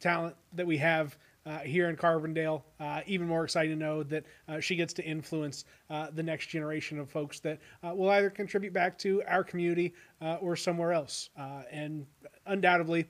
talent 0.00 0.34
that 0.54 0.66
we 0.66 0.78
have 0.78 1.16
uh, 1.46 1.58
here 1.58 1.88
in 1.88 1.96
Carbondale. 1.96 2.62
Uh, 2.80 3.00
even 3.06 3.26
more 3.26 3.44
excited 3.44 3.70
to 3.70 3.76
know 3.76 4.02
that 4.04 4.24
uh, 4.48 4.60
she 4.60 4.76
gets 4.76 4.92
to 4.94 5.04
influence 5.04 5.64
uh, 5.90 6.08
the 6.12 6.22
next 6.22 6.46
generation 6.46 6.98
of 6.98 7.10
folks 7.10 7.40
that 7.40 7.58
uh, 7.82 7.94
will 7.94 8.10
either 8.10 8.30
contribute 8.30 8.72
back 8.72 8.98
to 8.98 9.22
our 9.26 9.44
community 9.44 9.94
uh, 10.20 10.36
or 10.40 10.56
somewhere 10.56 10.92
else. 10.92 11.30
and 11.70 12.06
undoubtedly, 12.46 13.06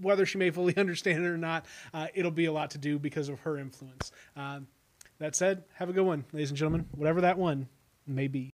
whether 0.00 0.24
she 0.24 0.38
may 0.38 0.50
fully 0.50 0.76
understand 0.78 1.24
it 1.24 1.28
or 1.28 1.38
not, 1.38 1.66
it'll 2.14 2.30
be 2.30 2.46
a 2.46 2.52
lot 2.52 2.70
to 2.70 2.78
do 2.78 2.98
because 2.98 3.28
of 3.28 3.40
her 3.40 3.58
influence. 3.58 4.12
Um, 4.36 4.66
that 5.18 5.36
said, 5.36 5.64
have 5.74 5.90
a 5.90 5.92
good 5.92 6.06
one, 6.06 6.24
ladies 6.32 6.50
and 6.50 6.56
gentlemen, 6.56 6.86
whatever 6.92 7.20
that 7.20 7.36
one 7.36 7.68
may 8.06 8.26
be. 8.26 8.48